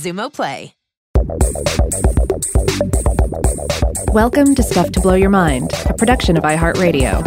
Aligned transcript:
Xumo 0.00 0.32
Play. 0.32 0.74
Welcome 4.14 4.54
to 4.54 4.62
Stuff 4.62 4.92
to 4.92 5.00
Blow 5.00 5.14
Your 5.14 5.28
Mind, 5.28 5.70
a 5.84 5.92
production 5.92 6.38
of 6.38 6.42
iHeartRadio. 6.42 7.20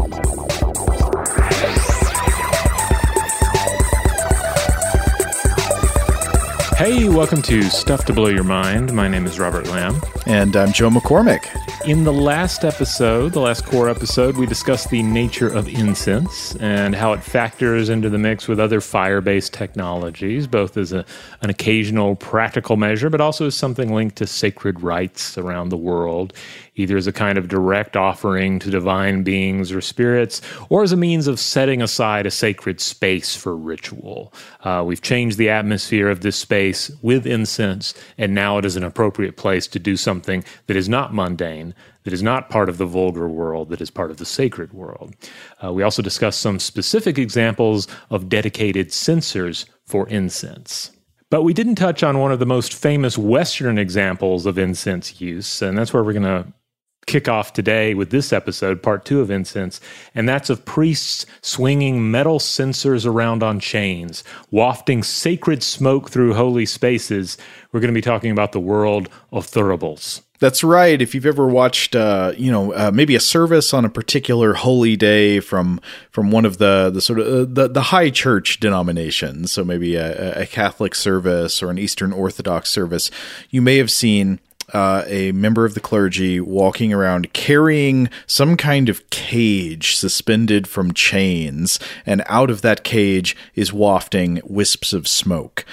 Hey, 6.77 7.07
welcome 7.07 7.43
to 7.43 7.61
Stuff 7.69 8.05
to 8.05 8.13
Blow 8.13 8.27
Your 8.27 8.43
Mind. 8.43 8.91
My 8.91 9.07
name 9.07 9.27
is 9.27 9.37
Robert 9.39 9.67
Lamb. 9.67 10.01
And 10.25 10.55
I'm 10.55 10.73
Joe 10.73 10.89
McCormick. 10.89 11.62
In 11.85 12.05
the 12.05 12.13
last 12.13 12.63
episode, 12.63 13.33
the 13.33 13.41
last 13.41 13.65
core 13.65 13.89
episode, 13.89 14.37
we 14.37 14.45
discussed 14.45 14.89
the 14.89 15.03
nature 15.03 15.49
of 15.49 15.67
incense 15.67 16.55
and 16.55 16.95
how 16.95 17.11
it 17.11 17.21
factors 17.21 17.89
into 17.89 18.09
the 18.09 18.17
mix 18.17 18.47
with 18.47 18.57
other 18.57 18.79
fire 18.79 19.19
based 19.19 19.51
technologies, 19.53 20.47
both 20.47 20.77
as 20.77 20.93
a, 20.93 21.03
an 21.41 21.49
occasional 21.49 22.15
practical 22.15 22.77
measure, 22.77 23.09
but 23.09 23.19
also 23.19 23.47
as 23.47 23.55
something 23.55 23.93
linked 23.93 24.15
to 24.15 24.25
sacred 24.25 24.81
rites 24.81 25.37
around 25.37 25.69
the 25.69 25.77
world 25.77 26.31
either 26.75 26.97
as 26.97 27.07
a 27.07 27.13
kind 27.13 27.37
of 27.37 27.47
direct 27.47 27.95
offering 27.95 28.59
to 28.59 28.69
divine 28.69 29.23
beings 29.23 29.71
or 29.71 29.81
spirits, 29.81 30.41
or 30.69 30.83
as 30.83 30.91
a 30.91 30.97
means 30.97 31.27
of 31.27 31.39
setting 31.39 31.81
aside 31.81 32.25
a 32.25 32.31
sacred 32.31 32.81
space 32.81 33.35
for 33.35 33.55
ritual. 33.55 34.33
Uh, 34.63 34.83
we've 34.85 35.01
changed 35.01 35.37
the 35.37 35.49
atmosphere 35.49 36.09
of 36.09 36.21
this 36.21 36.35
space 36.35 36.91
with 37.01 37.27
incense, 37.27 37.93
and 38.17 38.33
now 38.33 38.57
it 38.57 38.65
is 38.65 38.75
an 38.75 38.83
appropriate 38.83 39.37
place 39.37 39.67
to 39.67 39.79
do 39.79 39.95
something 39.95 40.43
that 40.67 40.77
is 40.77 40.89
not 40.89 41.13
mundane, 41.13 41.75
that 42.03 42.13
is 42.13 42.23
not 42.23 42.49
part 42.49 42.69
of 42.69 42.77
the 42.77 42.85
vulgar 42.85 43.29
world, 43.29 43.69
that 43.69 43.81
is 43.81 43.89
part 43.89 44.11
of 44.11 44.17
the 44.17 44.25
sacred 44.25 44.73
world. 44.73 45.13
Uh, 45.63 45.71
we 45.71 45.83
also 45.83 46.01
discussed 46.01 46.41
some 46.41 46.59
specific 46.59 47.17
examples 47.17 47.87
of 48.09 48.29
dedicated 48.29 48.91
censers 48.91 49.65
for 49.85 50.07
incense. 50.09 50.91
But 51.29 51.43
we 51.43 51.53
didn't 51.53 51.75
touch 51.75 52.03
on 52.03 52.19
one 52.19 52.31
of 52.31 52.37
the 52.37 52.45
most 52.45 52.75
famous 52.75 53.17
Western 53.17 53.79
examples 53.79 54.45
of 54.45 54.59
incense 54.59 55.19
use, 55.19 55.63
and 55.63 55.75
that's 55.75 55.91
where 55.91 56.03
we're 56.03 56.13
going 56.13 56.23
to 56.23 56.53
kick 57.05 57.27
off 57.27 57.53
today 57.53 57.93
with 57.93 58.09
this 58.09 58.33
episode, 58.33 58.81
part 58.81 59.05
two 59.05 59.21
of 59.21 59.29
Incense, 59.29 59.79
and 60.15 60.27
that's 60.27 60.49
of 60.49 60.65
priests 60.65 61.25
swinging 61.41 62.09
metal 62.11 62.39
censers 62.39 63.05
around 63.05 63.43
on 63.43 63.59
chains, 63.59 64.23
wafting 64.51 65.03
sacred 65.03 65.63
smoke 65.63 66.09
through 66.09 66.33
holy 66.33 66.65
spaces. 66.65 67.37
We're 67.71 67.79
going 67.79 67.93
to 67.93 67.97
be 67.97 68.01
talking 68.01 68.31
about 68.31 68.51
the 68.51 68.59
world 68.59 69.09
of 69.31 69.47
thuribles. 69.47 70.21
That's 70.43 70.61
right. 70.61 71.01
If 71.01 71.15
you've 71.15 71.25
ever 71.25 71.47
watched, 71.47 71.95
uh, 71.95 72.33
you 72.35 72.51
know, 72.51 72.73
uh, 72.73 72.91
maybe 72.93 73.15
a 73.15 73.19
service 73.21 73.73
on 73.73 73.85
a 73.85 73.89
particular 73.89 74.53
holy 74.55 74.97
day 74.97 75.39
from 75.39 75.79
from 76.11 76.31
one 76.31 76.43
of 76.43 76.57
the 76.57 76.91
the 76.93 76.99
sort 76.99 77.19
of 77.19 77.27
uh, 77.27 77.45
the 77.47 77.69
the 77.69 77.81
high 77.81 78.09
church 78.09 78.59
denominations, 78.59 79.53
so 79.53 79.63
maybe 79.63 79.95
a, 79.95 80.41
a 80.41 80.45
Catholic 80.45 80.95
service 80.95 81.63
or 81.63 81.69
an 81.69 81.77
Eastern 81.77 82.11
Orthodox 82.11 82.69
service, 82.69 83.09
you 83.51 83.61
may 83.61 83.77
have 83.77 83.89
seen 83.89 84.41
uh, 84.71 85.03
a 85.07 85.31
member 85.31 85.65
of 85.65 85.73
the 85.73 85.79
clergy 85.79 86.39
walking 86.39 86.93
around 86.93 87.33
carrying 87.33 88.09
some 88.27 88.55
kind 88.55 88.89
of 88.89 89.09
cage 89.09 89.95
suspended 89.95 90.67
from 90.67 90.93
chains, 90.93 91.79
and 92.05 92.23
out 92.27 92.49
of 92.49 92.61
that 92.61 92.83
cage 92.83 93.35
is 93.55 93.73
wafting 93.73 94.41
wisps 94.45 94.93
of 94.93 95.07
smoke. 95.07 95.65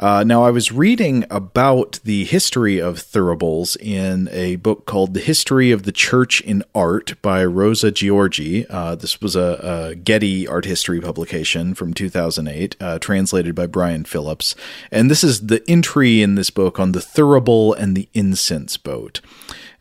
Uh, 0.00 0.22
now, 0.22 0.44
I 0.44 0.52
was 0.52 0.70
reading 0.70 1.24
about 1.28 1.98
the 2.04 2.24
history 2.24 2.80
of 2.80 2.98
thuribles 2.98 3.76
in 3.80 4.28
a 4.30 4.54
book 4.54 4.86
called 4.86 5.12
The 5.12 5.20
History 5.20 5.72
of 5.72 5.82
the 5.82 5.90
Church 5.90 6.40
in 6.40 6.62
Art 6.72 7.20
by 7.20 7.44
Rosa 7.44 7.90
Giorgi. 7.90 8.64
Uh, 8.70 8.94
this 8.94 9.20
was 9.20 9.34
a, 9.34 9.90
a, 9.90 9.94
Getty 9.96 10.46
art 10.46 10.66
history 10.66 11.00
publication 11.00 11.74
from 11.74 11.94
2008, 11.94 12.76
uh, 12.80 13.00
translated 13.00 13.56
by 13.56 13.66
Brian 13.66 14.04
Phillips. 14.04 14.54
And 14.92 15.10
this 15.10 15.24
is 15.24 15.48
the 15.48 15.68
entry 15.68 16.22
in 16.22 16.36
this 16.36 16.50
book 16.50 16.78
on 16.78 16.92
the 16.92 17.00
thurible 17.00 17.74
and 17.76 17.96
the 17.96 18.08
incense 18.14 18.76
boat. 18.76 19.20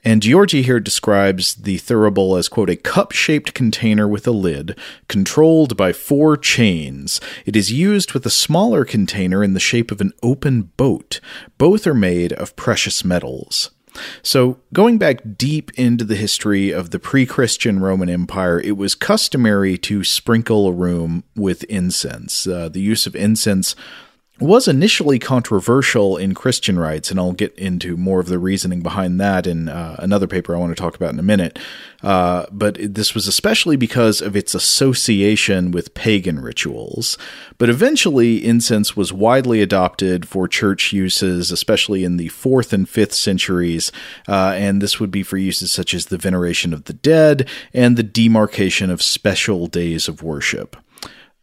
And 0.07 0.21
Giorgi 0.21 0.63
here 0.63 0.79
describes 0.79 1.53
the 1.55 1.77
thurible 1.79 2.39
as, 2.39 2.47
quote, 2.47 2.69
a 2.69 2.77
cup 2.77 3.11
shaped 3.11 3.53
container 3.53 4.07
with 4.07 4.25
a 4.25 4.31
lid, 4.31 4.79
controlled 5.09 5.75
by 5.75 5.91
four 5.91 6.37
chains. 6.37 7.19
It 7.45 7.57
is 7.57 7.73
used 7.73 8.13
with 8.13 8.25
a 8.25 8.29
smaller 8.29 8.85
container 8.85 9.43
in 9.43 9.53
the 9.53 9.59
shape 9.59 9.91
of 9.91 9.99
an 9.99 10.13
open 10.23 10.71
boat. 10.77 11.19
Both 11.57 11.85
are 11.85 11.93
made 11.93 12.31
of 12.31 12.55
precious 12.55 13.03
metals. 13.03 13.71
So, 14.21 14.59
going 14.71 14.97
back 14.97 15.19
deep 15.35 15.71
into 15.73 16.05
the 16.05 16.15
history 16.15 16.71
of 16.71 16.91
the 16.91 16.99
pre 16.99 17.25
Christian 17.25 17.81
Roman 17.81 18.09
Empire, 18.09 18.61
it 18.61 18.77
was 18.77 18.95
customary 18.95 19.77
to 19.79 20.05
sprinkle 20.05 20.67
a 20.67 20.71
room 20.71 21.25
with 21.35 21.65
incense. 21.65 22.47
Uh, 22.47 22.69
the 22.69 22.79
use 22.79 23.07
of 23.07 23.15
incense 23.15 23.75
was 24.39 24.67
initially 24.67 25.17
controversial 25.17 26.15
in 26.15 26.35
Christian 26.35 26.77
rites, 26.77 27.09
and 27.09 27.19
I'll 27.19 27.31
get 27.31 27.57
into 27.57 27.97
more 27.97 28.19
of 28.19 28.27
the 28.27 28.37
reasoning 28.37 28.81
behind 28.81 29.19
that 29.19 29.47
in 29.47 29.67
uh, 29.67 29.95
another 29.99 30.27
paper 30.27 30.55
I 30.55 30.59
want 30.59 30.75
to 30.75 30.81
talk 30.81 30.95
about 30.95 31.13
in 31.13 31.19
a 31.19 31.23
minute. 31.23 31.57
Uh, 32.03 32.45
but 32.51 32.77
this 32.79 33.15
was 33.15 33.27
especially 33.27 33.75
because 33.75 34.21
of 34.21 34.35
its 34.35 34.53
association 34.53 35.71
with 35.71 35.95
pagan 35.95 36.39
rituals. 36.39 37.17
But 37.57 37.69
eventually, 37.69 38.45
incense 38.45 38.95
was 38.95 39.11
widely 39.11 39.61
adopted 39.61 40.27
for 40.27 40.47
church 40.47 40.93
uses, 40.93 41.51
especially 41.51 42.03
in 42.03 42.17
the 42.17 42.27
fourth 42.27 42.73
and 42.73 42.87
fifth 42.87 43.13
centuries, 43.13 43.91
uh, 44.27 44.53
and 44.55 44.81
this 44.81 44.99
would 44.99 45.09
be 45.09 45.23
for 45.23 45.37
uses 45.37 45.71
such 45.71 45.95
as 45.95 46.07
the 46.07 46.17
veneration 46.17 46.73
of 46.73 46.83
the 46.83 46.93
dead 46.93 47.47
and 47.73 47.97
the 47.97 48.03
demarcation 48.03 48.91
of 48.91 49.01
special 49.01 49.65
days 49.65 50.07
of 50.07 50.21
worship. 50.21 50.77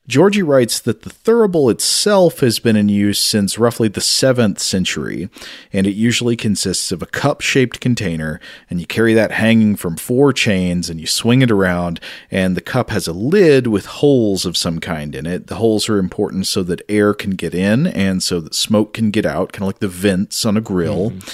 Giorgi 0.07 0.47
writes 0.47 0.81
that 0.81 1.01
the 1.01 1.09
thurible 1.09 1.71
itself 1.71 2.41
has 2.41 2.59
been 2.59 2.77
in 2.77 2.91
use 2.91 3.19
since 3.19 3.59
roughly 3.59 3.89
the 3.89 4.03
7th 4.03 4.59
century, 4.59 5.31
and 5.73 5.87
it 5.87 5.95
usually 5.95 6.37
consists 6.37 6.93
of 6.93 7.01
a 7.01 7.07
cup 7.07 7.41
shaped 7.41 7.81
container, 7.81 8.39
and 8.69 8.81
you 8.81 8.87
carry 8.87 9.15
that 9.15 9.31
hanging 9.31 9.77
from 9.77 9.97
four 9.97 10.35
chains 10.35 10.91
and 10.91 11.01
you 11.01 11.07
swing 11.07 11.41
it 11.41 11.51
around, 11.51 12.01
and 12.31 12.55
the 12.55 12.61
cup 12.61 12.91
has 12.91 13.09
a 13.09 13.15
lid 13.15 13.67
with 13.67 13.87
holes 13.87 14.45
of 14.45 14.59
some 14.59 14.79
kind 14.79 15.15
in 15.15 15.25
it. 15.25 15.47
The 15.47 15.57
holes 15.57 15.89
are 15.89 15.99
important 15.99 16.47
so 16.49 16.63
that 16.65 16.83
air 16.87 17.15
can 17.15 17.31
get 17.31 17.55
in 17.55 17.87
and 17.87 18.23
so 18.23 18.41
that 18.41 18.55
smoke 18.55 18.93
can 18.93 19.11
get 19.11 19.25
out, 19.25 19.55
kind 19.55 19.63
of 19.63 19.69
like 19.69 19.79
the 19.79 19.89
vents 19.89 20.45
on 20.45 20.59
a 20.59 20.61
grill. 20.61 21.13
Mm-hmm. 21.13 21.29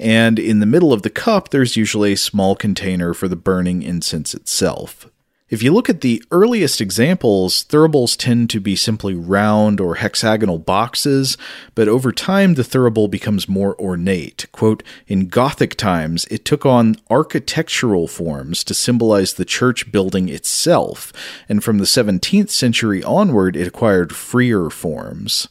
And 0.00 0.38
in 0.40 0.58
the 0.58 0.66
middle 0.66 0.92
of 0.92 1.02
the 1.02 1.10
cup, 1.10 1.50
there's 1.50 1.76
usually 1.76 2.14
a 2.14 2.16
small 2.16 2.56
container 2.56 3.14
for 3.14 3.28
the 3.28 3.36
burning 3.36 3.84
incense 3.84 4.34
itself. 4.34 5.08
If 5.48 5.62
you 5.62 5.72
look 5.72 5.88
at 5.88 6.00
the 6.00 6.24
earliest 6.32 6.80
examples, 6.80 7.64
thuribles 7.66 8.16
tend 8.16 8.50
to 8.50 8.58
be 8.58 8.74
simply 8.74 9.14
round 9.14 9.80
or 9.80 9.94
hexagonal 9.94 10.58
boxes, 10.58 11.38
but 11.76 11.86
over 11.86 12.10
time 12.10 12.54
the 12.54 12.64
thurible 12.64 13.08
becomes 13.08 13.48
more 13.48 13.80
ornate. 13.80 14.46
Quote, 14.50 14.82
in 15.06 15.28
Gothic 15.28 15.76
times, 15.76 16.24
it 16.32 16.44
took 16.44 16.66
on 16.66 16.96
architectural 17.10 18.08
forms 18.08 18.64
to 18.64 18.74
symbolize 18.74 19.34
the 19.34 19.44
church 19.44 19.92
building 19.92 20.28
itself, 20.28 21.12
and 21.48 21.62
from 21.62 21.78
the 21.78 21.84
17th 21.84 22.50
century 22.50 23.04
onward, 23.04 23.54
it 23.54 23.68
acquired 23.68 24.16
freer 24.16 24.68
forms. 24.68 25.46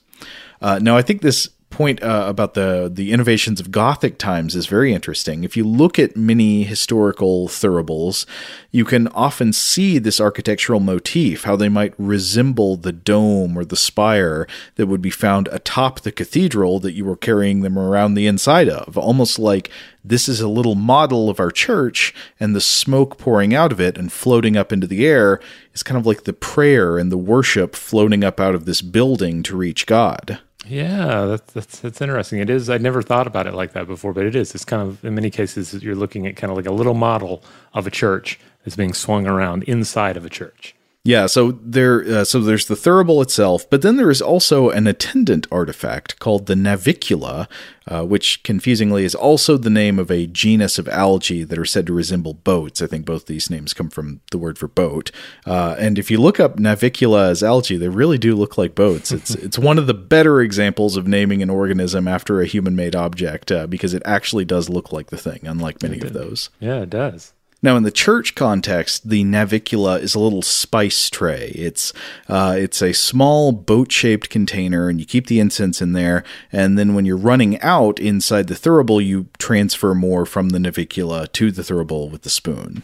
Uh, 0.62 0.78
now, 0.78 0.98
I 0.98 1.04
think 1.04 1.22
this 1.22 1.48
point 1.76 2.02
uh, 2.02 2.24
about 2.26 2.54
the 2.54 2.90
the 2.92 3.12
innovations 3.12 3.60
of 3.60 3.70
Gothic 3.70 4.18
times 4.18 4.56
is 4.56 4.66
very 4.66 4.94
interesting. 4.94 5.44
If 5.44 5.58
you 5.58 5.66
look 5.66 6.00
at 6.00 6.16
many 6.16 6.64
historical 6.64 7.50
thuribles, 7.50 8.26
you 8.72 8.86
can 8.86 9.10
often 9.10 9.52
see 9.52 10.00
this 10.00 10.22
architectural 10.22 10.80
motif, 10.80 11.44
how 11.44 11.58
they 11.58 11.68
might 11.68 11.94
resemble 11.98 12.78
the 12.78 12.94
dome 12.94 13.58
or 13.58 13.66
the 13.66 13.76
spire 13.76 14.48
that 14.76 14.88
would 14.88 15.02
be 15.02 15.10
found 15.10 15.50
atop 15.52 16.00
the 16.00 16.14
cathedral 16.14 16.80
that 16.80 16.94
you 16.94 17.04
were 17.04 17.18
carrying 17.18 17.60
them 17.60 17.78
around 17.78 18.14
the 18.14 18.26
inside 18.26 18.70
of, 18.70 18.98
almost 18.98 19.38
like 19.38 19.70
this 20.02 20.30
is 20.30 20.40
a 20.40 20.48
little 20.48 20.76
model 20.76 21.30
of 21.30 21.42
our 21.42 21.52
church, 21.52 22.14
and 22.40 22.56
the 22.56 22.62
smoke 22.62 23.18
pouring 23.18 23.54
out 23.54 23.74
of 23.74 23.82
it 23.82 23.98
and 23.98 24.14
floating 24.14 24.56
up 24.56 24.72
into 24.72 24.88
the 24.88 25.06
air 25.06 25.42
is 25.74 25.84
kind 25.84 25.98
of 25.98 26.06
like 26.06 26.24
the 26.24 26.32
prayer 26.32 26.98
and 26.98 27.12
the 27.12 27.18
worship 27.18 27.76
floating 27.76 28.24
up 28.24 28.40
out 28.40 28.56
of 28.56 28.64
this 28.64 28.82
building 28.82 29.44
to 29.44 29.58
reach 29.58 29.86
God. 29.86 30.40
Yeah, 30.68 31.26
that's, 31.26 31.54
that's 31.54 31.80
that's 31.80 32.02
interesting. 32.02 32.40
It 32.40 32.50
is. 32.50 32.70
I'd 32.70 32.82
never 32.82 33.02
thought 33.02 33.28
about 33.28 33.46
it 33.48 33.54
like 33.54 33.74
that 33.74 33.88
before, 33.88 34.14
but 34.14 34.26
it 34.26 34.36
is. 34.36 34.56
It's 34.56 34.66
kind 34.66 34.82
of 34.82 35.04
in 35.06 35.14
many 35.14 35.30
cases 35.30 35.74
you're 35.84 35.96
looking 35.96 36.26
at 36.28 36.36
kind 36.36 36.50
of 36.50 36.58
like 36.58 36.66
a 36.66 36.72
little 36.72 36.94
model 36.96 37.44
of 37.74 37.86
a 37.86 37.92
church 37.92 38.40
that's 38.64 38.76
being 38.76 38.94
swung 38.94 39.28
around 39.28 39.64
inside 39.64 40.18
of 40.18 40.26
a 40.26 40.30
church. 40.30 40.76
Yeah, 41.06 41.28
so 41.28 41.52
there, 41.62 42.04
uh, 42.04 42.24
so 42.24 42.40
there's 42.40 42.66
the 42.66 42.74
thurible 42.74 43.22
itself, 43.22 43.70
but 43.70 43.84
then 43.84 43.96
there 43.96 44.10
is 44.10 44.24
also 44.24 44.72
an 44.72 44.88
attendant 44.88 45.46
artifact 45.52 46.18
called 46.18 46.48
the 46.48 46.56
navicula, 46.56 47.48
uh, 47.88 48.04
which 48.04 48.42
confusingly 48.42 49.06
is 49.06 49.14
also 49.14 49.56
the 49.56 49.70
name 49.70 50.00
of 50.00 50.10
a 50.10 50.26
genus 50.26 50.80
of 50.80 50.90
algae 50.90 51.44
that 51.44 51.60
are 51.60 51.66
said 51.66 51.86
to 51.86 51.94
resemble 51.94 52.34
boats. 52.34 52.82
I 52.82 52.88
think 52.88 53.06
both 53.06 53.28
these 53.28 53.52
names 53.52 53.72
come 53.72 53.92
from 53.92 54.22
the 54.32 54.40
word 54.40 54.58
for 54.58 54.68
boat. 54.68 55.12
Uh, 55.46 55.76
and 55.78 56.00
if 56.00 56.10
you 56.10 56.20
look 56.20 56.40
up 56.40 56.58
navicula 56.58 57.30
as 57.30 57.44
algae, 57.44 57.78
they 57.78 57.88
really 57.88 58.18
do 58.18 58.36
look 58.36 58.58
like 58.58 58.74
boats. 58.74 59.12
It's 59.12 59.36
it's 59.36 59.60
one 59.60 59.78
of 59.78 59.86
the 59.86 59.94
better 59.94 60.42
examples 60.42 60.98
of 60.98 61.08
naming 61.08 61.44
an 61.44 61.52
organism 61.52 62.08
after 62.08 62.42
a 62.42 62.48
human-made 62.48 62.96
object 62.96 63.52
uh, 63.52 63.68
because 63.68 63.94
it 63.94 64.02
actually 64.06 64.46
does 64.46 64.70
look 64.70 64.92
like 64.92 65.12
the 65.12 65.18
thing, 65.18 65.42
unlike 65.44 65.84
many 65.84 66.00
of 66.00 66.14
those. 66.14 66.50
Yeah, 66.60 66.80
it 66.80 66.90
does. 66.90 67.35
Now, 67.66 67.78
in 67.78 67.82
the 67.82 67.90
church 67.90 68.36
context, 68.36 69.10
the 69.10 69.24
navicula 69.24 70.00
is 70.00 70.14
a 70.14 70.20
little 70.20 70.44
spice 70.44 71.10
tray. 71.10 71.52
It's 71.56 71.94
uh, 72.30 72.54
it's 72.56 72.80
a 72.84 72.94
small 72.94 73.52
boat-shaped 73.52 74.30
container, 74.30 74.88
and 74.88 75.00
you 75.00 75.06
keep 75.08 75.26
the 75.26 75.40
incense 75.40 75.82
in 75.82 75.94
there. 75.94 76.24
And 76.52 76.78
then, 76.78 76.94
when 76.94 77.06
you're 77.06 77.18
running 77.18 77.60
out 77.62 78.00
inside 78.00 78.50
the 78.50 78.54
thurible, 78.54 79.04
you 79.04 79.30
transfer 79.40 79.96
more 79.96 80.28
from 80.28 80.50
the 80.50 80.60
navicula 80.60 81.32
to 81.32 81.50
the 81.50 81.64
thurible 81.64 82.12
with 82.12 82.22
the 82.22 82.30
spoon. 82.30 82.84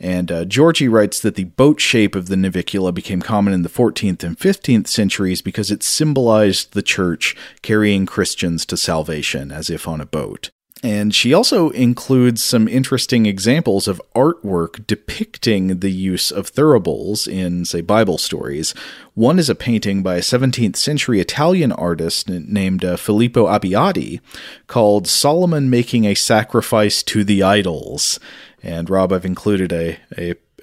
And 0.00 0.32
uh, 0.32 0.44
Giorgi 0.44 0.90
writes 0.90 1.20
that 1.20 1.36
the 1.36 1.44
boat 1.44 1.80
shape 1.80 2.16
of 2.16 2.26
the 2.26 2.34
navicula 2.34 2.92
became 2.92 3.22
common 3.22 3.54
in 3.54 3.62
the 3.62 3.68
14th 3.68 4.24
and 4.24 4.36
15th 4.36 4.88
centuries 4.88 5.40
because 5.40 5.70
it 5.70 5.84
symbolized 5.84 6.72
the 6.72 6.82
church 6.82 7.36
carrying 7.62 8.06
Christians 8.06 8.66
to 8.66 8.76
salvation 8.76 9.52
as 9.52 9.70
if 9.70 9.86
on 9.86 10.00
a 10.00 10.06
boat. 10.06 10.50
And 10.82 11.14
she 11.14 11.34
also 11.34 11.68
includes 11.70 12.42
some 12.42 12.66
interesting 12.66 13.26
examples 13.26 13.86
of 13.86 14.00
artwork 14.14 14.86
depicting 14.86 15.80
the 15.80 15.90
use 15.90 16.30
of 16.30 16.50
thuribles 16.50 17.28
in, 17.28 17.66
say, 17.66 17.82
Bible 17.82 18.16
stories. 18.16 18.72
One 19.14 19.38
is 19.38 19.50
a 19.50 19.54
painting 19.54 20.02
by 20.02 20.16
a 20.16 20.20
17th 20.20 20.76
century 20.76 21.20
Italian 21.20 21.70
artist 21.72 22.30
named 22.30 22.82
uh, 22.82 22.96
Filippo 22.96 23.46
Abbiati 23.46 24.20
called 24.68 25.06
Solomon 25.06 25.68
Making 25.68 26.06
a 26.06 26.14
Sacrifice 26.14 27.02
to 27.02 27.24
the 27.24 27.42
Idols. 27.42 28.18
And 28.62 28.88
Rob, 28.88 29.12
I've 29.12 29.26
included 29.26 29.74
a, 29.74 29.98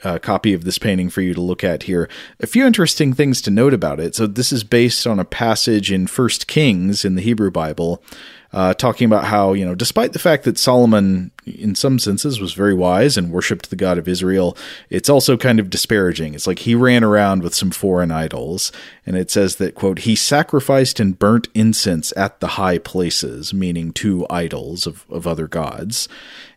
a 0.03 0.19
copy 0.19 0.55
of 0.55 0.63
this 0.63 0.79
painting 0.79 1.11
for 1.11 1.21
you 1.21 1.35
to 1.35 1.41
look 1.41 1.63
at 1.63 1.83
here. 1.83 2.09
A 2.39 2.47
few 2.47 2.65
interesting 2.65 3.13
things 3.13 3.39
to 3.43 3.51
note 3.51 3.73
about 3.73 3.99
it. 3.99 4.15
So 4.15 4.25
this 4.25 4.51
is 4.51 4.63
based 4.63 5.05
on 5.05 5.19
a 5.19 5.25
passage 5.25 5.91
in 5.91 6.07
First 6.07 6.47
Kings 6.47 7.05
in 7.05 7.13
the 7.13 7.21
Hebrew 7.21 7.51
Bible 7.51 8.03
uh, 8.53 8.73
talking 8.73 9.05
about 9.05 9.25
how, 9.25 9.53
you 9.53 9.65
know, 9.65 9.75
despite 9.75 10.13
the 10.13 10.19
fact 10.19 10.43
that 10.43 10.57
Solomon, 10.57 11.31
in 11.45 11.75
some 11.75 11.99
senses, 11.99 12.39
was 12.39 12.53
very 12.53 12.73
wise 12.73 13.17
and 13.17 13.31
worshipped 13.31 13.69
the 13.69 13.75
God 13.75 13.97
of 13.97 14.07
Israel, 14.07 14.57
it's 14.89 15.09
also 15.09 15.37
kind 15.37 15.59
of 15.59 15.69
disparaging. 15.69 16.33
It's 16.33 16.47
like 16.47 16.59
he 16.59 16.73
ran 16.73 17.03
around 17.03 17.43
with 17.43 17.53
some 17.53 17.71
foreign 17.71 18.11
idols. 18.11 18.71
And 19.05 19.17
it 19.17 19.29
says 19.29 19.57
that, 19.57 19.75
quote, 19.75 19.99
he 19.99 20.15
sacrificed 20.15 20.99
and 20.99 21.19
burnt 21.19 21.49
incense 21.53 22.13
at 22.15 22.39
the 22.39 22.47
high 22.47 22.77
places, 22.77 23.53
meaning 23.53 23.91
to 23.93 24.25
idols 24.29 24.87
of, 24.87 25.05
of 25.09 25.27
other 25.27 25.47
gods. 25.47 26.07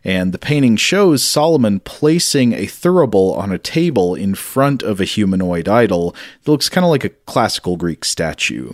And 0.03 0.33
the 0.33 0.39
painting 0.39 0.77
shows 0.77 1.23
Solomon 1.23 1.79
placing 1.81 2.53
a 2.53 2.65
thurible 2.65 3.37
on 3.37 3.51
a 3.51 3.59
table 3.59 4.15
in 4.15 4.33
front 4.33 4.81
of 4.81 4.99
a 4.99 5.05
humanoid 5.05 5.67
idol 5.67 6.15
that 6.43 6.51
looks 6.51 6.69
kind 6.69 6.85
of 6.85 6.89
like 6.89 7.03
a 7.03 7.09
classical 7.09 7.77
Greek 7.77 8.03
statue. 8.03 8.73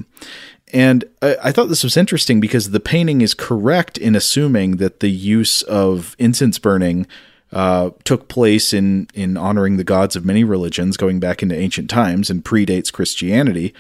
And 0.73 1.05
I, 1.21 1.37
I, 1.45 1.51
thought 1.51 1.69
this 1.69 1.83
was 1.83 1.95
interesting 1.95 2.39
because 2.39 2.71
the 2.71 2.79
painting 2.79 3.21
is 3.21 3.33
correct 3.33 3.97
in 3.97 4.15
assuming 4.15 4.77
that 4.77 4.99
the 4.99 5.09
use 5.09 5.61
of 5.63 6.15
incense 6.19 6.59
burning 6.59 7.07
uh, 7.53 7.91
took 8.03 8.27
place 8.27 8.73
in, 8.73 9.07
in 9.13 9.37
honoring 9.37 9.77
the 9.77 9.85
gods 9.85 10.17
of 10.17 10.25
many 10.25 10.43
religions 10.43 10.97
going 10.97 11.19
back 11.19 11.41
into 11.41 11.55
ancient 11.55 11.89
times 11.89 12.29
and 12.29 12.43
predates 12.43 12.91
Christianity. 12.91 13.73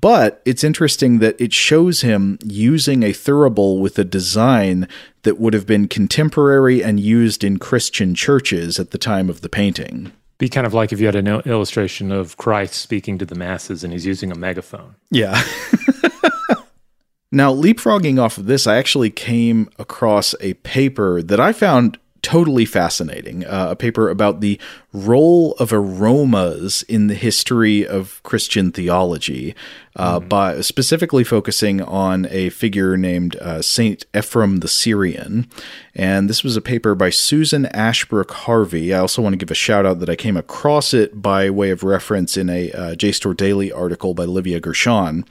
But 0.00 0.42
it's 0.44 0.64
interesting 0.64 1.20
that 1.20 1.40
it 1.40 1.52
shows 1.52 2.00
him 2.00 2.38
using 2.44 3.04
a 3.04 3.12
thurible 3.12 3.78
with 3.80 3.96
a 4.00 4.04
design 4.04 4.88
that 5.22 5.38
would 5.38 5.54
have 5.54 5.66
been 5.66 5.86
contemporary 5.86 6.82
and 6.82 6.98
used 6.98 7.44
in 7.44 7.60
Christian 7.60 8.16
churches 8.16 8.80
at 8.80 8.90
the 8.90 8.98
time 8.98 9.30
of 9.30 9.42
the 9.42 9.48
painting 9.48 10.10
be 10.42 10.48
kind 10.48 10.66
of 10.66 10.74
like 10.74 10.92
if 10.92 10.98
you 10.98 11.06
had 11.06 11.14
an 11.14 11.28
illustration 11.28 12.10
of 12.10 12.36
Christ 12.36 12.74
speaking 12.74 13.16
to 13.18 13.24
the 13.24 13.36
masses 13.36 13.84
and 13.84 13.92
he's 13.92 14.04
using 14.04 14.32
a 14.32 14.34
megaphone. 14.34 14.96
Yeah. 15.08 15.34
now, 17.30 17.54
leapfrogging 17.54 18.20
off 18.20 18.38
of 18.38 18.46
this, 18.46 18.66
I 18.66 18.76
actually 18.76 19.10
came 19.10 19.70
across 19.78 20.34
a 20.40 20.54
paper 20.54 21.22
that 21.22 21.38
I 21.38 21.52
found 21.52 21.96
totally 22.22 22.64
fascinating. 22.64 23.44
Uh, 23.44 23.68
a 23.70 23.76
paper 23.76 24.08
about 24.08 24.40
the 24.40 24.58
role 24.92 25.54
of 25.58 25.72
aromas 25.72 26.82
in 26.84 27.08
the 27.08 27.14
history 27.14 27.86
of 27.86 28.22
Christian 28.22 28.70
theology, 28.70 29.54
uh, 29.96 30.18
mm-hmm. 30.18 30.28
by 30.28 30.60
specifically 30.60 31.24
focusing 31.24 31.82
on 31.82 32.26
a 32.30 32.48
figure 32.50 32.96
named 32.96 33.36
uh, 33.36 33.60
Saint 33.60 34.10
Ephrem 34.12 34.60
the 34.60 34.68
Syrian. 34.68 35.50
And 35.94 36.30
this 36.30 36.44
was 36.44 36.56
a 36.56 36.62
paper 36.62 36.94
by 36.94 37.10
Susan 37.10 37.66
Ashbrook 37.66 38.30
Harvey. 38.30 38.94
I 38.94 39.00
also 39.00 39.20
want 39.20 39.32
to 39.32 39.38
give 39.38 39.50
a 39.50 39.54
shout 39.54 39.84
out 39.84 39.98
that 39.98 40.08
I 40.08 40.16
came 40.16 40.36
across 40.36 40.94
it 40.94 41.20
by 41.20 41.50
way 41.50 41.70
of 41.70 41.82
reference 41.82 42.36
in 42.36 42.48
a 42.48 42.70
uh, 42.72 42.94
JSTOR 42.94 43.36
Daily 43.36 43.72
article 43.72 44.14
by 44.14 44.24
Livia 44.24 44.60
Gershon. 44.60 45.24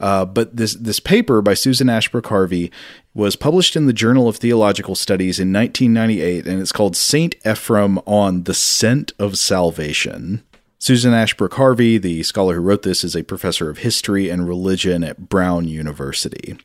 Uh, 0.00 0.24
but 0.24 0.56
this 0.56 0.74
this 0.74 0.98
paper 0.98 1.42
by 1.42 1.54
Susan 1.54 1.88
Ashbrook 1.88 2.26
Harvey 2.26 2.72
was 3.14 3.36
published 3.36 3.76
in 3.76 3.86
the 3.86 3.92
Journal 3.92 4.28
of 4.28 4.36
Theological 4.36 4.94
Studies 4.94 5.38
in 5.38 5.52
1998, 5.52 6.46
and 6.46 6.60
it's 6.60 6.72
called 6.72 6.96
Saint 6.96 7.38
Ephrem 7.44 8.02
on 8.06 8.44
the 8.44 8.54
Scent 8.54 9.12
of 9.18 9.38
Salvation. 9.38 10.42
Susan 10.82 11.12
Ashbrook 11.12 11.52
Harvey, 11.54 11.98
the 11.98 12.22
scholar 12.22 12.54
who 12.54 12.62
wrote 12.62 12.80
this, 12.82 13.04
is 13.04 13.14
a 13.14 13.22
professor 13.22 13.68
of 13.68 13.78
history 13.78 14.30
and 14.30 14.48
religion 14.48 15.04
at 15.04 15.28
Brown 15.28 15.68
University. 15.68 16.56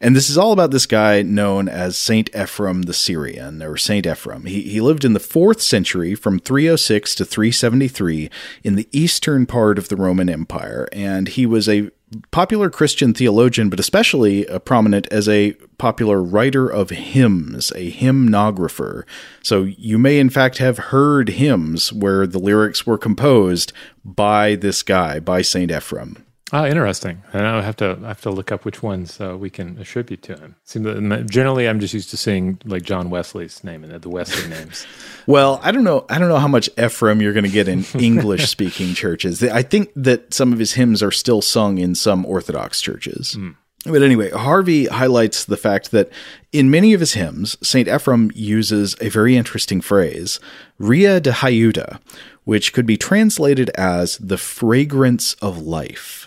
And 0.00 0.16
this 0.16 0.28
is 0.28 0.36
all 0.36 0.50
about 0.50 0.72
this 0.72 0.86
guy 0.86 1.22
known 1.22 1.68
as 1.68 1.96
Saint 1.96 2.32
Ephrem 2.32 2.86
the 2.86 2.92
Syrian, 2.92 3.62
or 3.62 3.76
Saint 3.76 4.06
Ephrem. 4.06 4.48
He, 4.48 4.62
he 4.62 4.80
lived 4.80 5.04
in 5.04 5.12
the 5.12 5.20
fourth 5.20 5.62
century 5.62 6.16
from 6.16 6.40
306 6.40 7.14
to 7.14 7.24
373 7.24 8.28
in 8.64 8.74
the 8.74 8.88
eastern 8.90 9.46
part 9.46 9.78
of 9.78 9.88
the 9.88 9.96
Roman 9.96 10.28
Empire, 10.28 10.88
and 10.90 11.28
he 11.28 11.46
was 11.46 11.68
a 11.68 11.90
popular 12.30 12.70
Christian 12.70 13.14
theologian, 13.14 13.70
but 13.70 13.80
especially 13.80 14.48
uh, 14.48 14.58
prominent 14.58 15.06
as 15.10 15.28
a 15.28 15.52
popular 15.78 16.22
writer 16.22 16.68
of 16.68 16.90
hymns, 16.90 17.70
a 17.72 17.92
hymnographer. 17.92 19.04
So 19.42 19.62
you 19.62 19.98
may, 19.98 20.18
in 20.18 20.30
fact, 20.30 20.58
have 20.58 20.78
heard 20.78 21.28
hymns 21.30 21.92
where 21.92 22.26
the 22.26 22.38
lyrics 22.38 22.86
were 22.86 22.98
composed 22.98 23.72
by 24.04 24.54
this 24.54 24.82
guy, 24.82 25.20
by 25.20 25.42
Saint 25.42 25.70
Ephrem. 25.70 26.22
Oh, 26.54 26.64
interesting. 26.64 27.20
And 27.32 27.44
I 27.44 27.62
have 27.62 27.74
to 27.78 27.98
I 28.04 28.06
have 28.06 28.20
to 28.20 28.30
look 28.30 28.52
up 28.52 28.64
which 28.64 28.80
ones 28.80 29.20
uh, 29.20 29.36
we 29.36 29.50
can 29.50 29.76
attribute 29.76 30.22
to 30.22 30.36
him. 30.36 30.54
Seem 30.62 30.84
generally, 31.28 31.68
I'm 31.68 31.80
just 31.80 31.92
used 31.92 32.10
to 32.10 32.16
seeing 32.16 32.60
like 32.64 32.84
John 32.84 33.10
Wesley's 33.10 33.64
name 33.64 33.82
and 33.82 34.00
the 34.00 34.08
Wesley 34.08 34.48
names. 34.48 34.86
well, 35.26 35.58
I 35.64 35.72
don't 35.72 35.82
know. 35.82 36.06
I 36.08 36.20
don't 36.20 36.28
know 36.28 36.38
how 36.38 36.46
much 36.46 36.70
Ephrem 36.76 37.20
you're 37.20 37.32
going 37.32 37.44
to 37.44 37.50
get 37.50 37.66
in 37.66 37.84
English 37.98 38.48
speaking 38.48 38.94
churches. 38.94 39.42
I 39.42 39.62
think 39.62 39.90
that 39.96 40.32
some 40.32 40.52
of 40.52 40.60
his 40.60 40.74
hymns 40.74 41.02
are 41.02 41.10
still 41.10 41.42
sung 41.42 41.78
in 41.78 41.96
some 41.96 42.24
Orthodox 42.24 42.80
churches. 42.80 43.34
Mm. 43.36 43.56
But 43.84 44.02
anyway, 44.02 44.30
Harvey 44.30 44.86
highlights 44.86 45.44
the 45.44 45.56
fact 45.56 45.90
that 45.90 46.08
in 46.52 46.70
many 46.70 46.94
of 46.94 47.00
his 47.00 47.14
hymns, 47.14 47.58
St. 47.66 47.88
Ephrem 47.88 48.30
uses 48.34 48.94
a 49.00 49.08
very 49.10 49.36
interesting 49.36 49.80
phrase, 49.80 50.38
Ria 50.78 51.20
de 51.20 51.32
Hayuda, 51.32 52.00
which 52.44 52.72
could 52.72 52.86
be 52.86 52.96
translated 52.96 53.70
as 53.70 54.16
the 54.18 54.38
fragrance 54.38 55.34
of 55.42 55.58
life. 55.58 56.23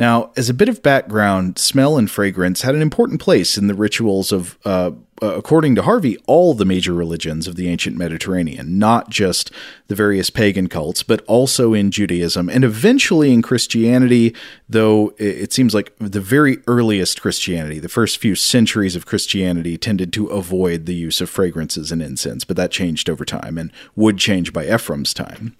Now, 0.00 0.32
as 0.34 0.48
a 0.48 0.54
bit 0.54 0.70
of 0.70 0.82
background, 0.82 1.58
smell 1.58 1.98
and 1.98 2.10
fragrance 2.10 2.62
had 2.62 2.74
an 2.74 2.80
important 2.80 3.20
place 3.20 3.58
in 3.58 3.66
the 3.66 3.74
rituals 3.74 4.32
of, 4.32 4.58
uh, 4.64 4.92
uh, 5.20 5.34
according 5.34 5.74
to 5.74 5.82
Harvey, 5.82 6.16
all 6.26 6.54
the 6.54 6.64
major 6.64 6.94
religions 6.94 7.46
of 7.46 7.56
the 7.56 7.68
ancient 7.68 7.98
Mediterranean, 7.98 8.78
not 8.78 9.10
just 9.10 9.50
the 9.88 9.94
various 9.94 10.30
pagan 10.30 10.70
cults, 10.70 11.02
but 11.02 11.22
also 11.26 11.74
in 11.74 11.90
Judaism 11.90 12.48
and 12.48 12.64
eventually 12.64 13.30
in 13.30 13.42
Christianity, 13.42 14.34
though 14.66 15.12
it 15.18 15.52
seems 15.52 15.74
like 15.74 15.92
the 15.98 16.18
very 16.18 16.62
earliest 16.66 17.20
Christianity, 17.20 17.78
the 17.78 17.90
first 17.90 18.16
few 18.16 18.34
centuries 18.34 18.96
of 18.96 19.04
Christianity, 19.04 19.76
tended 19.76 20.14
to 20.14 20.28
avoid 20.28 20.86
the 20.86 20.94
use 20.94 21.20
of 21.20 21.28
fragrances 21.28 21.92
and 21.92 22.00
incense, 22.00 22.44
but 22.44 22.56
that 22.56 22.70
changed 22.70 23.10
over 23.10 23.26
time 23.26 23.58
and 23.58 23.70
would 23.96 24.16
change 24.16 24.54
by 24.54 24.66
Ephraim's 24.66 25.12
time. 25.12 25.54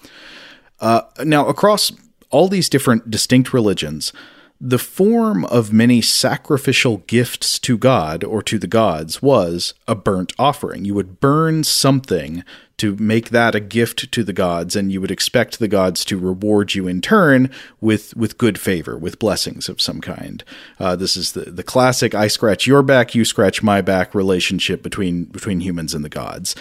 Uh, 0.80 1.02
now, 1.26 1.46
across 1.46 1.92
all 2.30 2.48
these 2.48 2.68
different 2.68 3.10
distinct 3.10 3.52
religions, 3.52 4.12
the 4.60 4.78
form 4.78 5.46
of 5.46 5.72
many 5.72 6.02
sacrificial 6.02 6.98
gifts 7.06 7.58
to 7.60 7.78
God 7.78 8.22
or 8.22 8.42
to 8.42 8.58
the 8.58 8.66
gods 8.66 9.22
was 9.22 9.72
a 9.88 9.94
burnt 9.94 10.34
offering. 10.38 10.84
You 10.84 10.94
would 10.94 11.18
burn 11.18 11.64
something 11.64 12.44
to 12.76 12.96
make 12.96 13.28
that 13.30 13.54
a 13.54 13.60
gift 13.60 14.10
to 14.12 14.24
the 14.24 14.32
gods, 14.32 14.74
and 14.74 14.90
you 14.90 15.00
would 15.00 15.10
expect 15.10 15.58
the 15.58 15.68
gods 15.68 16.04
to 16.06 16.18
reward 16.18 16.74
you 16.74 16.88
in 16.88 17.00
turn 17.00 17.50
with 17.80 18.16
with 18.16 18.38
good 18.38 18.58
favor, 18.58 18.96
with 18.96 19.18
blessings 19.18 19.68
of 19.68 19.80
some 19.80 20.00
kind. 20.00 20.44
Uh, 20.78 20.96
this 20.96 21.16
is 21.16 21.32
the 21.32 21.50
the 21.50 21.62
classic 21.62 22.14
"I 22.14 22.28
scratch 22.28 22.66
your 22.66 22.82
back, 22.82 23.14
you 23.14 23.24
scratch 23.24 23.62
my 23.62 23.80
back" 23.80 24.14
relationship 24.14 24.82
between 24.82 25.24
between 25.24 25.60
humans 25.60 25.94
and 25.94 26.04
the 26.04 26.08
gods. 26.10 26.54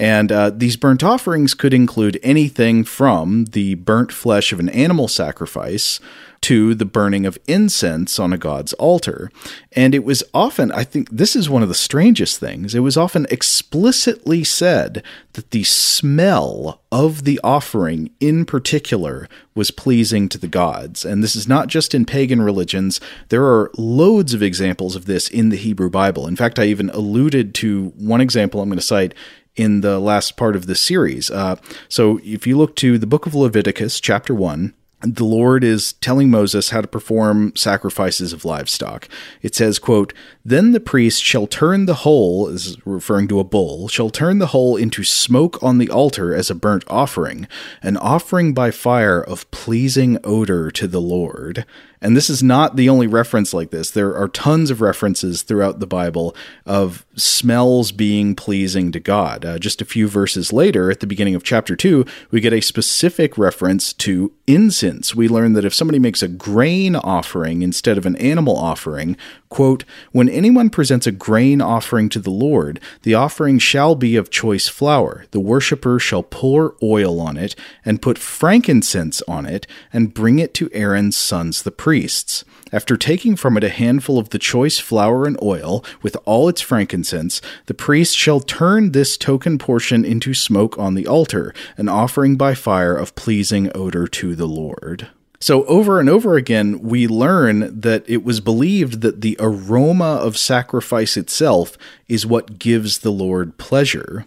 And 0.00 0.32
uh, 0.32 0.48
these 0.48 0.78
burnt 0.78 1.04
offerings 1.04 1.52
could 1.52 1.74
include 1.74 2.18
anything 2.22 2.84
from 2.84 3.44
the 3.44 3.74
burnt 3.74 4.10
flesh 4.12 4.50
of 4.50 4.58
an 4.58 4.70
animal 4.70 5.08
sacrifice 5.08 6.00
to 6.40 6.74
the 6.74 6.86
burning 6.86 7.26
of 7.26 7.36
incense 7.46 8.18
on 8.18 8.32
a 8.32 8.38
god's 8.38 8.72
altar. 8.74 9.30
And 9.72 9.94
it 9.94 10.02
was 10.02 10.24
often, 10.32 10.72
I 10.72 10.84
think 10.84 11.10
this 11.10 11.36
is 11.36 11.50
one 11.50 11.62
of 11.62 11.68
the 11.68 11.74
strangest 11.74 12.40
things, 12.40 12.74
it 12.74 12.80
was 12.80 12.96
often 12.96 13.26
explicitly 13.30 14.42
said 14.42 15.02
that 15.34 15.50
the 15.50 15.64
smell 15.64 16.80
of 16.90 17.24
the 17.24 17.38
offering 17.44 18.10
in 18.20 18.46
particular 18.46 19.28
was 19.54 19.70
pleasing 19.70 20.30
to 20.30 20.38
the 20.38 20.48
gods. 20.48 21.04
And 21.04 21.22
this 21.22 21.36
is 21.36 21.46
not 21.46 21.68
just 21.68 21.94
in 21.94 22.06
pagan 22.06 22.40
religions, 22.40 23.02
there 23.28 23.44
are 23.44 23.70
loads 23.76 24.32
of 24.32 24.42
examples 24.42 24.96
of 24.96 25.04
this 25.04 25.28
in 25.28 25.50
the 25.50 25.56
Hebrew 25.58 25.90
Bible. 25.90 26.26
In 26.26 26.36
fact, 26.36 26.58
I 26.58 26.64
even 26.64 26.88
alluded 26.90 27.54
to 27.56 27.92
one 27.98 28.22
example 28.22 28.62
I'm 28.62 28.70
going 28.70 28.78
to 28.78 28.84
cite 28.84 29.14
in 29.60 29.80
the 29.80 29.98
last 29.98 30.36
part 30.36 30.56
of 30.56 30.66
this 30.66 30.80
series. 30.80 31.30
Uh, 31.30 31.56
so 31.88 32.18
if 32.24 32.46
you 32.46 32.56
look 32.56 32.76
to 32.76 32.98
the 32.98 33.06
book 33.06 33.26
of 33.26 33.34
Leviticus, 33.34 34.00
chapter 34.00 34.34
1, 34.34 34.74
the 35.02 35.24
Lord 35.24 35.64
is 35.64 35.94
telling 35.94 36.30
Moses 36.30 36.70
how 36.70 36.82
to 36.82 36.86
perform 36.86 37.56
sacrifices 37.56 38.34
of 38.34 38.44
livestock. 38.44 39.08
It 39.40 39.54
says, 39.54 39.78
quote, 39.78 40.12
Then 40.44 40.72
the 40.72 40.80
priest 40.80 41.24
shall 41.24 41.46
turn 41.46 41.86
the 41.86 41.94
whole, 41.94 42.48
is 42.48 42.76
referring 42.84 43.26
to 43.28 43.40
a 43.40 43.44
bull, 43.44 43.88
shall 43.88 44.10
turn 44.10 44.38
the 44.38 44.48
whole 44.48 44.76
into 44.76 45.02
smoke 45.02 45.62
on 45.62 45.78
the 45.78 45.88
altar 45.88 46.34
as 46.34 46.50
a 46.50 46.54
burnt 46.54 46.84
offering, 46.86 47.48
an 47.82 47.96
offering 47.96 48.52
by 48.52 48.70
fire 48.70 49.22
of 49.22 49.50
pleasing 49.50 50.18
odor 50.22 50.70
to 50.72 50.86
the 50.86 51.00
Lord. 51.00 51.64
And 52.02 52.16
this 52.16 52.30
is 52.30 52.42
not 52.42 52.76
the 52.76 52.88
only 52.88 53.06
reference 53.06 53.52
like 53.52 53.70
this. 53.70 53.90
There 53.90 54.16
are 54.16 54.28
tons 54.28 54.70
of 54.70 54.80
references 54.80 55.42
throughout 55.42 55.80
the 55.80 55.86
Bible 55.86 56.34
of 56.64 57.04
smells 57.14 57.92
being 57.92 58.34
pleasing 58.34 58.90
to 58.92 59.00
God. 59.00 59.44
Uh, 59.44 59.58
just 59.58 59.82
a 59.82 59.84
few 59.84 60.08
verses 60.08 60.52
later, 60.52 60.90
at 60.90 61.00
the 61.00 61.06
beginning 61.06 61.34
of 61.34 61.44
chapter 61.44 61.76
2, 61.76 62.06
we 62.30 62.40
get 62.40 62.54
a 62.54 62.62
specific 62.62 63.36
reference 63.36 63.92
to 63.92 64.32
incense. 64.46 65.14
We 65.14 65.28
learn 65.28 65.52
that 65.52 65.64
if 65.64 65.74
somebody 65.74 65.98
makes 65.98 66.22
a 66.22 66.28
grain 66.28 66.96
offering 66.96 67.60
instead 67.60 67.98
of 67.98 68.06
an 68.06 68.16
animal 68.16 68.56
offering, 68.56 69.18
quote, 69.50 69.84
when 70.12 70.28
anyone 70.30 70.70
presents 70.70 71.06
a 71.06 71.12
grain 71.12 71.60
offering 71.60 72.08
to 72.10 72.18
the 72.18 72.30
Lord, 72.30 72.80
the 73.02 73.14
offering 73.14 73.58
shall 73.58 73.94
be 73.94 74.16
of 74.16 74.30
choice 74.30 74.68
flour. 74.68 75.26
The 75.32 75.40
worshipper 75.40 75.98
shall 75.98 76.22
pour 76.22 76.76
oil 76.82 77.20
on 77.20 77.36
it 77.36 77.54
and 77.84 78.00
put 78.00 78.16
frankincense 78.16 79.20
on 79.28 79.44
it 79.44 79.66
and 79.92 80.14
bring 80.14 80.38
it 80.38 80.54
to 80.54 80.70
Aaron's 80.72 81.16
sons, 81.16 81.62
the 81.62 81.70
priests 81.70 81.89
priests. 81.90 82.44
After 82.70 82.96
taking 82.96 83.34
from 83.34 83.56
it 83.56 83.64
a 83.64 83.68
handful 83.68 84.16
of 84.16 84.28
the 84.28 84.38
choice 84.38 84.78
flour 84.78 85.26
and 85.26 85.36
oil, 85.42 85.84
with 86.02 86.16
all 86.24 86.48
its 86.48 86.60
frankincense, 86.60 87.40
the 87.66 87.74
priest 87.74 88.16
shall 88.16 88.38
turn 88.38 88.92
this 88.92 89.16
token 89.16 89.58
portion 89.58 90.04
into 90.04 90.32
smoke 90.32 90.78
on 90.78 90.94
the 90.94 91.08
altar, 91.08 91.52
an 91.76 91.88
offering 91.88 92.36
by 92.36 92.54
fire 92.54 92.94
of 92.94 93.16
pleasing 93.16 93.72
odor 93.74 94.06
to 94.06 94.36
the 94.36 94.46
Lord. 94.46 95.08
So, 95.40 95.64
over 95.64 95.98
and 95.98 96.08
over 96.08 96.36
again, 96.36 96.78
we 96.80 97.08
learn 97.08 97.80
that 97.80 98.04
it 98.06 98.22
was 98.22 98.38
believed 98.38 99.00
that 99.00 99.20
the 99.20 99.36
aroma 99.40 100.20
of 100.22 100.38
sacrifice 100.38 101.16
itself 101.16 101.76
is 102.06 102.24
what 102.24 102.60
gives 102.60 102.98
the 102.98 103.10
Lord 103.10 103.58
pleasure. 103.58 104.26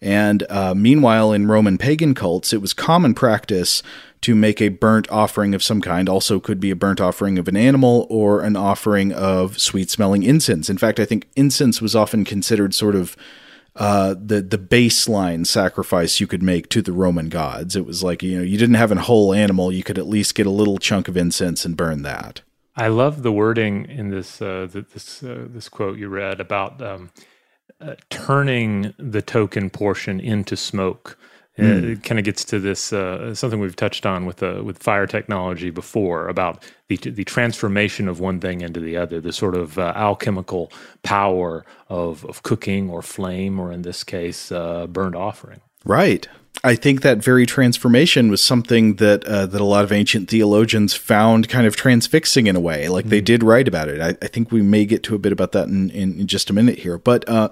And 0.00 0.44
uh, 0.50 0.74
meanwhile, 0.74 1.32
in 1.32 1.46
Roman 1.46 1.78
pagan 1.78 2.14
cults, 2.14 2.52
it 2.52 2.60
was 2.60 2.72
common 2.72 3.14
practice 3.14 3.82
to 4.22 4.34
make 4.34 4.60
a 4.60 4.68
burnt 4.68 5.10
offering 5.10 5.54
of 5.54 5.62
some 5.62 5.80
kind. 5.80 6.08
Also, 6.08 6.40
could 6.40 6.60
be 6.60 6.70
a 6.70 6.76
burnt 6.76 7.00
offering 7.00 7.38
of 7.38 7.48
an 7.48 7.56
animal 7.56 8.06
or 8.08 8.42
an 8.42 8.56
offering 8.56 9.12
of 9.12 9.60
sweet 9.60 9.90
smelling 9.90 10.22
incense. 10.22 10.70
In 10.70 10.78
fact, 10.78 10.98
I 10.98 11.04
think 11.04 11.28
incense 11.36 11.80
was 11.80 11.94
often 11.94 12.24
considered 12.24 12.74
sort 12.74 12.94
of 12.94 13.16
uh, 13.76 14.14
the 14.14 14.40
the 14.40 14.58
baseline 14.58 15.46
sacrifice 15.46 16.20
you 16.20 16.26
could 16.26 16.42
make 16.42 16.68
to 16.68 16.80
the 16.80 16.92
Roman 16.92 17.28
gods. 17.28 17.74
It 17.74 17.84
was 17.84 18.02
like 18.02 18.22
you 18.22 18.38
know 18.38 18.44
you 18.44 18.56
didn't 18.56 18.76
have 18.76 18.92
a 18.92 19.00
whole 19.00 19.34
animal, 19.34 19.72
you 19.72 19.82
could 19.82 19.98
at 19.98 20.06
least 20.06 20.34
get 20.34 20.46
a 20.46 20.50
little 20.50 20.78
chunk 20.78 21.08
of 21.08 21.16
incense 21.16 21.64
and 21.64 21.76
burn 21.76 22.02
that. 22.02 22.42
I 22.76 22.88
love 22.88 23.22
the 23.22 23.32
wording 23.32 23.86
in 23.86 24.10
this 24.10 24.40
uh, 24.40 24.68
this 24.70 25.22
uh, 25.22 25.46
this 25.48 25.68
quote 25.68 25.98
you 25.98 26.08
read 26.08 26.40
about 26.40 26.80
um, 26.80 27.10
uh, 27.80 27.94
turning 28.10 28.94
the 28.98 29.22
token 29.22 29.70
portion 29.70 30.20
into 30.20 30.56
smoke. 30.56 31.18
Mm. 31.58 31.92
It 31.92 32.02
kind 32.02 32.18
of 32.18 32.24
gets 32.24 32.44
to 32.46 32.58
this 32.58 32.92
uh, 32.92 33.32
something 33.34 33.60
we've 33.60 33.76
touched 33.76 34.06
on 34.06 34.26
with 34.26 34.42
uh, 34.42 34.62
with 34.64 34.82
fire 34.82 35.06
technology 35.06 35.70
before 35.70 36.26
about 36.28 36.64
the 36.88 36.96
the 36.96 37.24
transformation 37.24 38.08
of 38.08 38.18
one 38.18 38.40
thing 38.40 38.60
into 38.60 38.80
the 38.80 38.96
other, 38.96 39.20
the 39.20 39.32
sort 39.32 39.54
of 39.54 39.78
uh, 39.78 39.92
alchemical 39.94 40.72
power 41.04 41.64
of 41.88 42.24
of 42.24 42.42
cooking 42.42 42.90
or 42.90 43.02
flame, 43.02 43.60
or 43.60 43.70
in 43.70 43.82
this 43.82 44.02
case, 44.02 44.50
uh, 44.50 44.88
burnt 44.88 45.14
offering. 45.14 45.60
Right. 45.84 46.26
I 46.62 46.76
think 46.76 47.02
that 47.02 47.18
very 47.18 47.44
transformation 47.44 48.30
was 48.30 48.42
something 48.42 48.94
that 48.94 49.24
uh, 49.24 49.44
that 49.46 49.60
a 49.60 49.64
lot 49.64 49.84
of 49.84 49.92
ancient 49.92 50.30
theologians 50.30 50.94
found 50.94 51.48
kind 51.48 51.66
of 51.66 51.76
transfixing 51.76 52.46
in 52.46 52.56
a 52.56 52.60
way. 52.60 52.88
Like 52.88 53.04
mm. 53.04 53.10
they 53.10 53.20
did 53.20 53.42
write 53.42 53.68
about 53.68 53.88
it. 53.88 54.00
I, 54.00 54.16
I, 54.24 54.28
think 54.28 54.50
we 54.50 54.62
may 54.62 54.86
get 54.86 55.02
to 55.04 55.14
a 55.14 55.18
bit 55.18 55.32
about 55.32 55.52
that 55.52 55.68
in, 55.68 55.90
in, 55.90 56.20
in 56.20 56.26
just 56.26 56.48
a 56.48 56.54
minute 56.54 56.78
here. 56.78 56.96
But 56.96 57.28
uh, 57.28 57.50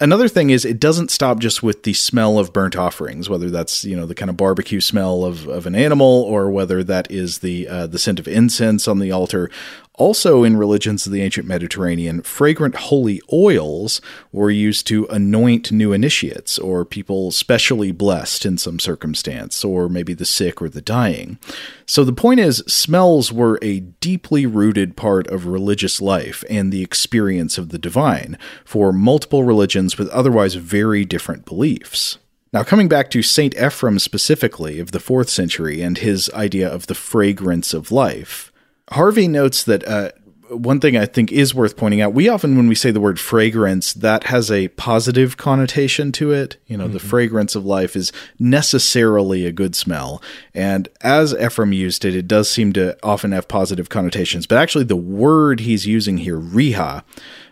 another 0.00 0.28
thing 0.28 0.50
is 0.50 0.64
it 0.64 0.78
doesn't 0.78 1.10
stop 1.10 1.40
just 1.40 1.62
with 1.62 1.82
the 1.82 1.94
smell 1.94 2.38
of 2.38 2.52
burnt 2.52 2.76
offerings, 2.76 3.28
whether 3.28 3.50
that's 3.50 3.84
you 3.84 3.96
know 3.96 4.06
the 4.06 4.14
kind 4.14 4.30
of 4.30 4.36
barbecue 4.36 4.80
smell 4.80 5.24
of, 5.24 5.48
of 5.48 5.66
an 5.66 5.74
animal 5.74 6.22
or 6.22 6.50
whether 6.50 6.84
that 6.84 7.10
is 7.10 7.38
the 7.38 7.66
uh, 7.66 7.86
the 7.86 7.98
scent 7.98 8.20
of 8.20 8.28
incense 8.28 8.86
on 8.86 8.98
the 8.98 9.10
altar. 9.10 9.50
Also, 9.96 10.42
in 10.42 10.56
religions 10.56 11.06
of 11.06 11.12
the 11.12 11.22
ancient 11.22 11.46
Mediterranean, 11.46 12.20
fragrant 12.22 12.74
holy 12.74 13.22
oils 13.32 14.00
were 14.32 14.50
used 14.50 14.88
to 14.88 15.06
anoint 15.06 15.70
new 15.70 15.92
initiates 15.92 16.58
or 16.58 16.84
people 16.84 17.30
specially 17.30 17.92
blessed 17.92 18.44
in 18.44 18.58
some 18.58 18.80
circumstance, 18.80 19.64
or 19.64 19.88
maybe 19.88 20.12
the 20.12 20.24
sick 20.24 20.60
or 20.60 20.68
the 20.68 20.82
dying. 20.82 21.38
So, 21.86 22.02
the 22.02 22.12
point 22.12 22.40
is, 22.40 22.64
smells 22.66 23.32
were 23.32 23.56
a 23.62 23.80
deeply 23.80 24.46
rooted 24.46 24.96
part 24.96 25.28
of 25.28 25.46
religious 25.46 26.00
life 26.00 26.42
and 26.50 26.72
the 26.72 26.82
experience 26.82 27.56
of 27.56 27.68
the 27.68 27.78
divine 27.78 28.36
for 28.64 28.92
multiple 28.92 29.44
religions 29.44 29.96
with 29.96 30.08
otherwise 30.08 30.54
very 30.54 31.04
different 31.04 31.44
beliefs. 31.44 32.18
Now, 32.52 32.64
coming 32.64 32.88
back 32.88 33.10
to 33.10 33.22
St. 33.22 33.54
Ephrem 33.54 34.00
specifically 34.00 34.80
of 34.80 34.90
the 34.90 35.00
fourth 35.00 35.28
century 35.28 35.82
and 35.82 35.98
his 35.98 36.30
idea 36.30 36.68
of 36.68 36.88
the 36.88 36.94
fragrance 36.94 37.72
of 37.72 37.92
life, 37.92 38.52
Harvey 38.90 39.28
notes 39.28 39.64
that 39.64 39.86
uh, 39.86 40.10
one 40.50 40.80
thing 40.80 40.96
I 40.96 41.06
think 41.06 41.32
is 41.32 41.54
worth 41.54 41.76
pointing 41.76 42.00
out 42.00 42.14
we 42.14 42.28
often, 42.28 42.56
when 42.56 42.68
we 42.68 42.74
say 42.74 42.90
the 42.90 43.00
word 43.00 43.18
fragrance, 43.18 43.92
that 43.94 44.24
has 44.24 44.50
a 44.50 44.68
positive 44.68 45.36
connotation 45.36 46.12
to 46.12 46.32
it. 46.32 46.56
You 46.66 46.76
know, 46.76 46.84
mm-hmm. 46.84 46.94
the 46.94 47.00
fragrance 47.00 47.54
of 47.54 47.64
life 47.64 47.96
is 47.96 48.12
necessarily 48.38 49.46
a 49.46 49.52
good 49.52 49.74
smell. 49.74 50.22
And 50.52 50.88
as 51.00 51.34
Ephraim 51.34 51.72
used 51.72 52.04
it, 52.04 52.14
it 52.14 52.28
does 52.28 52.50
seem 52.50 52.72
to 52.74 52.96
often 53.02 53.32
have 53.32 53.48
positive 53.48 53.88
connotations. 53.88 54.46
But 54.46 54.58
actually, 54.58 54.84
the 54.84 54.96
word 54.96 55.60
he's 55.60 55.86
using 55.86 56.18
here, 56.18 56.38
riha, 56.38 57.02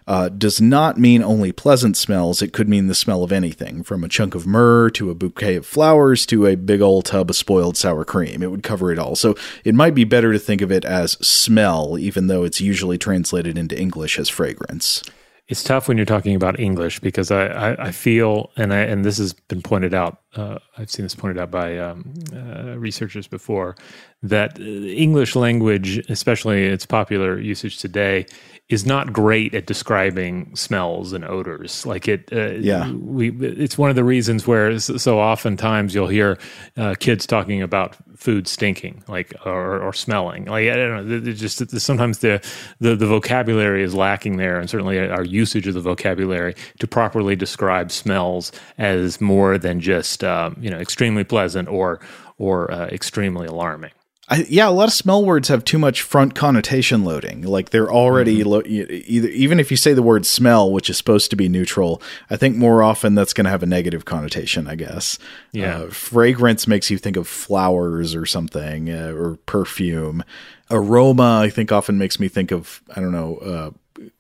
uh, 0.07 0.29
does 0.29 0.61
not 0.61 0.99
mean 0.99 1.23
only 1.23 1.53
pleasant 1.53 1.97
smells. 1.97 2.43
It 2.43 2.53
could 2.53 2.69
mean 2.69 2.87
the 2.87 2.95
smell 2.95 3.23
of 3.23 3.33
anything, 3.33 3.83
from 3.83 4.05
a 4.05 4.09
chunk 4.09 4.35
of 4.35 4.47
myrrh 4.47 4.91
to 4.91 5.11
a 5.11 5.15
bouquet 5.15 5.57
of 5.57 5.67
flowers 5.67 6.27
to 6.27 6.47
a 6.47 6.57
big 6.57 6.81
old 6.81 7.07
tub 7.07 7.31
of 7.31 7.37
spoiled 7.37 7.77
sour 7.77 8.05
cream. 8.05 8.43
It 8.43 8.51
would 8.51 8.63
cover 8.63 8.93
it 8.93 8.99
all. 8.99 9.17
So 9.17 9.35
it 9.65 9.75
might 9.75 9.95
be 9.95 10.05
better 10.05 10.33
to 10.33 10.39
think 10.39 10.63
of 10.63 10.73
it 10.73 10.85
as 10.85 11.13
smell, 11.27 11.99
even 11.99 12.27
though 12.27 12.45
it's 12.45 12.61
usually 12.61 12.99
translated 12.99 13.59
into 13.59 13.79
English 13.79 14.19
as 14.19 14.29
fragrance. 14.29 15.03
It's 15.49 15.63
tough 15.63 15.89
when 15.89 15.97
you're 15.97 16.07
talking 16.07 16.37
about 16.37 16.59
English 16.59 17.01
because 17.01 17.31
I, 17.31 17.47
I, 17.47 17.87
I 17.89 17.91
feel, 17.91 18.51
and 18.57 18.73
I, 18.73 18.79
and 18.81 19.05
this 19.05 19.19
has 19.19 19.33
been 19.33 19.61
pointed 19.61 19.93
out. 19.93 20.22
Uh, 20.35 20.59
I've 20.79 20.91
seen 20.91 21.05
this 21.05 21.15
pointed 21.15 21.39
out 21.39 21.51
by 21.51 21.79
um, 21.79 22.15
uh, 22.35 22.79
researchers 22.79 23.27
before 23.27 23.77
that 24.23 24.59
English 24.59 25.37
language, 25.37 25.99
especially 26.09 26.65
its 26.65 26.87
popular 26.87 27.39
usage 27.39 27.79
today, 27.79 28.27
is 28.69 28.87
not 28.87 29.13
great 29.13 29.55
at 29.55 29.67
describing 29.67 30.55
smells 30.57 31.13
and 31.13 31.25
odors. 31.25 31.85
Like 31.85 32.09
it, 32.09 32.33
uh, 32.33 32.53
yeah, 32.53 32.91
we. 32.93 33.31
It's 33.31 33.77
one 33.77 33.91
of 33.91 33.97
the 33.97 34.05
reasons 34.05 34.47
where 34.47 34.79
so 34.79 35.21
oftentimes 35.21 35.95
you'll 35.95 36.07
hear 36.07 36.39
uh, 36.77 36.95
kids 36.99 37.27
talking 37.27 37.61
about 37.61 37.97
food 38.17 38.47
stinking, 38.49 39.03
like 39.09 39.35
or, 39.45 39.81
or 39.83 39.93
smelling. 39.93 40.47
Like 40.47 40.69
I 40.69 40.77
don't 40.77 41.09
know, 41.09 41.33
just 41.33 41.69
sometimes 41.81 42.19
the, 42.19 42.41
the 42.81 42.97
the 42.97 43.07
vocabulary 43.07 43.83
is 43.83 43.95
lacking 43.95 44.37
there, 44.37 44.59
and 44.59 44.71
certainly 44.71 44.99
our 44.99 45.25
usage 45.25 45.67
of 45.67 45.75
the 45.75 45.81
vocabulary 45.81 46.55
to 46.79 46.87
properly 46.87 47.37
describe 47.37 47.91
smells 47.91 48.53
as 48.79 49.21
more 49.21 49.59
than 49.59 49.81
just 49.81 50.22
um, 50.23 50.57
you 50.61 50.71
know 50.71 50.79
extremely 50.79 51.25
pleasant 51.25 51.69
or 51.69 52.01
or 52.39 52.71
uh, 52.71 52.87
extremely 52.87 53.47
alarming. 53.47 53.91
I, 54.29 54.47
yeah, 54.49 54.69
a 54.69 54.71
lot 54.71 54.89
of 54.89 54.95
smell 54.95 55.25
words 55.25 55.49
have 55.49 55.65
too 55.65 55.79
much 55.79 56.01
front 56.01 56.35
connotation 56.35 57.05
loading. 57.05 57.43
Like 57.43 57.69
they're 57.71 57.93
already 57.93 58.39
mm-hmm. 58.39 58.49
lo- 58.49 58.63
either 58.65 59.29
even 59.29 59.61
if 59.61 59.71
you 59.71 59.77
say 59.77 59.93
the 59.93 60.03
word 60.03 60.25
smell, 60.25 60.73
which 60.73 60.89
is 60.89 60.97
supposed 60.97 61.29
to 61.31 61.37
be 61.37 61.49
neutral, 61.49 62.01
I 62.31 62.37
think 62.37 62.57
more 62.57 62.83
often 62.83 63.15
that's 63.15 63.35
going 63.35 63.45
to 63.45 63.51
have 63.51 63.63
a 63.63 63.67
negative 63.67 64.05
connotation. 64.05 64.69
I 64.69 64.77
guess. 64.77 65.19
Yeah. 65.53 65.81
Uh, 65.81 65.91
fragrance 65.91 66.67
makes 66.67 66.91
you 66.91 66.99
think 66.99 67.17
of 67.17 67.29
flowers 67.29 68.15
or 68.15 68.25
something 68.25 68.91
uh, 68.91 69.13
or 69.15 69.39
perfume. 69.45 70.25
Aroma, 70.71 71.41
I 71.43 71.51
think, 71.51 71.71
often 71.71 71.99
makes 71.99 72.19
me 72.19 72.29
think 72.29 72.53
of 72.53 72.81
I 72.95 73.01
don't 73.01 73.13
know. 73.13 73.37
Uh, 73.37 73.71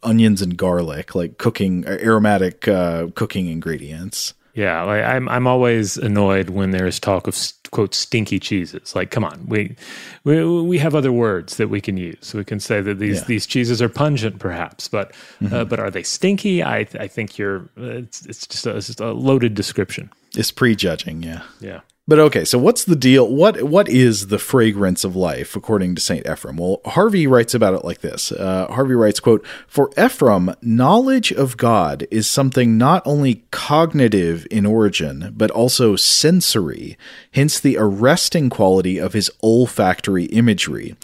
onions 0.02 0.42
and 0.42 0.56
garlic, 0.56 1.14
like 1.14 1.38
cooking 1.38 1.86
aromatic 1.86 2.68
uh, 2.68 3.08
cooking 3.14 3.46
ingredients. 3.46 4.34
Yeah, 4.54 4.82
like 4.82 5.02
I'm 5.02 5.28
I'm 5.28 5.46
always 5.46 5.96
annoyed 5.96 6.50
when 6.50 6.72
there's 6.72 7.00
talk 7.00 7.26
of 7.26 7.36
quote 7.70 7.94
stinky 7.94 8.38
cheeses. 8.38 8.94
Like, 8.94 9.10
come 9.10 9.24
on, 9.24 9.46
we 9.46 9.76
we 10.24 10.44
we 10.62 10.78
have 10.78 10.94
other 10.94 11.12
words 11.12 11.56
that 11.56 11.68
we 11.68 11.80
can 11.80 11.96
use. 11.96 12.34
We 12.34 12.44
can 12.44 12.60
say 12.60 12.82
that 12.82 12.98
these 12.98 13.20
yeah. 13.20 13.26
these 13.26 13.46
cheeses 13.46 13.80
are 13.80 13.88
pungent, 13.88 14.38
perhaps, 14.38 14.88
but 14.88 15.10
uh, 15.10 15.44
mm-hmm. 15.44 15.54
uh, 15.54 15.64
but 15.64 15.80
are 15.80 15.90
they 15.90 16.02
stinky? 16.02 16.62
I 16.62 16.86
I 17.00 17.08
think 17.08 17.38
you're 17.38 17.68
it's 17.76 18.26
it's 18.26 18.46
just 18.46 18.66
a, 18.66 18.76
it's 18.76 18.88
just 18.88 19.00
a 19.00 19.12
loaded 19.12 19.54
description. 19.54 20.10
It's 20.34 20.50
prejudging, 20.50 21.22
yeah, 21.22 21.42
yeah. 21.60 21.80
But 22.08 22.18
okay, 22.18 22.44
so 22.44 22.58
what's 22.58 22.84
the 22.84 22.96
deal? 22.96 23.28
What 23.28 23.62
what 23.62 23.88
is 23.88 24.26
the 24.26 24.40
fragrance 24.40 25.04
of 25.04 25.14
life 25.14 25.54
according 25.54 25.94
to 25.94 26.00
Saint 26.00 26.26
Ephrem? 26.26 26.58
Well, 26.58 26.80
Harvey 26.84 27.28
writes 27.28 27.54
about 27.54 27.74
it 27.74 27.84
like 27.84 28.00
this. 28.00 28.32
Uh, 28.32 28.66
Harvey 28.68 28.96
writes, 28.96 29.20
"quote 29.20 29.46
For 29.68 29.88
Ephrem, 29.90 30.56
knowledge 30.60 31.30
of 31.30 31.56
God 31.56 32.08
is 32.10 32.28
something 32.28 32.76
not 32.76 33.02
only 33.06 33.44
cognitive 33.52 34.48
in 34.50 34.66
origin 34.66 35.32
but 35.36 35.52
also 35.52 35.94
sensory. 35.94 36.98
Hence 37.34 37.60
the 37.60 37.76
arresting 37.78 38.50
quality 38.50 38.98
of 38.98 39.12
his 39.12 39.30
olfactory 39.40 40.24
imagery 40.24 40.96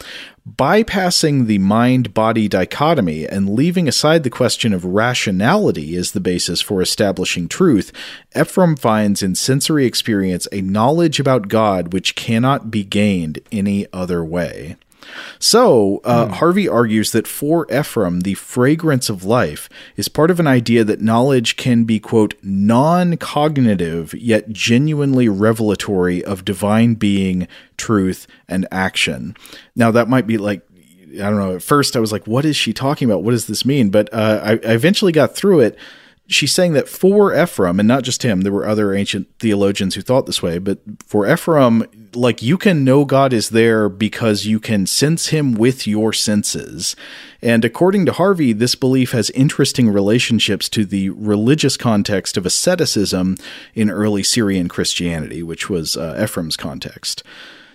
bypassing 0.57 1.47
the 1.47 1.59
mind 1.59 2.15
body 2.15 2.49
dichotomy 2.49 3.27
and 3.27 3.51
leaving 3.55 3.87
aside 3.87 4.23
the 4.23 4.31
question 4.31 4.73
of 4.73 4.85
rationality 4.85 5.97
as 5.97 6.13
the 6.13 6.21
basis 6.21 6.61
for 6.61 6.81
establishing 6.81 7.49
truth, 7.49 7.93
Ephraim 8.39 8.77
finds 8.77 9.23
in 9.23 9.35
sensory 9.35 9.85
experience 9.85 10.49
a 10.51 10.63
knowledge 10.63 11.21
about 11.21 11.49
God 11.49 11.93
which 11.93 12.15
cannot 12.15 12.71
be 12.71 12.85
gained 12.85 13.41
any 13.53 13.87
other 13.93 14.25
way. 14.25 14.77
So, 15.39 16.01
uh, 16.05 16.27
mm. 16.27 16.31
Harvey 16.33 16.69
argues 16.69 17.13
that 17.13 17.27
for 17.27 17.67
Ephraim, 17.73 18.21
the 18.21 18.35
fragrance 18.35 19.09
of 19.09 19.25
life 19.25 19.69
is 19.97 20.09
part 20.09 20.31
of 20.31 20.41
an 20.41 20.47
idea 20.47 20.85
that 20.85 21.01
knowledge 21.01 21.57
can 21.57 21.85
be, 21.85 22.01
quote, 22.01 22.35
non 22.43 23.17
cognitive, 23.17 24.15
yet 24.15 24.51
genuinely 24.51 25.29
revelatory 25.29 26.25
of 26.25 26.45
divine 26.45 26.95
being, 26.95 27.47
truth, 27.77 28.27
and 28.49 28.67
action. 28.71 29.37
Now, 29.77 29.91
that 29.91 30.09
might 30.09 30.27
be 30.27 30.39
like, 30.39 30.63
I 31.15 31.31
don't 31.31 31.39
know. 31.39 31.57
At 31.57 31.63
first, 31.63 31.97
I 31.97 32.01
was 32.01 32.13
like, 32.13 32.27
what 32.27 32.45
is 32.45 32.57
she 32.57 32.73
talking 32.73 33.09
about? 33.09 33.23
What 33.23 33.31
does 33.31 33.47
this 33.47 33.65
mean? 33.65 33.91
But 33.91 34.13
uh, 34.13 34.41
I, 34.43 34.51
I 34.53 34.75
eventually 34.75 35.13
got 35.13 35.35
through 35.35 35.61
it 35.61 35.79
she's 36.29 36.53
saying 36.53 36.75
that 36.75 36.89
for 36.89 37.35
Ephraim, 37.35 37.81
and 37.81 37.89
not 37.89 38.05
just 38.05 38.23
him, 38.23 38.43
there 38.43 38.53
were 38.53 38.67
other 38.69 38.95
ancient 38.95 39.27
theologians 39.39 39.95
who 39.95 40.03
thought 40.03 40.27
this 40.27 40.43
way, 40.43 40.59
but 40.59 40.79
for 41.05 41.31
Ephraim, 41.31 41.85
like 42.15 42.43
you 42.43 42.59
can 42.59 42.85
know 42.85 43.05
God 43.05 43.33
is 43.33 43.49
there 43.49 43.89
because 43.89 44.47
you 44.47 44.61
can 44.61 44.87
sense 44.87 45.29
him 45.29 45.55
with 45.55 45.87
your 45.87 46.13
senses. 46.13 46.95
And 47.43 47.65
according 47.65 48.07
to 48.07 48.13
Harvey, 48.13 48.53
this 48.53 48.75
belief 48.75 49.13
has 49.13 49.31
interesting 49.31 49.89
relationships 49.89 50.69
to 50.71 50.85
the 50.85 51.11
religious 51.11 51.77
context 51.77 52.37
of 52.37 52.47
asceticism 52.47 53.37
in 53.75 53.91
early 53.91 54.23
Syrian 54.23 54.69
Christianity, 54.69 55.43
which 55.43 55.71
was 55.71 55.97
uh, 55.97 56.15
Ephrem's 56.19 56.57
context. 56.57 57.23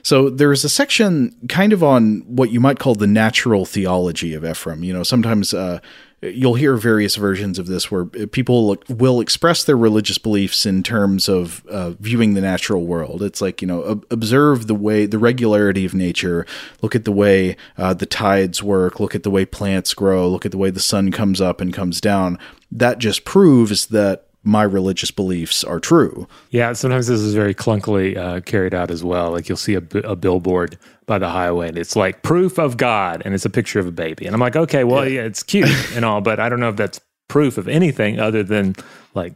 So 0.03 0.29
there's 0.29 0.65
a 0.65 0.69
section 0.69 1.33
kind 1.47 1.71
of 1.71 1.81
on 1.81 2.23
what 2.27 2.51
you 2.51 2.59
might 2.59 2.77
call 2.77 2.93
the 2.93 3.07
natural 3.07 3.65
theology 3.65 4.33
of 4.33 4.45
Ephraim. 4.45 4.83
You 4.83 4.93
know, 4.93 5.03
sometimes 5.03 5.53
uh, 5.53 5.79
you'll 6.23 6.55
hear 6.55 6.75
various 6.77 7.15
versions 7.15 7.59
of 7.59 7.67
this 7.67 7.91
where 7.91 8.05
people 8.05 8.77
will 8.89 9.19
express 9.19 9.63
their 9.63 9.77
religious 9.77 10.17
beliefs 10.17 10.65
in 10.65 10.83
terms 10.83 11.27
of 11.27 11.65
uh, 11.67 11.91
viewing 11.91 12.33
the 12.33 12.41
natural 12.41 12.85
world. 12.85 13.21
It's 13.21 13.41
like, 13.41 13.61
you 13.61 13.67
know, 13.67 14.01
observe 14.09 14.67
the 14.67 14.75
way, 14.75 15.05
the 15.05 15.19
regularity 15.19 15.85
of 15.85 15.93
nature, 15.93 16.45
look 16.81 16.95
at 16.95 17.05
the 17.05 17.11
way 17.11 17.57
uh, 17.77 17.93
the 17.93 18.05
tides 18.05 18.63
work, 18.63 18.99
look 18.99 19.15
at 19.15 19.23
the 19.23 19.31
way 19.31 19.45
plants 19.45 19.93
grow, 19.93 20.29
look 20.29 20.45
at 20.45 20.51
the 20.51 20.57
way 20.57 20.69
the 20.69 20.79
sun 20.79 21.11
comes 21.11 21.41
up 21.41 21.59
and 21.59 21.73
comes 21.73 21.99
down. 21.99 22.39
That 22.71 22.99
just 22.99 23.25
proves 23.25 23.87
that 23.87 24.27
my 24.43 24.63
religious 24.63 25.11
beliefs 25.11 25.63
are 25.63 25.79
true. 25.79 26.27
Yeah, 26.49 26.73
sometimes 26.73 27.07
this 27.07 27.21
is 27.21 27.33
very 27.33 27.55
clunkily 27.55 28.17
uh, 28.17 28.41
carried 28.41 28.73
out 28.73 28.91
as 28.91 29.03
well. 29.03 29.31
Like 29.31 29.47
you'll 29.47 29.57
see 29.57 29.75
a, 29.75 29.83
a, 30.03 30.15
billboard 30.15 30.77
by 31.05 31.17
the 31.17 31.29
highway 31.29 31.69
and 31.69 31.77
it's 31.77 31.95
like 31.95 32.23
proof 32.23 32.57
of 32.57 32.75
God 32.77 33.21
and 33.23 33.33
it's 33.33 33.45
a 33.45 33.49
picture 33.49 33.79
of 33.79 33.87
a 33.87 33.91
baby. 33.91 34.25
And 34.25 34.33
I'm 34.33 34.41
like, 34.41 34.55
okay, 34.55 34.83
well, 34.83 35.07
yeah, 35.07 35.21
yeah 35.21 35.27
it's 35.27 35.43
cute 35.43 35.69
and 35.95 36.03
all, 36.03 36.19
but 36.21 36.39
I 36.39 36.49
don't 36.49 36.59
know 36.59 36.69
if 36.69 36.75
that's 36.75 36.99
proof 37.29 37.57
of 37.57 37.67
anything 37.67 38.19
other 38.19 38.43
than 38.43 38.75
like 39.13 39.33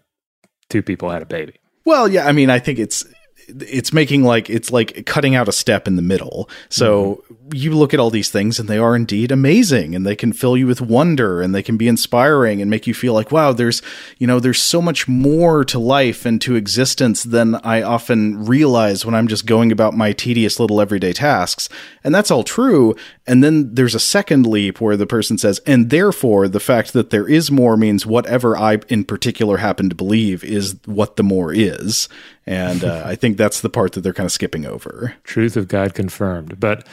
two 0.69 0.81
people 0.81 1.09
had 1.09 1.21
a 1.21 1.25
baby. 1.25 1.53
Well, 1.85 2.09
yeah, 2.09 2.27
I 2.27 2.33
mean, 2.33 2.49
I 2.49 2.59
think 2.59 2.79
it's 2.79 3.05
it's 3.47 3.93
making 3.93 4.23
like 4.23 4.49
it's 4.49 4.71
like 4.71 5.05
cutting 5.05 5.35
out 5.35 5.47
a 5.47 5.51
step 5.51 5.87
in 5.87 5.95
the 5.95 6.01
middle. 6.01 6.49
So 6.69 7.23
mm-hmm. 7.31 7.55
you 7.55 7.73
look 7.73 7.93
at 7.93 7.99
all 7.99 8.09
these 8.09 8.29
things 8.29 8.59
and 8.59 8.67
they 8.67 8.77
are 8.77 8.95
indeed 8.95 9.31
amazing 9.31 9.95
and 9.95 10.05
they 10.05 10.15
can 10.15 10.33
fill 10.33 10.57
you 10.57 10.67
with 10.67 10.81
wonder 10.81 11.41
and 11.41 11.55
they 11.55 11.63
can 11.63 11.77
be 11.77 11.87
inspiring 11.87 12.61
and 12.61 12.69
make 12.69 12.87
you 12.87 12.93
feel 12.93 13.13
like 13.13 13.31
wow, 13.31 13.53
there's 13.53 13.81
you 14.17 14.27
know, 14.27 14.39
there's 14.39 14.61
so 14.61 14.81
much 14.81 15.07
more 15.07 15.63
to 15.65 15.79
life 15.79 16.25
and 16.25 16.41
to 16.41 16.55
existence 16.55 17.23
than 17.23 17.55
I 17.55 17.81
often 17.81 18.45
realize 18.45 19.05
when 19.05 19.15
I'm 19.15 19.27
just 19.27 19.45
going 19.45 19.71
about 19.71 19.93
my 19.93 20.11
tedious 20.11 20.59
little 20.59 20.81
everyday 20.81 21.13
tasks. 21.13 21.69
And 22.03 22.13
that's 22.13 22.31
all 22.31 22.43
true. 22.43 22.95
And 23.27 23.43
then 23.43 23.75
there's 23.75 23.93
a 23.93 23.99
second 23.99 24.47
leap 24.47 24.79
where 24.79 24.95
the 24.95 25.05
person 25.05 25.37
says, 25.37 25.59
and 25.65 25.89
therefore 25.89 26.47
the 26.47 26.61
fact 26.61 26.93
that 26.93 27.09
there 27.09 27.27
is 27.27 27.51
more 27.51 27.75
means 27.75 28.05
whatever 28.05 28.57
I 28.57 28.75
in 28.87 29.03
particular 29.03 29.57
happen 29.57 29.89
to 29.89 29.95
believe 29.95 30.43
is 30.45 30.77
what 30.85 31.17
the 31.17 31.23
more 31.23 31.53
is. 31.53 32.07
And 32.45 32.85
uh, 32.85 33.03
I 33.05 33.15
think 33.15 33.37
that's 33.37 33.59
the 33.59 33.69
part 33.69 33.91
that 33.91 34.01
they're 34.01 34.13
kind 34.13 34.25
of 34.25 34.31
skipping 34.31 34.65
over. 34.65 35.13
Truth 35.23 35.57
of 35.57 35.67
God 35.67 35.93
confirmed. 35.93 36.57
But 36.59 36.87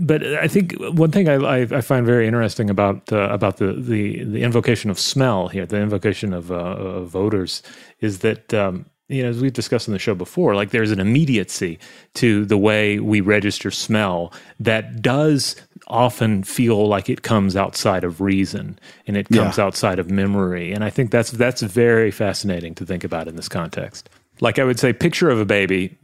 but 0.00 0.24
I 0.24 0.48
think 0.48 0.74
one 0.78 1.12
thing 1.12 1.28
I, 1.28 1.60
I, 1.62 1.80
find 1.80 2.04
very 2.04 2.26
interesting 2.26 2.70
about 2.70 3.12
uh, 3.12 3.28
about 3.28 3.58
the, 3.58 3.72
the 3.72 4.24
the 4.24 4.42
invocation 4.42 4.90
of 4.90 4.98
smell 4.98 5.46
here, 5.46 5.64
the 5.64 5.80
invocation 5.80 6.32
of, 6.32 6.50
uh, 6.50 6.54
of 6.54 7.08
voters, 7.08 7.62
is 8.00 8.18
that 8.20 8.52
um, 8.52 8.86
you 9.08 9.22
know 9.22 9.28
as 9.28 9.40
we've 9.40 9.52
discussed 9.52 9.86
in 9.88 9.92
the 9.92 9.98
show 9.98 10.14
before, 10.14 10.54
like 10.54 10.70
there's 10.70 10.90
an 10.90 11.00
immediacy 11.00 11.78
to 12.14 12.44
the 12.44 12.58
way 12.58 12.98
we 12.98 13.20
register 13.20 13.70
smell 13.70 14.32
that 14.60 15.02
does 15.02 15.56
often 15.88 16.42
feel 16.42 16.88
like 16.88 17.08
it 17.08 17.22
comes 17.22 17.54
outside 17.56 18.02
of 18.02 18.20
reason 18.20 18.78
and 19.06 19.16
it 19.16 19.28
comes 19.28 19.58
Yeah. 19.58 19.64
outside 19.64 19.98
of 19.98 20.10
memory, 20.10 20.72
and 20.72 20.82
I 20.82 20.90
think 20.90 21.10
that's 21.10 21.30
that's 21.30 21.62
very 21.62 22.10
fascinating 22.10 22.74
to 22.76 22.84
think 22.86 23.04
about 23.04 23.28
in 23.28 23.36
this 23.36 23.48
context. 23.48 24.08
Like 24.40 24.58
I 24.58 24.64
would 24.64 24.78
say, 24.78 24.92
picture 24.92 25.30
of 25.30 25.38
a 25.40 25.44
baby 25.46 25.96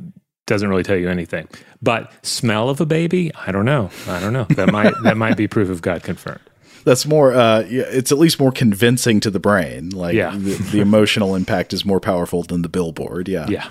doesn't 0.46 0.68
really 0.68 0.82
tell 0.82 0.96
you 0.96 1.08
anything. 1.08 1.48
But 1.82 2.12
smell 2.24 2.68
of 2.68 2.80
a 2.80 2.86
baby, 2.86 3.30
I 3.46 3.52
don't 3.52 3.64
know. 3.64 3.90
I 4.08 4.20
don't 4.20 4.32
know. 4.32 4.44
That 4.50 4.70
might 4.72 4.94
that 5.02 5.16
might 5.16 5.36
be 5.36 5.46
proof 5.48 5.68
of 5.70 5.82
God 5.82 6.02
confirmed. 6.02 6.40
That's 6.84 7.06
more. 7.06 7.32
Uh, 7.32 7.64
it's 7.68 8.10
at 8.12 8.18
least 8.18 8.38
more 8.40 8.52
convincing 8.52 9.20
to 9.20 9.30
the 9.30 9.40
brain. 9.40 9.90
Like 9.90 10.14
Yeah. 10.14 10.30
the, 10.36 10.54
the 10.72 10.80
emotional 10.80 11.34
impact 11.34 11.72
is 11.72 11.84
more 11.84 12.00
powerful 12.00 12.42
than 12.42 12.62
the 12.62 12.68
billboard. 12.68 13.28
Yeah. 13.28 13.46
Yeah. 13.48 13.68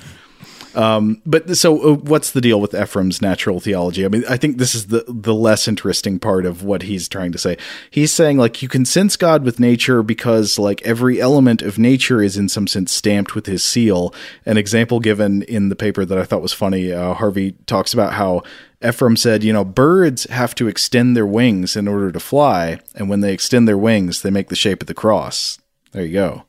But 0.73 1.57
so, 1.57 1.81
uh, 1.81 1.95
what's 1.95 2.31
the 2.31 2.41
deal 2.41 2.61
with 2.61 2.73
Ephraim's 2.73 3.21
natural 3.21 3.59
theology? 3.59 4.05
I 4.05 4.07
mean, 4.07 4.23
I 4.29 4.37
think 4.37 4.57
this 4.57 4.73
is 4.73 4.87
the 4.87 5.03
the 5.07 5.33
less 5.33 5.67
interesting 5.67 6.19
part 6.19 6.45
of 6.45 6.63
what 6.63 6.83
he's 6.83 7.09
trying 7.09 7.31
to 7.33 7.37
say. 7.37 7.57
He's 7.89 8.11
saying 8.13 8.37
like 8.37 8.61
you 8.61 8.69
can 8.69 8.85
sense 8.85 9.17
God 9.17 9.43
with 9.43 9.59
nature 9.59 10.01
because 10.03 10.57
like 10.57 10.81
every 10.83 11.19
element 11.19 11.61
of 11.61 11.77
nature 11.77 12.21
is 12.21 12.37
in 12.37 12.47
some 12.49 12.67
sense 12.67 12.91
stamped 12.91 13.35
with 13.35 13.45
His 13.47 13.63
seal. 13.63 14.13
An 14.45 14.57
example 14.57 14.99
given 15.01 15.41
in 15.43 15.69
the 15.69 15.75
paper 15.75 16.05
that 16.05 16.17
I 16.17 16.23
thought 16.23 16.41
was 16.41 16.53
funny. 16.53 16.91
Uh, 16.93 17.13
Harvey 17.15 17.51
talks 17.65 17.93
about 17.93 18.13
how 18.13 18.43
Ephraim 18.83 19.15
said, 19.15 19.43
you 19.43 19.53
know, 19.53 19.63
birds 19.63 20.25
have 20.25 20.55
to 20.55 20.67
extend 20.67 21.15
their 21.15 21.25
wings 21.25 21.75
in 21.75 21.87
order 21.87 22.11
to 22.11 22.19
fly, 22.19 22.79
and 22.95 23.09
when 23.09 23.21
they 23.21 23.33
extend 23.33 23.67
their 23.67 23.77
wings, 23.77 24.21
they 24.21 24.31
make 24.31 24.49
the 24.49 24.55
shape 24.55 24.81
of 24.81 24.87
the 24.87 24.93
cross. 24.93 25.59
There 25.91 26.05
you 26.05 26.13
go 26.13 26.45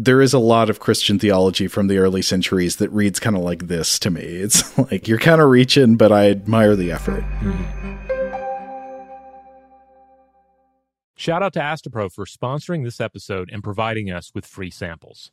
there 0.00 0.22
is 0.22 0.32
a 0.32 0.38
lot 0.38 0.70
of 0.70 0.78
Christian 0.78 1.18
theology 1.18 1.66
from 1.66 1.88
the 1.88 1.98
early 1.98 2.22
centuries 2.22 2.76
that 2.76 2.88
reads 2.90 3.18
kind 3.18 3.36
of 3.36 3.42
like 3.42 3.66
this 3.66 3.98
to 3.98 4.10
me. 4.10 4.22
It's 4.22 4.78
like 4.90 5.08
you're 5.08 5.18
kind 5.18 5.40
of 5.40 5.50
reaching, 5.50 5.96
but 5.96 6.12
I 6.12 6.30
admire 6.30 6.76
the 6.76 6.92
effort. 6.92 7.24
Shout 11.16 11.42
out 11.42 11.52
to 11.54 11.58
Astepro 11.58 12.12
for 12.12 12.26
sponsoring 12.26 12.84
this 12.84 13.00
episode 13.00 13.50
and 13.52 13.62
providing 13.62 14.08
us 14.08 14.30
with 14.34 14.46
free 14.46 14.70
samples. 14.70 15.32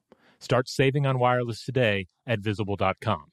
Start 0.41 0.67
saving 0.67 1.05
on 1.05 1.19
wireless 1.19 1.63
today 1.63 2.07
at 2.25 2.39
visible.com. 2.39 3.25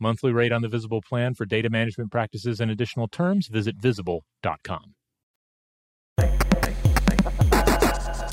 Monthly 0.00 0.32
rate 0.32 0.52
on 0.52 0.62
the 0.62 0.68
Visible 0.68 1.00
plan 1.00 1.34
for 1.34 1.44
data 1.44 1.70
management 1.70 2.10
practices 2.10 2.60
and 2.60 2.70
additional 2.70 3.08
terms, 3.08 3.48
visit 3.48 3.76
visible.com. 3.76 4.94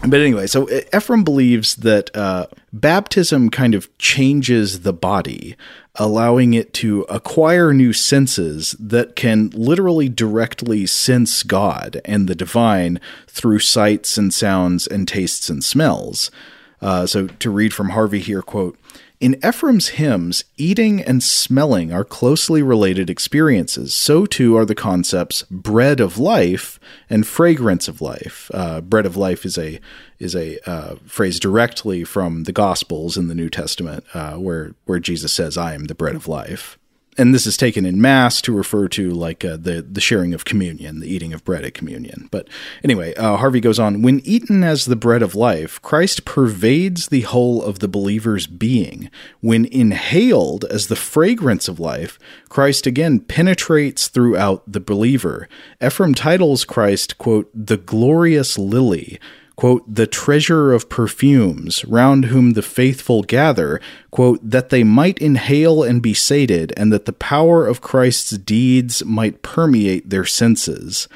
But 0.08 0.20
anyway, 0.20 0.46
so 0.46 0.70
Ephraim 0.94 1.24
believes 1.24 1.78
that 1.78 2.16
uh, 2.16 2.46
baptism 2.72 3.50
kind 3.50 3.74
of 3.74 3.96
changes 3.98 4.82
the 4.82 4.94
body, 4.94 5.56
allowing 5.96 6.54
it 6.54 6.74
to 6.76 7.02
acquire 7.04 7.74
new 7.74 7.92
senses 7.92 8.76
that 8.80 9.16
can 9.16 9.50
literally 9.56 10.08
directly 10.08 10.86
sense 10.86 11.42
God 11.42 12.02
and 12.06 12.28
the 12.28 12.36
divine 12.36 13.00
through 13.28 13.60
sights 13.60 14.16
and 14.16 14.32
sounds 14.32 14.86
and 14.86 15.08
tastes 15.08 15.50
and 15.50 15.64
smells. 15.64 16.30
Uh, 16.82 17.06
so 17.06 17.28
to 17.28 17.50
read 17.50 17.74
from 17.74 17.90
Harvey 17.90 18.20
here, 18.20 18.42
quote, 18.42 18.78
in 19.22 19.36
Ephraim's 19.46 19.90
hymns, 19.90 20.44
eating 20.58 21.02
and 21.02 21.24
smelling 21.24 21.94
are 21.94 22.04
closely 22.04 22.62
related 22.62 23.10
experiences. 23.10 23.94
So 23.94 24.26
too 24.26 24.58
are 24.58 24.66
the 24.66 24.76
concepts 24.76 25.44
bread 25.44 26.00
of 26.02 26.18
life 26.18 26.80
and 27.10 27.26
fragrance 27.26 27.88
of 27.88 28.02
life. 28.02 28.52
Uh, 28.54 28.82
bread 28.82 29.06
of 29.06 29.16
life 29.16 29.46
is 29.46 29.58
a 29.58 29.80
is 30.20 30.36
a 30.36 30.60
uh, 30.70 30.96
phrase 31.06 31.40
directly 31.40 32.04
from 32.04 32.44
the 32.44 32.52
Gospels 32.52 33.18
in 33.18 33.28
the 33.28 33.36
New 33.36 33.50
Testament, 33.50 34.04
uh, 34.14 34.34
where 34.34 34.76
where 34.86 35.00
Jesus 35.00 35.32
says, 35.32 35.58
"I 35.58 35.74
am 35.74 35.86
the 35.86 35.96
bread 35.96 36.16
of 36.16 36.28
life." 36.28 36.78
And 37.18 37.34
this 37.34 37.48
is 37.48 37.58
taken 37.58 37.86
in 37.86 38.02
mass 38.02 38.42
to 38.42 38.52
refer 38.52 38.88
to 38.90 39.12
like 39.12 39.46
uh, 39.46 39.58
the 39.58 39.82
the 39.82 40.02
sharing 40.02 40.34
of 40.34 40.46
communion, 40.46 41.00
the 41.00 41.08
eating 41.08 41.34
of 41.34 41.44
bread 41.44 41.64
at 41.64 41.74
communion. 41.74 42.28
But 42.32 42.48
anyway, 42.84 43.14
uh, 43.16 43.38
Harvey 43.38 43.60
goes 43.60 43.80
on: 43.80 44.02
when 44.02 44.22
eaten 44.26 44.64
as 44.64 44.86
the 44.86 44.96
bread 44.96 45.22
of 45.22 45.36
life, 45.36 45.82
Christ 45.82 46.26
pervades 46.26 47.08
the 47.08 47.22
whole 47.22 47.64
of 47.64 47.80
the 47.80 47.88
believer's 47.88 48.48
being. 48.48 49.10
When 49.42 49.66
inhaled 49.66 50.66
as 50.66 50.88
the 50.88 50.96
fragrance 50.96 51.68
of 51.68 51.80
life, 51.80 52.20
Christ 52.50 52.86
again 52.86 53.20
penetrates 53.20 54.08
throughout 54.08 54.64
the 54.72 54.80
believer. 54.80 55.48
Ephraim 55.84 56.14
titles 56.14 56.66
Christ 56.66 57.18
quote 57.18 57.50
the 57.54 57.78
glorious 57.78 58.58
lily 58.58 59.20
quote, 59.56 59.84
the 59.94 60.08
treasure 60.08 60.74
of 60.74 60.90
perfumes, 60.90 61.86
round 61.86 62.26
whom 62.26 62.52
the 62.52 62.62
faithful 62.62 63.24
gather, 63.24 63.80
quote, 64.12 64.40
that 64.42 64.70
they 64.70 64.84
might 64.84 65.18
inhale 65.20 65.84
and 65.84 66.02
be 66.02 66.14
sated, 66.14 66.74
and 66.76 66.92
that 66.92 67.06
the 67.06 67.14
power 67.14 67.66
of 67.66 67.82
Christ's 67.82 68.32
deeds 68.32 69.04
might 69.06 69.42
permeate 69.42 70.10
their 70.10 70.26
senses. 70.26 71.08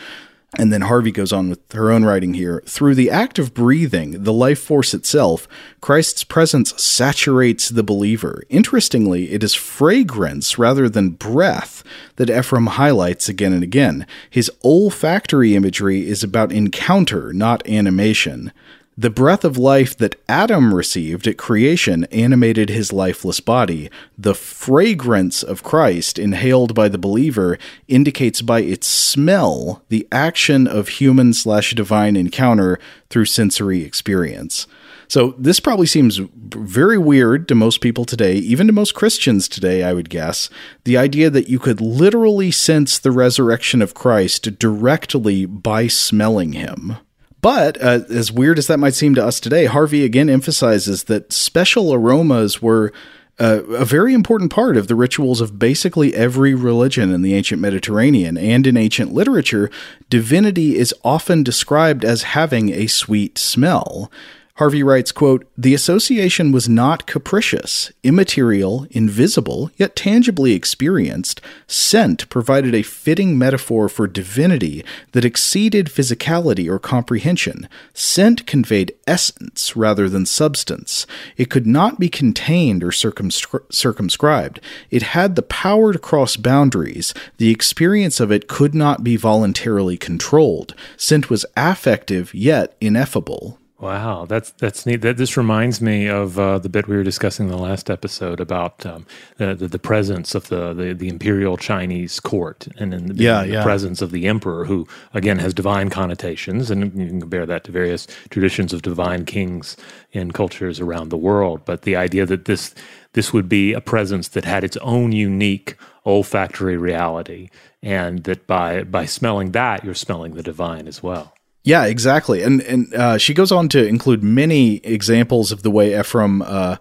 And 0.57 0.73
then 0.73 0.81
Harvey 0.81 1.12
goes 1.12 1.31
on 1.31 1.49
with 1.49 1.59
her 1.73 1.91
own 1.91 2.05
writing 2.05 2.33
here. 2.33 2.63
Through 2.65 2.95
the 2.95 3.12
act 3.12 3.38
of 3.38 3.53
breathing, 3.53 4.23
the 4.23 4.33
life 4.33 4.59
force 4.59 4.95
itself, 4.95 5.47
Christ's 5.79 6.23
presence 6.23 6.73
saturates 6.81 7.69
the 7.69 7.83
believer. 7.83 8.41
Interestingly, 8.49 9.31
it 9.31 9.43
is 9.43 9.53
fragrance 9.53 10.57
rather 10.57 10.89
than 10.89 11.12
breath 11.12 11.83
that 12.15 12.31
Ephraim 12.31 12.65
highlights 12.65 13.29
again 13.29 13.53
and 13.53 13.62
again. 13.62 14.07
His 14.27 14.51
olfactory 14.63 15.55
imagery 15.55 16.07
is 16.07 16.23
about 16.23 16.51
encounter, 16.51 17.31
not 17.31 17.67
animation. 17.67 18.51
The 18.99 19.09
breath 19.09 19.45
of 19.45 19.57
life 19.57 19.95
that 19.99 20.21
Adam 20.27 20.73
received 20.73 21.25
at 21.25 21.38
creation 21.38 22.03
animated 22.12 22.67
his 22.67 22.91
lifeless 22.91 23.39
body. 23.39 23.89
The 24.17 24.35
fragrance 24.35 25.41
of 25.41 25.63
Christ 25.63 26.19
inhaled 26.19 26.75
by 26.75 26.89
the 26.89 26.97
believer 26.97 27.57
indicates 27.88 28.41
by 28.41 28.59
its 28.59 28.88
smell 28.88 29.83
the 29.88 30.05
action 30.12 30.67
of 30.67 30.89
human 30.89 31.31
slash 31.31 31.73
divine 31.75 32.17
encounter 32.17 32.77
through 33.09 33.23
sensory 33.23 33.83
experience. 33.83 34.67
So 35.07 35.33
this 35.38 35.62
probably 35.62 35.88
seems 35.88 36.17
very 36.17 36.97
weird 36.97 37.47
to 37.47 37.55
most 37.55 37.79
people 37.79 38.03
today, 38.03 38.35
even 38.35 38.67
to 38.67 38.73
most 38.73 38.95
Christians 38.95 39.47
today, 39.47 39.81
I 39.81 39.93
would 39.93 40.09
guess. 40.09 40.49
The 40.83 40.97
idea 40.97 41.29
that 41.29 41.47
you 41.47 41.57
could 41.57 41.79
literally 41.79 42.51
sense 42.51 42.99
the 42.99 43.12
resurrection 43.12 43.81
of 43.81 43.93
Christ 43.93 44.59
directly 44.59 45.45
by 45.45 45.88
smelling 45.88 46.51
him. 46.51 46.97
But 47.41 47.82
uh, 47.82 48.02
as 48.10 48.32
weird 48.32 48.58
as 48.58 48.67
that 48.67 48.80
might 48.80 48.93
seem 48.93 49.15
to 49.15 49.25
us 49.25 49.39
today, 49.39 49.65
Harvey 49.65 50.04
again 50.04 50.30
emphasizes 50.30 51.06
that 51.06 51.32
special 51.32 51.93
aromas 51.93 52.62
were 52.62 52.91
uh, 53.39 53.63
a 53.69 53.86
very 53.86 54.13
important 54.13 54.52
part 54.52 54.75
of 54.75 54.88
the 54.88 54.95
rituals 54.95 55.39
of 55.39 55.58
basically 55.58 56.13
every 56.13 56.54
religion 56.54 57.13
in 57.13 57.21
the 57.21 57.34
ancient 57.34 57.62
Mediterranean. 57.62 58.38
And 58.38 58.67
in 58.67 58.75
ancient 58.75 59.13
literature, 59.13 59.71
divinity 60.10 60.78
is 60.78 60.93
often 61.04 61.43
described 61.43 62.04
as 62.04 62.23
having 62.23 62.69
a 62.69 62.88
sweet 62.88 63.38
smell. 63.38 64.12
Harvey 64.60 64.84
writes, 64.84 65.13
quote, 65.13 65.48
The 65.58 65.74
association 65.74 66.52
was 66.52 66.67
not 66.67 67.08
capricious, 67.08 67.93
immaterial, 68.04 68.86
invisible, 68.91 69.72
yet 69.78 69.95
tangibly 69.95 70.52
experienced. 70.52 71.39
Scent 71.65 72.28
provided 72.28 72.76
a 72.76 72.82
fitting 72.82 73.38
metaphor 73.38 73.88
for 73.88 74.06
divinity 74.06 74.84
that 75.13 75.24
exceeded 75.24 75.86
physicality 75.86 76.69
or 76.69 76.78
comprehension. 76.78 77.69
Scent 77.93 78.45
conveyed 78.45 78.93
essence 79.08 79.78
rather 79.78 80.10
than 80.10 80.26
substance. 80.26 81.08
It 81.38 81.50
could 81.50 81.65
not 81.65 81.98
be 81.98 82.10
contained 82.10 82.84
or 82.84 82.89
circumscri- 82.89 83.63
circumscribed. 83.72 84.60
It 84.91 85.04
had 85.04 85.38
the 85.38 85.41
power 85.41 85.93
to 85.93 86.00
cross 86.00 86.36
boundaries. 86.36 87.13
The 87.38 87.50
experience 87.50 88.19
of 88.19 88.30
it 88.30 88.50
could 88.50 88.76
not 88.76 89.06
be 89.06 89.15
voluntarily 89.15 89.95
controlled. 89.95 90.76
Scent 90.98 91.30
was 91.30 91.45
affective 91.56 92.34
yet 92.34 92.76
ineffable. 92.82 93.59
Wow, 93.80 94.26
that's 94.26 94.52
that's 94.52 94.86
neat. 94.86 94.98
That 95.02 95.15
this 95.15 95.38
reminds 95.38 95.82
me 95.82 96.08
of 96.08 96.38
uh, 96.38 96.60
the 96.60 96.68
bit 96.68 96.89
we 96.89 96.98
were 96.98 97.04
discussing 97.04 97.46
in 97.46 97.52
the 97.52 97.58
last 97.58 97.89
episode 97.89 98.42
about 98.42 98.86
um, 98.86 99.06
the, 99.38 99.56
the, 99.56 99.70
the 99.70 99.80
presence 99.80 100.36
of 100.36 100.50
the, 100.50 100.74
the, 100.74 100.94
the 100.94 101.08
imperial 101.08 101.56
Chinese 101.56 102.20
court, 102.20 102.68
and 102.78 102.94
in 102.94 103.06
the, 103.06 103.24
yeah, 103.24 103.44
the 103.44 103.54
yeah. 103.54 103.63
presence 103.63 104.02
of 104.02 104.12
the 104.12 104.28
emperor, 104.28 104.65
who 104.65 104.86
again 105.13 105.39
has 105.39 105.54
divine 105.54 105.89
connotations, 105.89 106.70
and 106.70 106.94
you 106.94 107.08
can 107.08 107.22
compare 107.22 107.46
that 107.46 107.63
to 107.63 107.72
various 107.72 108.06
traditions 108.30 108.74
of 108.74 108.82
divine 108.82 109.24
kings 109.24 109.78
in 110.12 110.32
cultures 110.32 110.82
around 110.82 111.08
the 111.08 111.18
world. 111.18 111.62
But 111.63 111.84
the 111.84 111.96
idea 111.96 112.26
that 112.26 112.46
this 112.46 112.76
this 113.13 113.32
would 113.32 113.48
be 113.48 113.72
a 113.72 113.80
presence 113.80 114.28
that 114.30 114.44
had 114.44 114.65
its 114.65 114.76
own 114.78 115.13
unique 115.13 115.78
olfactory 116.06 116.76
reality, 116.76 117.48
and 117.82 118.26
that 118.26 118.46
by 118.46 118.84
by 118.84 119.06
smelling 119.06 119.54
that, 119.54 119.86
you're 119.86 119.94
smelling 119.94 120.34
the 120.34 120.44
divine 120.44 120.86
as 120.86 121.02
well. 121.02 121.34
Yeah, 121.63 121.86
exactly. 121.86 122.41
And 122.41 122.62
and 122.62 122.93
uh, 122.93 123.17
she 123.17 123.34
goes 123.34 123.52
on 123.52 123.69
to 123.69 123.86
include 123.86 124.24
many 124.24 124.78
examples 124.78 125.52
of 125.52 125.63
the 125.63 125.72
way 125.72 126.00
Ephraim 126.00 126.41
uh, 126.41 126.78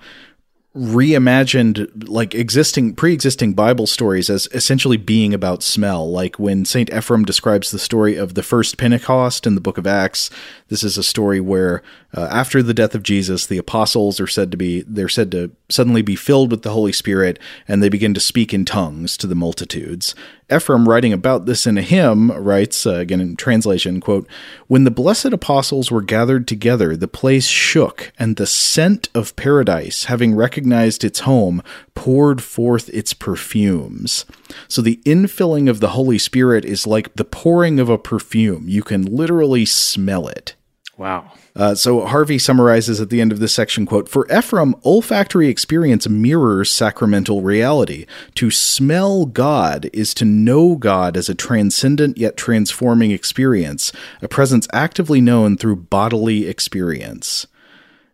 reimagined 0.79 2.09
like 2.09 2.35
existing 2.35 2.95
pre-existing 2.95 3.53
bible 3.53 3.87
stories 3.87 4.31
as 4.31 4.47
essentially 4.53 4.97
being 4.97 5.35
about 5.35 5.63
smell 5.63 6.09
like 6.09 6.39
when 6.39 6.65
saint 6.65 6.89
ephraim 6.95 7.25
describes 7.25 7.71
the 7.71 7.79
story 7.79 8.17
of 8.17 8.35
the 8.35 8.45
first 8.45 8.77
pentecost 8.77 9.45
in 9.45 9.57
the 9.57 9.61
book 9.61 9.77
of 9.77 9.87
acts 9.89 10.31
this 10.69 10.85
is 10.85 10.97
a 10.97 11.03
story 11.03 11.41
where 11.41 11.83
uh, 12.15 12.29
after 12.31 12.63
the 12.63 12.75
death 12.75 12.95
of 12.95 13.03
jesus 13.03 13.47
the 13.47 13.59
apostles 13.59 14.21
are 14.21 14.29
said 14.29 14.53
to 14.53 14.57
be 14.57 14.85
they're 14.87 15.09
said 15.09 15.33
to 15.33 15.51
suddenly 15.69 16.03
be 16.03 16.15
filled 16.15 16.51
with 16.51 16.63
the 16.63 16.71
holy 16.71 16.93
spirit 16.93 17.41
and 17.67 17.83
they 17.83 17.89
begin 17.89 18.15
to 18.15 18.21
speak 18.21 18.55
in 18.55 18.65
tongues 18.65 19.17
to 19.17 19.27
the 19.27 19.35
multitudes 19.35 20.15
Ephraim, 20.51 20.89
writing 20.89 21.13
about 21.13 21.45
this 21.45 21.67
in 21.67 21.77
a 21.77 21.83
hymn, 21.83 22.31
writes, 22.31 22.87
uh, 22.87 22.95
again 22.95 23.21
in 23.21 23.37
translation, 23.37 24.01
quote, 24.01 24.27
When 24.67 24.85
the 24.85 24.91
blessed 24.91 25.27
apostles 25.27 25.91
were 25.91 26.01
gathered 26.01 26.49
together, 26.49 26.97
the 26.97 27.07
place 27.07 27.47
shook, 27.47 28.13
and 28.19 28.37
the 28.37 28.47
scent 28.47 29.11
of 29.15 29.37
paradise, 29.37 30.05
having 30.05 30.35
recognized 30.35 31.05
its 31.05 31.21
home, 31.21 31.63
poured 31.95 32.43
forth 32.43 32.89
its 32.95 33.13
perfumes. 33.13 34.25
So 34.69 34.81
the 34.81 35.01
infilling 35.05 35.69
of 35.69 35.81
the 35.81 35.91
Holy 35.91 36.19
Spirit 36.19 36.65
is 36.65 36.87
like 36.87 37.15
the 37.15 37.25
pouring 37.25 37.79
of 37.79 37.91
a 37.91 37.99
perfume. 37.99 38.69
You 38.69 38.83
can 38.83 39.03
literally 39.03 39.67
smell 39.67 40.29
it. 40.29 40.55
Wow. 40.99 41.31
Uh, 41.55 41.77
so 41.77 42.05
Harvey 42.07 42.41
summarizes 42.41 43.01
at 43.01 43.09
the 43.09 43.21
end 43.21 43.31
of 43.31 43.39
this 43.39 43.55
section, 43.55 43.87
quote, 43.87 44.09
For 44.09 44.27
Ephraim, 44.37 44.75
olfactory 44.85 45.47
experience 45.49 46.09
mirrors 46.09 46.73
sacramental 46.73 47.41
reality. 47.41 48.05
To 48.35 48.51
smell 48.51 49.25
God 49.25 49.89
is 49.93 50.13
to 50.15 50.25
know 50.25 50.75
God 50.75 51.17
as 51.17 51.29
a 51.29 51.37
transcendent 51.37 52.19
yet 52.19 52.37
transforming 52.37 53.13
experience, 53.13 53.93
a 54.23 54.29
presence 54.29 54.67
actively 54.73 55.21
known 55.21 55.57
through 55.57 55.77
bodily 55.77 56.49
experience. 56.49 57.47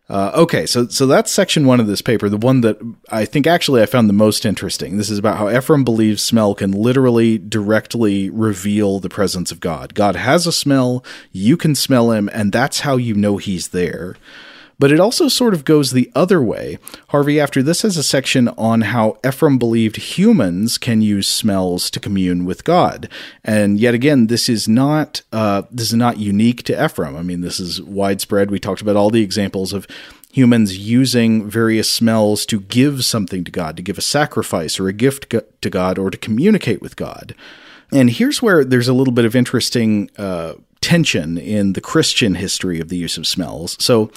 Uh, 0.07 0.31
okay, 0.35 0.67
so 0.67 0.87
so 0.87 1.07
that's 1.07 1.31
section 1.31 1.65
one 1.65 1.79
of 1.79 1.87
this 1.87 2.01
paper, 2.01 2.29
the 2.29 2.37
one 2.37 2.61
that 2.61 2.77
I 3.09 3.25
think 3.25 3.47
actually 3.47 3.81
I 3.81 3.87
found 3.87 4.07
the 4.07 4.13
most 4.13 4.45
interesting. 4.45 4.97
This 4.97 5.09
is 5.09 5.17
about 5.17 5.37
how 5.37 5.49
Ephraim 5.49 5.83
believes 5.83 6.21
smell 6.21 6.53
can 6.53 6.71
literally 6.71 7.39
directly 7.39 8.29
reveal 8.29 8.99
the 8.99 9.09
presence 9.09 9.51
of 9.51 9.59
God. 9.59 9.95
God 9.95 10.15
has 10.15 10.45
a 10.45 10.51
smell, 10.51 11.03
you 11.31 11.57
can 11.57 11.73
smell 11.73 12.11
him, 12.11 12.29
and 12.31 12.51
that's 12.51 12.81
how 12.81 12.97
you 12.97 13.15
know 13.15 13.37
he's 13.37 13.69
there. 13.69 14.15
But 14.77 14.91
it 14.91 14.99
also 14.99 15.27
sort 15.27 15.53
of 15.53 15.63
goes 15.63 15.91
the 15.91 16.11
other 16.15 16.41
way. 16.41 16.77
Harvey, 17.09 17.39
after 17.39 17.63
this, 17.63 17.83
has 17.83 17.97
a 17.97 18.03
section 18.03 18.49
on 18.49 18.81
how 18.81 19.17
Ephraim 19.25 19.57
believed 19.57 19.95
humans 19.95 20.77
can 20.77 21.01
use 21.01 21.27
smells 21.27 21.89
to 21.91 21.99
commune 21.99 22.45
with 22.45 22.63
God. 22.63 23.09
And 23.43 23.79
yet 23.79 23.93
again, 23.93 24.27
this 24.27 24.49
is 24.49 24.67
not 24.67 25.21
uh, 25.31 25.63
this 25.71 25.87
is 25.87 25.93
not 25.93 26.17
unique 26.17 26.63
to 26.63 26.85
Ephraim. 26.85 27.15
I 27.15 27.21
mean, 27.21 27.41
this 27.41 27.59
is 27.59 27.81
widespread. 27.81 28.51
We 28.51 28.59
talked 28.59 28.81
about 28.81 28.95
all 28.95 29.09
the 29.09 29.23
examples 29.23 29.71
of 29.71 29.87
humans 30.31 30.77
using 30.77 31.49
various 31.49 31.89
smells 31.89 32.45
to 32.45 32.59
give 32.59 33.05
something 33.05 33.45
to 33.45 33.51
God, 33.51 33.77
to 33.77 33.83
give 33.83 33.97
a 33.97 34.01
sacrifice 34.01 34.77
or 34.77 34.89
a 34.89 34.93
gift 34.93 35.33
to 35.61 35.69
God, 35.69 35.97
or 35.97 36.09
to 36.09 36.17
communicate 36.17 36.81
with 36.81 36.97
God. 36.97 37.33
And 37.91 38.09
here's 38.09 38.41
where 38.41 38.65
there's 38.65 38.89
a 38.89 38.93
little 38.93 39.13
bit 39.13 39.23
of 39.23 39.35
interesting 39.35 40.09
uh, 40.17 40.55
tension 40.81 41.37
in 41.37 41.71
the 41.73 41.81
Christian 41.81 42.35
history 42.35 42.81
of 42.81 42.89
the 42.89 42.97
use 42.97 43.17
of 43.17 43.25
smells. 43.25 43.77
So 43.79 44.11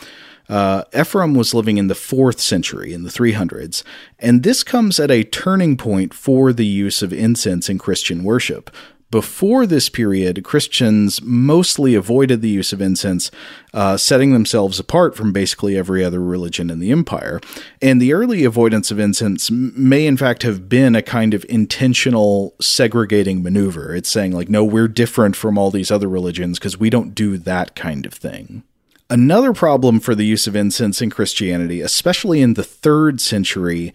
uh, 0.49 0.85
Ephraim 0.99 1.35
was 1.35 1.55
living 1.55 1.79
in 1.79 1.89
the 1.89 1.95
fourth 1.95 2.41
century, 2.41 2.93
in 2.93 3.03
the 3.03 3.11
300s, 3.11 3.83
and 4.19 4.43
this 4.43 4.63
comes 4.63 4.99
at 4.99 5.11
a 5.11 5.25
turning 5.25 5.77
point 5.77 6.15
for 6.15 6.53
the 6.53 6.67
use 6.67 7.03
of 7.03 7.13
incense 7.13 7.69
in 7.69 7.79
Christian 7.79 8.25
worship. 8.25 8.71
Before 9.11 9.65
this 9.65 9.89
period, 9.89 10.45
Christians 10.45 11.23
mostly 11.23 11.95
avoided 11.95 12.43
the 12.43 12.51
use 12.51 12.75
of 12.75 12.83
incense, 12.83 13.31
uh, 13.73 13.97
setting 13.97 14.33
themselves 14.33 14.79
apart 14.79 15.17
from 15.17 15.33
basically 15.33 15.79
every 15.79 16.05
other 16.05 16.21
religion 16.21 16.69
in 16.69 16.79
the 16.79 16.91
empire. 16.91 17.41
And 17.81 18.03
the 18.03 18.13
early 18.13 18.45
avoidance 18.45 18.91
of 18.91 18.99
incense 18.99 19.51
may, 19.51 20.07
in 20.07 20.19
fact, 20.19 20.43
have 20.43 20.69
been 20.69 20.95
a 20.95 21.01
kind 21.01 21.33
of 21.33 21.47
intentional 21.49 22.55
segregating 22.61 23.43
maneuver. 23.43 23.95
It's 23.95 24.11
saying, 24.11 24.33
like, 24.33 24.51
no, 24.51 24.63
we're 24.63 24.89
different 24.89 25.37
from 25.37 25.57
all 25.57 25.71
these 25.71 25.91
other 25.91 26.09
religions 26.09 26.59
because 26.59 26.79
we 26.79 26.91
don't 26.91 27.15
do 27.15 27.39
that 27.39 27.75
kind 27.75 28.05
of 28.05 28.13
thing. 28.13 28.63
Another 29.11 29.53
problem 29.55 30.01
for 30.01 30.15
the 30.15 30.27
use 30.27 30.47
of 30.47 30.55
incense 30.55 31.01
in 31.01 31.09
Christianity, 31.09 31.81
especially 31.81 32.43
in 32.43 32.55
the 32.55 32.65
third 32.65 33.21
century, 33.21 33.95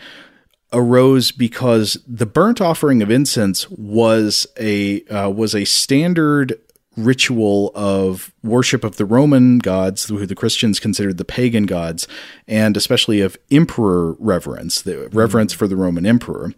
arose 0.72 1.32
because 1.32 2.00
the 2.08 2.26
burnt 2.26 2.60
offering 2.60 3.04
of 3.04 3.12
incense 3.12 3.70
was 3.70 4.48
a 4.60 5.06
uh, 5.06 5.30
was 5.30 5.54
a 5.54 5.66
standard 5.66 6.60
ritual 6.98 7.72
of 7.76 8.32
worship 8.44 8.84
of 8.84 8.98
the 8.98 9.06
Roman 9.06 9.60
gods, 9.60 10.06
who 10.06 10.26
the 10.26 10.36
Christians 10.36 10.80
considered 10.80 11.18
the 11.18 11.26
pagan 11.26 11.66
gods, 11.66 12.08
and 12.48 12.76
especially 12.76 13.22
of 13.22 13.38
emperor 13.52 14.14
reverence, 14.20 14.82
the 14.82 15.10
reverence 15.10 15.54
for 15.54 15.68
the 15.68 15.76
Roman 15.76 16.06
emperor. 16.06 16.54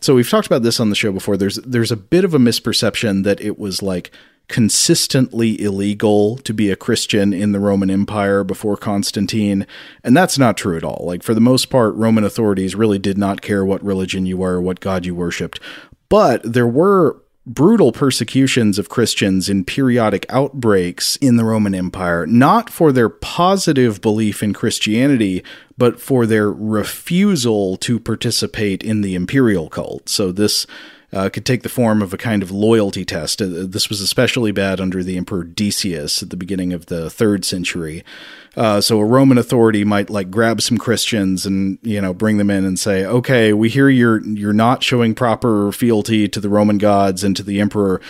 So 0.00 0.14
we've 0.14 0.28
talked 0.28 0.46
about 0.46 0.62
this 0.62 0.80
on 0.80 0.90
the 0.90 0.96
show 0.96 1.12
before. 1.12 1.36
There's 1.36 1.56
there's 1.56 1.92
a 1.92 1.96
bit 1.96 2.24
of 2.24 2.34
a 2.34 2.38
misperception 2.38 3.24
that 3.24 3.40
it 3.40 3.58
was 3.58 3.82
like 3.82 4.10
consistently 4.50 5.58
illegal 5.62 6.36
to 6.38 6.52
be 6.52 6.70
a 6.70 6.76
Christian 6.76 7.32
in 7.32 7.52
the 7.52 7.60
Roman 7.60 7.88
Empire 7.88 8.44
before 8.44 8.76
Constantine. 8.76 9.66
And 10.04 10.16
that's 10.16 10.38
not 10.38 10.56
true 10.56 10.76
at 10.76 10.84
all. 10.84 11.04
Like, 11.06 11.22
for 11.22 11.32
the 11.32 11.40
most 11.40 11.70
part, 11.70 11.94
Roman 11.94 12.24
authorities 12.24 12.74
really 12.74 12.98
did 12.98 13.16
not 13.16 13.40
care 13.40 13.64
what 13.64 13.82
religion 13.82 14.26
you 14.26 14.36
were, 14.36 14.60
what 14.60 14.80
God 14.80 15.06
you 15.06 15.14
worshiped. 15.14 15.60
But 16.08 16.42
there 16.42 16.66
were 16.66 17.22
brutal 17.46 17.92
persecutions 17.92 18.78
of 18.78 18.88
Christians 18.88 19.48
in 19.48 19.64
periodic 19.64 20.26
outbreaks 20.28 21.16
in 21.16 21.36
the 21.36 21.44
Roman 21.44 21.74
Empire, 21.74 22.26
not 22.26 22.68
for 22.68 22.92
their 22.92 23.08
positive 23.08 24.00
belief 24.00 24.42
in 24.42 24.52
Christianity, 24.52 25.42
but 25.78 26.00
for 26.00 26.26
their 26.26 26.50
refusal 26.50 27.76
to 27.78 27.98
participate 27.98 28.82
in 28.82 29.00
the 29.00 29.14
imperial 29.14 29.70
cult. 29.70 30.08
So 30.08 30.32
this 30.32 30.66
uh, 31.12 31.28
could 31.28 31.44
take 31.44 31.62
the 31.62 31.68
form 31.68 32.02
of 32.02 32.12
a 32.12 32.18
kind 32.18 32.42
of 32.42 32.50
loyalty 32.50 33.04
test. 33.04 33.40
Uh, 33.40 33.46
this 33.48 33.88
was 33.88 34.00
especially 34.00 34.52
bad 34.52 34.80
under 34.80 35.02
the 35.02 35.16
Emperor 35.16 35.44
Decius 35.44 36.22
at 36.22 36.30
the 36.30 36.36
beginning 36.36 36.72
of 36.72 36.86
the 36.86 37.10
third 37.10 37.44
century. 37.44 38.04
Uh, 38.56 38.80
so 38.80 38.98
a 38.98 39.04
Roman 39.04 39.38
authority 39.38 39.84
might 39.84 40.10
like 40.10 40.30
grab 40.30 40.60
some 40.60 40.78
Christians 40.78 41.46
and 41.46 41.78
you 41.82 42.00
know 42.00 42.12
bring 42.12 42.36
them 42.38 42.50
in 42.50 42.64
and 42.64 42.78
say, 42.78 43.04
"Okay, 43.04 43.52
we 43.52 43.68
hear 43.68 43.88
you're 43.88 44.22
you're 44.24 44.52
not 44.52 44.82
showing 44.82 45.14
proper 45.14 45.72
fealty 45.72 46.28
to 46.28 46.40
the 46.40 46.48
Roman 46.48 46.78
gods 46.78 47.24
and 47.24 47.36
to 47.36 47.42
the 47.42 47.60
emperor 47.60 48.00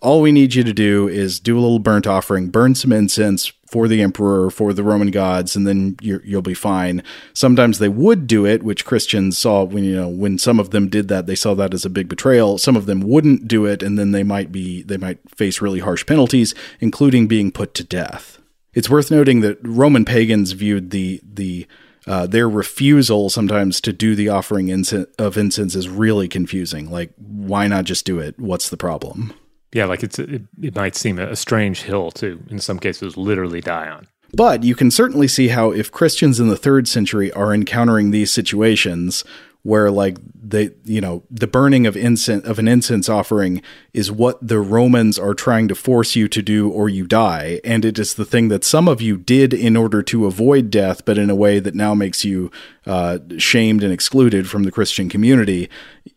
all 0.00 0.20
we 0.20 0.32
need 0.32 0.54
you 0.54 0.62
to 0.62 0.72
do 0.72 1.08
is 1.08 1.40
do 1.40 1.58
a 1.58 1.60
little 1.60 1.78
burnt 1.80 2.06
offering, 2.06 2.50
burn 2.50 2.74
some 2.74 2.92
incense 2.92 3.52
for 3.70 3.86
the 3.86 4.00
emperor, 4.00 4.50
for 4.50 4.72
the 4.72 4.82
Roman 4.82 5.10
gods, 5.10 5.54
and 5.54 5.66
then 5.66 5.96
you 6.00 6.20
will 6.24 6.42
be 6.42 6.54
fine. 6.54 7.02
Sometimes 7.34 7.78
they 7.78 7.88
would 7.88 8.26
do 8.26 8.46
it, 8.46 8.62
which 8.62 8.86
Christians 8.86 9.36
saw 9.36 9.62
when 9.64 9.84
you 9.84 9.94
know 9.94 10.08
when 10.08 10.38
some 10.38 10.58
of 10.58 10.70
them 10.70 10.88
did 10.88 11.08
that, 11.08 11.26
they 11.26 11.34
saw 11.34 11.54
that 11.54 11.74
as 11.74 11.84
a 11.84 11.90
big 11.90 12.08
betrayal. 12.08 12.56
Some 12.56 12.76
of 12.76 12.86
them 12.86 13.00
wouldn't 13.00 13.46
do 13.46 13.66
it, 13.66 13.82
and 13.82 13.98
then 13.98 14.12
they 14.12 14.22
might 14.22 14.50
be 14.50 14.82
they 14.82 14.96
might 14.96 15.18
face 15.30 15.60
really 15.60 15.80
harsh 15.80 16.06
penalties, 16.06 16.54
including 16.80 17.26
being 17.26 17.50
put 17.50 17.74
to 17.74 17.84
death. 17.84 18.38
It's 18.72 18.90
worth 18.90 19.10
noting 19.10 19.40
that 19.40 19.58
Roman 19.62 20.04
pagans 20.04 20.52
viewed 20.52 20.90
the 20.90 21.20
the 21.22 21.66
uh, 22.06 22.26
their 22.26 22.48
refusal 22.48 23.28
sometimes 23.28 23.82
to 23.82 23.92
do 23.92 24.14
the 24.14 24.30
offering 24.30 24.70
of 25.18 25.36
incense 25.36 25.74
is 25.74 25.88
really 25.90 26.26
confusing. 26.26 26.90
Like, 26.90 27.12
why 27.18 27.66
not 27.66 27.84
just 27.84 28.06
do 28.06 28.18
it? 28.18 28.38
What's 28.38 28.70
the 28.70 28.78
problem? 28.78 29.34
Yeah, 29.72 29.84
like 29.84 30.02
it's 30.02 30.18
it, 30.18 30.42
it 30.60 30.74
might 30.74 30.96
seem 30.96 31.18
a 31.18 31.36
strange 31.36 31.82
hill 31.82 32.10
to, 32.12 32.42
in 32.48 32.58
some 32.58 32.78
cases, 32.78 33.16
literally 33.16 33.60
die 33.60 33.88
on. 33.88 34.06
But 34.32 34.62
you 34.62 34.74
can 34.74 34.90
certainly 34.90 35.28
see 35.28 35.48
how 35.48 35.70
if 35.70 35.90
Christians 35.90 36.38
in 36.38 36.48
the 36.48 36.56
third 36.56 36.86
century 36.86 37.32
are 37.32 37.54
encountering 37.54 38.10
these 38.10 38.30
situations 38.30 39.24
where 39.62 39.90
like 39.90 40.16
they 40.34 40.70
you 40.84 41.00
know 41.00 41.24
the 41.30 41.46
burning 41.46 41.86
of 41.86 41.96
incense 41.96 42.44
of 42.44 42.58
an 42.58 42.68
incense 42.68 43.08
offering 43.08 43.60
is 43.92 44.10
what 44.10 44.38
the 44.46 44.60
Romans 44.60 45.18
are 45.18 45.34
trying 45.34 45.66
to 45.68 45.74
force 45.74 46.14
you 46.14 46.28
to 46.28 46.40
do 46.40 46.70
or 46.70 46.88
you 46.88 47.06
die 47.06 47.60
and 47.64 47.84
it 47.84 47.98
is 47.98 48.14
the 48.14 48.24
thing 48.24 48.48
that 48.48 48.64
some 48.64 48.86
of 48.86 49.02
you 49.02 49.16
did 49.16 49.52
in 49.52 49.76
order 49.76 50.00
to 50.00 50.26
avoid 50.26 50.70
death 50.70 51.04
but 51.04 51.18
in 51.18 51.28
a 51.28 51.34
way 51.34 51.58
that 51.58 51.74
now 51.74 51.92
makes 51.92 52.24
you 52.24 52.50
uh, 52.86 53.18
shamed 53.36 53.82
and 53.82 53.92
excluded 53.92 54.48
from 54.48 54.62
the 54.62 54.70
Christian 54.72 55.08
community 55.08 55.68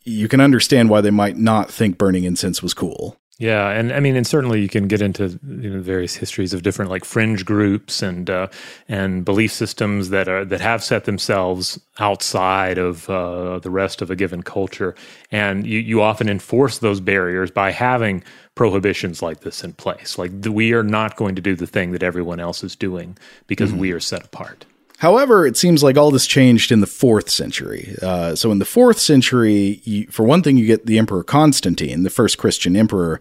you 0.04 0.28
can 0.28 0.40
understand 0.40 0.90
why 0.90 1.02
they 1.02 1.12
might 1.12 1.36
not 1.36 1.72
think 1.72 1.98
burning 1.98 2.24
incense 2.24 2.62
was 2.62 2.76
cool 2.76 3.18
yeah, 3.42 3.72
and 3.72 3.92
I 3.92 4.00
mean, 4.00 4.16
and 4.16 4.28
certainly 4.28 4.62
you 4.62 4.70
can 4.70 4.88
get 4.88 5.02
into 5.02 5.40
you 5.48 5.72
know, 5.72 5.82
various 5.82 6.16
histories 6.16 6.54
of 6.54 6.62
different 6.62 6.92
like 6.92 7.04
fringe 7.04 7.44
groups 7.44 8.04
and 8.04 8.30
uh, 8.30 8.50
and 8.88 9.26
belief 9.26 9.52
systems 9.52 10.10
that 10.10 10.28
are 10.28 10.46
that 10.46 10.62
have 10.62 10.84
set 10.84 11.06
themselves 11.06 11.80
outside 11.98 12.78
of 12.78 13.10
uh, 13.10 13.58
the 13.58 13.72
rest 13.72 14.04
of 14.04 14.12
a 14.12 14.16
given 14.16 14.44
culture, 14.44 14.94
and 15.32 15.66
you 15.66 15.80
you 15.80 16.04
often 16.04 16.30
enforce 16.30 16.78
those 16.78 17.00
barriers 17.00 17.50
by 17.50 17.72
having 17.72 18.24
prohibitions 18.54 19.24
like 19.24 19.40
this 19.40 19.64
in 19.64 19.74
place. 19.74 20.20
Like 20.20 20.32
we 20.48 20.74
are 20.74 20.84
not 20.84 21.16
going 21.16 21.34
to 21.34 21.42
do 21.42 21.56
the 21.56 21.66
thing 21.66 21.94
that 21.94 22.04
everyone 22.04 22.40
else 22.40 22.64
is 22.64 22.76
doing 22.76 23.18
because 23.48 23.72
mm-hmm. 23.72 23.80
we 23.80 23.92
are 23.92 24.00
set 24.00 24.24
apart. 24.24 24.66
However, 25.02 25.48
it 25.48 25.58
seems 25.58 25.82
like 25.82 25.98
all 25.98 26.12
this 26.12 26.28
changed 26.28 26.72
in 26.72 26.80
the 26.80 26.86
fourth 26.86 27.28
century. 27.28 27.96
Uh, 28.04 28.36
so, 28.36 28.52
in 28.52 28.60
the 28.60 28.66
fourth 28.66 29.00
century, 29.00 29.82
you, 29.84 30.06
for 30.12 30.24
one 30.24 30.44
thing, 30.44 30.58
you 30.58 30.68
get 30.68 30.86
the 30.86 31.00
Emperor 31.00 31.24
Constantine, 31.24 32.04
the 32.04 32.12
first 32.12 32.38
Christian 32.38 32.76
emperor. 32.76 33.20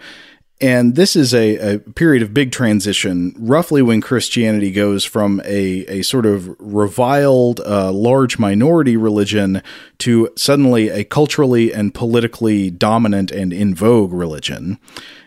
And 0.60 0.94
this 0.94 1.16
is 1.16 1.32
a, 1.32 1.76
a, 1.76 1.78
period 1.78 2.22
of 2.22 2.34
big 2.34 2.52
transition, 2.52 3.34
roughly 3.38 3.80
when 3.80 4.02
Christianity 4.02 4.70
goes 4.70 5.06
from 5.06 5.40
a, 5.46 5.86
a 5.88 6.02
sort 6.02 6.26
of 6.26 6.54
reviled, 6.58 7.60
uh, 7.60 7.90
large 7.90 8.38
minority 8.38 8.98
religion 8.98 9.62
to 10.00 10.28
suddenly 10.36 10.90
a 10.90 11.02
culturally 11.02 11.72
and 11.72 11.94
politically 11.94 12.70
dominant 12.70 13.30
and 13.30 13.54
in 13.54 13.74
vogue 13.74 14.12
religion. 14.12 14.78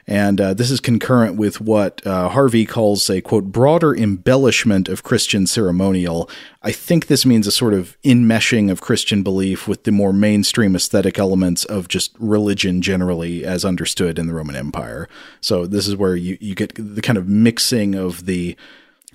And 0.05 0.41
uh, 0.41 0.53
this 0.53 0.69
is 0.69 0.79
concurrent 0.79 1.37
with 1.37 1.61
what 1.61 2.05
uh, 2.05 2.29
Harvey 2.29 2.65
calls 2.65 3.09
a 3.09 3.21
quote 3.21 3.45
broader 3.45 3.95
embellishment 3.95 4.89
of 4.89 5.03
Christian 5.03 5.47
ceremonial. 5.47 6.29
I 6.61 6.71
think 6.71 7.07
this 7.07 7.25
means 7.25 7.47
a 7.47 7.51
sort 7.51 7.73
of 7.73 7.97
enmeshing 8.03 8.69
of 8.69 8.81
Christian 8.81 9.23
belief 9.23 9.67
with 9.67 9.83
the 9.83 9.91
more 9.91 10.11
mainstream 10.11 10.75
aesthetic 10.75 11.17
elements 11.17 11.63
of 11.65 11.87
just 11.87 12.15
religion 12.19 12.81
generally 12.81 13.45
as 13.45 13.63
understood 13.63 14.19
in 14.19 14.27
the 14.27 14.33
Roman 14.33 14.55
Empire. 14.55 15.07
So 15.39 15.65
this 15.65 15.87
is 15.87 15.95
where 15.95 16.15
you, 16.15 16.37
you 16.41 16.53
get 16.53 16.73
the 16.75 17.01
kind 17.01 17.17
of 17.17 17.27
mixing 17.27 17.95
of 17.95 18.25
the 18.25 18.57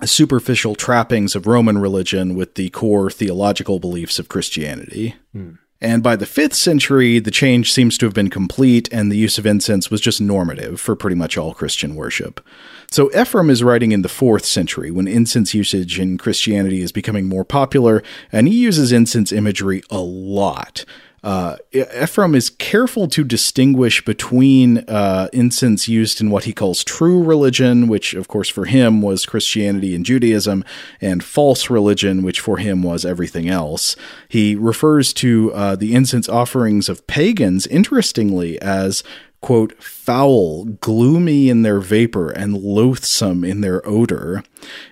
superficial 0.05 0.75
trappings 0.75 1.35
of 1.35 1.45
Roman 1.45 1.77
religion 1.77 2.35
with 2.35 2.55
the 2.55 2.69
core 2.69 3.11
theological 3.11 3.79
beliefs 3.79 4.17
of 4.17 4.29
Christianity. 4.29 5.15
Hmm. 5.33 5.55
And 5.81 6.03
by 6.03 6.17
the 6.17 6.25
5th 6.25 6.55
century, 6.55 7.19
the 7.19 7.31
change 7.31 7.71
seems 7.71 7.97
to 7.97 8.05
have 8.05 8.13
been 8.13 8.29
complete, 8.29 8.89
and 8.91 9.09
the 9.09 9.17
use 9.17 9.37
of 9.37 9.45
incense 9.45 9.89
was 9.89 10.01
just 10.01 10.19
normative 10.19 10.79
for 10.81 10.93
pretty 10.93 11.15
much 11.15 11.37
all 11.37 11.53
Christian 11.53 11.95
worship. 11.95 12.45
So 12.91 13.09
Ephraim 13.17 13.49
is 13.49 13.63
writing 13.63 13.93
in 13.93 14.01
the 14.01 14.09
4th 14.09 14.43
century 14.43 14.91
when 14.91 15.07
incense 15.07 15.53
usage 15.53 15.97
in 15.97 16.17
Christianity 16.17 16.81
is 16.81 16.91
becoming 16.91 17.29
more 17.29 17.45
popular, 17.45 18.03
and 18.31 18.47
he 18.47 18.55
uses 18.55 18.91
incense 18.91 19.31
imagery 19.31 19.81
a 19.89 19.99
lot. 19.99 20.83
Uh, 21.23 21.57
Ephraim 21.73 22.35
is 22.35 22.49
careful 22.49 23.07
to 23.07 23.23
distinguish 23.23 24.03
between 24.03 24.79
uh, 24.87 25.27
incense 25.33 25.87
used 25.87 26.21
in 26.21 26.29
what 26.29 26.45
he 26.45 26.53
calls 26.53 26.83
true 26.83 27.21
religion, 27.21 27.87
which, 27.87 28.13
of 28.13 28.27
course, 28.27 28.49
for 28.49 28.65
him 28.65 29.01
was 29.01 29.25
Christianity 29.25 29.95
and 29.95 30.05
Judaism, 30.05 30.63
and 31.01 31.23
false 31.23 31.69
religion, 31.69 32.23
which 32.23 32.39
for 32.39 32.57
him 32.57 32.83
was 32.83 33.05
everything 33.05 33.49
else. 33.49 33.95
He 34.27 34.55
refers 34.55 35.13
to 35.13 35.53
uh, 35.53 35.75
the 35.75 35.93
incense 35.93 36.29
offerings 36.29 36.89
of 36.89 37.05
pagans, 37.07 37.67
interestingly, 37.67 38.59
as 38.61 39.03
quote, 39.41 39.81
foul, 39.81 40.65
gloomy 40.65 41.49
in 41.49 41.61
their 41.61 41.79
vapor, 41.79 42.29
and 42.29 42.57
loathsome 42.57 43.43
in 43.43 43.61
their 43.61 43.85
odor. 43.87 44.43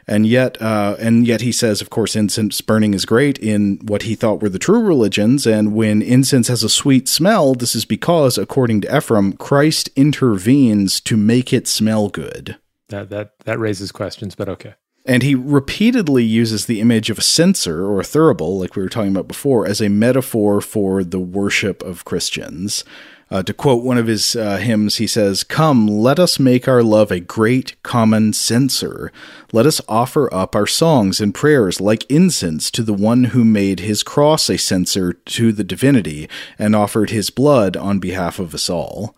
And 0.07 0.25
yet, 0.25 0.61
uh, 0.61 0.95
and 0.99 1.27
yet 1.27 1.41
he 1.41 1.51
says, 1.51 1.81
of 1.81 1.89
course, 1.89 2.15
incense 2.15 2.61
burning 2.61 2.93
is 2.93 3.05
great 3.05 3.37
in 3.39 3.79
what 3.83 4.03
he 4.03 4.15
thought 4.15 4.41
were 4.41 4.49
the 4.49 4.59
true 4.59 4.81
religions. 4.81 5.45
And 5.45 5.73
when 5.73 6.01
incense 6.01 6.47
has 6.47 6.63
a 6.63 6.69
sweet 6.69 7.07
smell, 7.09 7.55
this 7.55 7.75
is 7.75 7.85
because, 7.85 8.37
according 8.37 8.81
to 8.81 8.97
Ephraim, 8.97 9.33
Christ 9.33 9.89
intervenes 9.95 11.01
to 11.01 11.17
make 11.17 11.51
it 11.51 11.67
smell 11.67 12.09
good. 12.09 12.57
That 12.89 13.09
that 13.09 13.39
that 13.39 13.59
raises 13.59 13.91
questions, 13.91 14.33
but 14.33 14.47
okay. 14.47 14.75
And 15.05 15.23
he 15.23 15.35
repeatedly 15.35 16.23
uses 16.23 16.65
the 16.65 16.81
image 16.81 17.09
of 17.09 17.17
a 17.17 17.21
censer 17.21 17.85
or 17.85 18.01
a 18.01 18.03
thurible, 18.03 18.59
like 18.59 18.75
we 18.75 18.83
were 18.83 18.89
talking 18.89 19.11
about 19.11 19.27
before, 19.27 19.65
as 19.65 19.81
a 19.81 19.89
metaphor 19.89 20.59
for 20.59 21.01
the 21.03 21.19
worship 21.19 21.81
of 21.81 22.03
Christians. 22.03 22.83
Uh, 23.29 23.43
to 23.43 23.53
quote 23.53 23.83
one 23.83 23.97
of 23.97 24.07
his 24.07 24.35
uh, 24.35 24.57
hymns, 24.57 24.97
he 24.97 25.07
says, 25.07 25.43
Come, 25.43 25.87
let 25.87 26.17
us 26.17 26.39
make 26.39 26.67
our 26.67 26.81
love 26.81 27.11
a 27.11 27.19
great 27.19 27.81
common 27.83 28.31
censer. 28.31 29.11
Let 29.51 29.65
us 29.65 29.81
offer 29.89 30.33
up 30.33 30.55
our 30.55 30.67
songs 30.67 31.19
and 31.19 31.35
prayers 31.35 31.81
like 31.81 32.09
incense 32.09 32.71
to 32.71 32.83
the 32.83 32.93
one 32.93 33.25
who 33.25 33.43
made 33.43 33.81
his 33.81 34.01
cross 34.01 34.49
a 34.49 34.57
censer 34.57 35.13
to 35.13 35.51
the 35.51 35.65
divinity 35.65 36.29
and 36.57 36.75
offered 36.75 37.09
his 37.09 37.29
blood 37.29 37.75
on 37.75 37.99
behalf 37.99 38.39
of 38.39 38.53
us 38.53 38.69
all. 38.69 39.15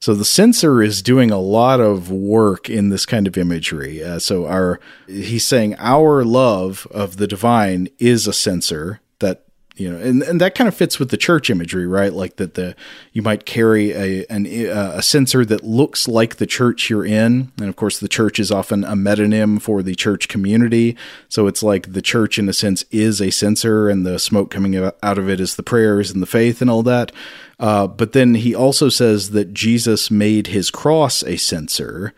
So 0.00 0.14
the 0.14 0.24
censer 0.24 0.82
is 0.82 1.02
doing 1.02 1.30
a 1.30 1.38
lot 1.38 1.78
of 1.78 2.10
work 2.10 2.70
in 2.70 2.88
this 2.88 3.04
kind 3.04 3.26
of 3.26 3.36
imagery. 3.36 4.02
Uh, 4.02 4.18
so 4.18 4.46
our 4.46 4.80
he's 5.06 5.44
saying 5.44 5.74
our 5.78 6.24
love 6.24 6.86
of 6.90 7.18
the 7.18 7.26
divine 7.26 7.88
is 7.98 8.26
a 8.26 8.32
censer 8.32 9.00
that 9.18 9.44
you 9.80 9.90
know, 9.90 9.98
and, 9.98 10.22
and 10.22 10.40
that 10.42 10.54
kind 10.54 10.68
of 10.68 10.74
fits 10.74 10.98
with 10.98 11.08
the 11.08 11.16
church 11.16 11.48
imagery, 11.48 11.86
right? 11.86 12.12
Like 12.12 12.36
that 12.36 12.52
the 12.52 12.76
you 13.14 13.22
might 13.22 13.46
carry 13.46 13.92
a 13.92 14.26
an, 14.26 14.44
a 14.44 15.00
censer 15.00 15.42
that 15.46 15.64
looks 15.64 16.06
like 16.06 16.36
the 16.36 16.46
church 16.46 16.90
you're 16.90 17.04
in, 17.04 17.50
and 17.58 17.68
of 17.68 17.76
course 17.76 17.98
the 17.98 18.08
church 18.08 18.38
is 18.38 18.52
often 18.52 18.84
a 18.84 18.92
metonym 18.92 19.60
for 19.60 19.82
the 19.82 19.94
church 19.94 20.28
community. 20.28 20.96
So 21.30 21.46
it's 21.46 21.62
like 21.62 21.94
the 21.94 22.02
church, 22.02 22.38
in 22.38 22.48
a 22.48 22.52
sense, 22.52 22.84
is 22.90 23.22
a 23.22 23.30
censer, 23.30 23.88
and 23.88 24.04
the 24.04 24.18
smoke 24.18 24.50
coming 24.50 24.76
out 24.76 25.18
of 25.18 25.30
it 25.30 25.40
is 25.40 25.56
the 25.56 25.62
prayers 25.62 26.10
and 26.10 26.22
the 26.22 26.26
faith 26.26 26.60
and 26.60 26.70
all 26.70 26.82
that. 26.82 27.10
Uh, 27.58 27.86
but 27.86 28.12
then 28.12 28.34
he 28.34 28.54
also 28.54 28.90
says 28.90 29.30
that 29.30 29.54
Jesus 29.54 30.10
made 30.10 30.48
his 30.48 30.70
cross 30.70 31.22
a 31.24 31.38
censer. 31.38 32.12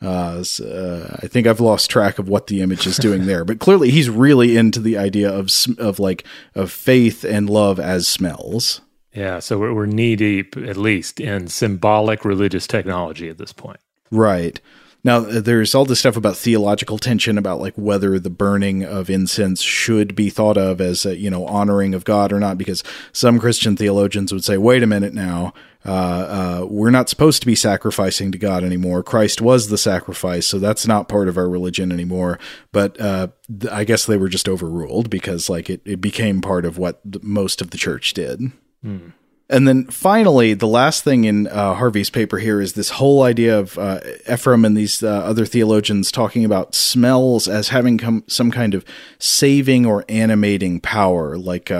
Uh, 0.00 0.44
so, 0.44 0.64
uh, 0.64 1.16
I 1.22 1.26
think 1.26 1.46
I've 1.46 1.60
lost 1.60 1.90
track 1.90 2.18
of 2.18 2.28
what 2.28 2.46
the 2.46 2.60
image 2.60 2.86
is 2.86 2.98
doing 2.98 3.26
there, 3.26 3.44
but 3.44 3.58
clearly 3.58 3.90
he's 3.90 4.08
really 4.08 4.56
into 4.56 4.80
the 4.80 4.96
idea 4.96 5.30
of 5.30 5.50
of 5.78 5.98
like 5.98 6.24
of 6.54 6.70
faith 6.70 7.24
and 7.24 7.50
love 7.50 7.80
as 7.80 8.06
smells. 8.06 8.80
Yeah, 9.12 9.40
so 9.40 9.58
we're, 9.58 9.74
we're 9.74 9.86
knee 9.86 10.14
deep, 10.14 10.56
at 10.56 10.76
least, 10.76 11.18
in 11.18 11.48
symbolic 11.48 12.24
religious 12.24 12.66
technology 12.66 13.28
at 13.28 13.38
this 13.38 13.52
point. 13.52 13.80
Right. 14.10 14.60
Now, 15.04 15.20
there's 15.20 15.74
all 15.74 15.84
this 15.84 16.00
stuff 16.00 16.16
about 16.16 16.36
theological 16.36 16.98
tension 16.98 17.38
about 17.38 17.60
like 17.60 17.74
whether 17.76 18.18
the 18.18 18.30
burning 18.30 18.84
of 18.84 19.08
incense 19.08 19.62
should 19.62 20.16
be 20.16 20.28
thought 20.28 20.56
of 20.56 20.80
as 20.80 21.06
a, 21.06 21.16
you 21.16 21.30
know 21.30 21.46
honoring 21.46 21.94
of 21.94 22.04
God 22.04 22.32
or 22.32 22.40
not, 22.40 22.58
because 22.58 22.82
some 23.12 23.38
Christian 23.38 23.76
theologians 23.76 24.32
would 24.32 24.44
say, 24.44 24.56
"Wait 24.56 24.82
a 24.82 24.88
minute 24.88 25.14
now, 25.14 25.54
uh, 25.86 25.90
uh, 25.90 26.66
we're 26.68 26.90
not 26.90 27.08
supposed 27.08 27.40
to 27.42 27.46
be 27.46 27.54
sacrificing 27.54 28.32
to 28.32 28.38
God 28.38 28.64
anymore. 28.64 29.04
Christ 29.04 29.40
was 29.40 29.68
the 29.68 29.78
sacrifice, 29.78 30.48
so 30.48 30.58
that's 30.58 30.86
not 30.86 31.08
part 31.08 31.28
of 31.28 31.36
our 31.36 31.48
religion 31.48 31.92
anymore." 31.92 32.40
But 32.72 33.00
uh, 33.00 33.28
th- 33.60 33.72
I 33.72 33.84
guess 33.84 34.04
they 34.04 34.16
were 34.16 34.28
just 34.28 34.48
overruled 34.48 35.10
because 35.10 35.48
like 35.48 35.70
it, 35.70 35.80
it 35.84 36.00
became 36.00 36.40
part 36.40 36.64
of 36.64 36.76
what 36.76 37.00
most 37.22 37.62
of 37.62 37.70
the 37.70 37.78
church 37.78 38.14
did. 38.14 38.40
Hmm. 38.82 39.10
And 39.50 39.66
then 39.66 39.86
finally, 39.86 40.52
the 40.52 40.66
last 40.66 41.04
thing 41.04 41.24
in 41.24 41.46
uh, 41.46 41.74
Harvey's 41.74 42.10
paper 42.10 42.36
here 42.36 42.60
is 42.60 42.74
this 42.74 42.90
whole 42.90 43.22
idea 43.22 43.58
of 43.58 43.78
uh, 43.78 44.00
Ephraim 44.30 44.66
and 44.66 44.76
these 44.76 45.02
uh, 45.02 45.08
other 45.08 45.46
theologians 45.46 46.12
talking 46.12 46.44
about 46.44 46.74
smells 46.74 47.48
as 47.48 47.68
having 47.68 48.22
some 48.26 48.50
kind 48.50 48.74
of 48.74 48.84
saving 49.18 49.86
or 49.86 50.04
animating 50.06 50.80
power. 50.80 51.38
Like 51.38 51.70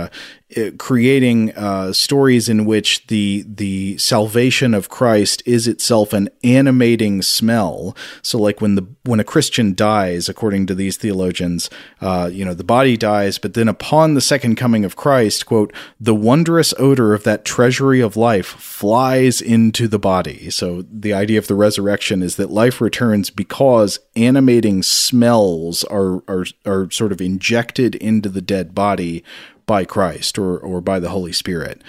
uh, 0.56 0.70
creating 0.78 1.54
uh, 1.56 1.92
stories 1.92 2.48
in 2.48 2.64
which 2.64 3.06
the 3.08 3.44
the 3.46 3.98
salvation 3.98 4.72
of 4.72 4.88
Christ 4.88 5.42
is 5.44 5.68
itself 5.68 6.14
an 6.14 6.30
animating 6.42 7.20
smell. 7.20 7.94
So, 8.22 8.38
like 8.38 8.62
when 8.62 8.74
the 8.74 8.86
when 9.04 9.20
a 9.20 9.24
Christian 9.24 9.74
dies, 9.74 10.26
according 10.26 10.64
to 10.66 10.74
these 10.74 10.96
theologians, 10.96 11.68
uh, 12.00 12.30
you 12.32 12.46
know 12.46 12.54
the 12.54 12.64
body 12.64 12.96
dies, 12.96 13.36
but 13.36 13.52
then 13.52 13.68
upon 13.68 14.14
the 14.14 14.22
second 14.22 14.54
coming 14.54 14.86
of 14.86 14.96
Christ, 14.96 15.44
quote, 15.44 15.70
the 16.00 16.14
wondrous 16.14 16.72
odor 16.78 17.12
of 17.12 17.24
that 17.24 17.44
treasury 17.44 18.00
of 18.00 18.16
life 18.16 18.46
flies 18.46 19.42
into 19.42 19.86
the 19.86 19.98
body. 19.98 20.48
So, 20.48 20.82
the 20.90 21.12
idea 21.12 21.38
of 21.38 21.48
the 21.48 21.56
resurrection 21.56 22.22
is 22.22 22.36
that 22.36 22.50
life 22.50 22.80
returns 22.80 23.28
because 23.28 23.98
animating 24.16 24.82
smells 24.82 25.84
are 25.84 26.22
are 26.26 26.46
are 26.64 26.90
sort 26.90 27.12
of 27.12 27.20
injected 27.20 27.96
into 27.96 28.30
the 28.30 28.40
dead 28.40 28.74
body 28.74 29.22
by 29.68 29.84
Christ 29.84 30.36
or 30.36 30.58
or 30.58 30.80
by 30.80 30.98
the 30.98 31.10
Holy 31.10 31.32
Spirit. 31.32 31.82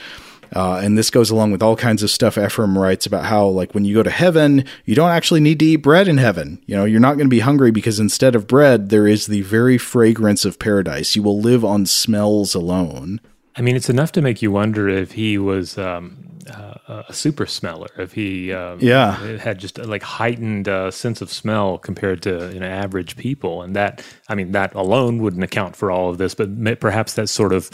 Uh, 0.55 0.81
and 0.83 0.97
this 0.97 1.09
goes 1.09 1.29
along 1.29 1.51
with 1.51 1.61
all 1.61 1.75
kinds 1.75 2.01
of 2.01 2.09
stuff 2.09 2.37
Ephraim 2.37 2.77
writes 2.77 3.05
about 3.05 3.25
how, 3.25 3.45
like, 3.45 3.73
when 3.73 3.85
you 3.85 3.93
go 3.93 4.03
to 4.03 4.09
heaven, 4.09 4.65
you 4.83 4.95
don't 4.95 5.11
actually 5.11 5.39
need 5.39 5.59
to 5.59 5.65
eat 5.65 5.77
bread 5.77 6.07
in 6.07 6.17
heaven. 6.17 6.61
You 6.65 6.75
know, 6.75 6.85
you're 6.85 6.99
not 6.99 7.17
going 7.17 7.27
to 7.27 7.35
be 7.35 7.41
hungry 7.41 7.71
because 7.71 7.99
instead 7.99 8.35
of 8.35 8.47
bread, 8.47 8.89
there 8.89 9.07
is 9.07 9.27
the 9.27 9.41
very 9.41 9.77
fragrance 9.77 10.45
of 10.45 10.57
paradise. 10.57 11.15
You 11.15 11.23
will 11.23 11.39
live 11.39 11.63
on 11.63 11.85
smells 11.85 12.55
alone. 12.55 13.21
I 13.59 13.61
mean, 13.61 13.75
it's 13.75 13.89
enough 13.89 14.13
to 14.13 14.21
make 14.21 14.41
you 14.41 14.51
wonder 14.51 14.87
if 14.87 15.11
he 15.11 15.37
was 15.37 15.77
um, 15.77 16.29
uh, 16.49 17.03
a 17.09 17.13
super 17.13 17.45
smeller, 17.45 17.89
if 17.97 18.13
he 18.13 18.53
um, 18.53 18.79
yeah 18.79 19.17
had 19.37 19.59
just 19.59 19.77
a, 19.77 19.83
like 19.83 20.01
heightened 20.01 20.69
uh, 20.69 20.91
sense 20.91 21.21
of 21.21 21.29
smell 21.29 21.77
compared 21.77 22.21
to 22.21 22.51
you 22.53 22.59
know 22.61 22.65
average 22.65 23.17
people, 23.17 23.61
and 23.61 23.75
that 23.75 24.01
I 24.29 24.35
mean 24.35 24.53
that 24.53 24.73
alone 24.75 25.21
wouldn't 25.21 25.43
account 25.43 25.75
for 25.75 25.91
all 25.91 26.09
of 26.09 26.17
this, 26.17 26.33
but 26.33 26.79
perhaps 26.79 27.15
that 27.15 27.27
sort 27.27 27.51
of 27.51 27.69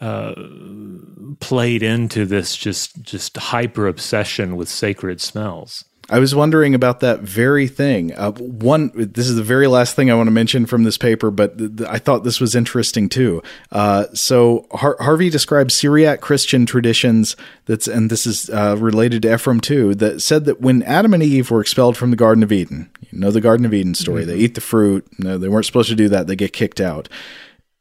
uh, 0.00 0.34
played 1.40 1.82
into 1.82 2.24
this 2.24 2.56
just 2.56 3.02
just 3.02 3.36
hyper 3.36 3.88
obsession 3.88 4.56
with 4.56 4.70
sacred 4.70 5.20
smells. 5.20 5.84
I 6.10 6.18
was 6.18 6.34
wondering 6.34 6.74
about 6.74 6.98
that 7.00 7.20
very 7.20 7.68
thing. 7.68 8.12
Uh, 8.14 8.32
one, 8.32 8.90
this 8.94 9.28
is 9.28 9.36
the 9.36 9.44
very 9.44 9.68
last 9.68 9.94
thing 9.94 10.10
I 10.10 10.14
want 10.14 10.26
to 10.26 10.32
mention 10.32 10.66
from 10.66 10.82
this 10.82 10.98
paper, 10.98 11.30
but 11.30 11.56
th- 11.56 11.76
th- 11.76 11.88
I 11.88 11.98
thought 11.98 12.24
this 12.24 12.40
was 12.40 12.56
interesting 12.56 13.08
too. 13.08 13.42
Uh, 13.70 14.06
so 14.12 14.66
Har- 14.72 14.96
Harvey 14.98 15.30
describes 15.30 15.72
Syriac 15.72 16.20
Christian 16.20 16.66
traditions 16.66 17.36
that's, 17.66 17.86
and 17.86 18.10
this 18.10 18.26
is 18.26 18.50
uh, 18.50 18.76
related 18.78 19.22
to 19.22 19.32
Ephraim 19.32 19.60
too, 19.60 19.94
that 19.94 20.20
said 20.20 20.46
that 20.46 20.60
when 20.60 20.82
Adam 20.82 21.14
and 21.14 21.22
Eve 21.22 21.48
were 21.48 21.60
expelled 21.60 21.96
from 21.96 22.10
the 22.10 22.16
Garden 22.16 22.42
of 22.42 22.50
Eden, 22.50 22.90
you 23.08 23.18
know 23.18 23.30
the 23.30 23.40
Garden 23.40 23.64
of 23.64 23.72
Eden 23.72 23.94
story. 23.94 24.22
Mm-hmm. 24.22 24.30
They 24.30 24.38
eat 24.38 24.56
the 24.56 24.60
fruit. 24.60 25.06
No, 25.18 25.38
they 25.38 25.48
weren't 25.48 25.66
supposed 25.66 25.90
to 25.90 25.94
do 25.94 26.08
that. 26.08 26.26
They 26.26 26.36
get 26.36 26.52
kicked 26.52 26.80
out. 26.80 27.08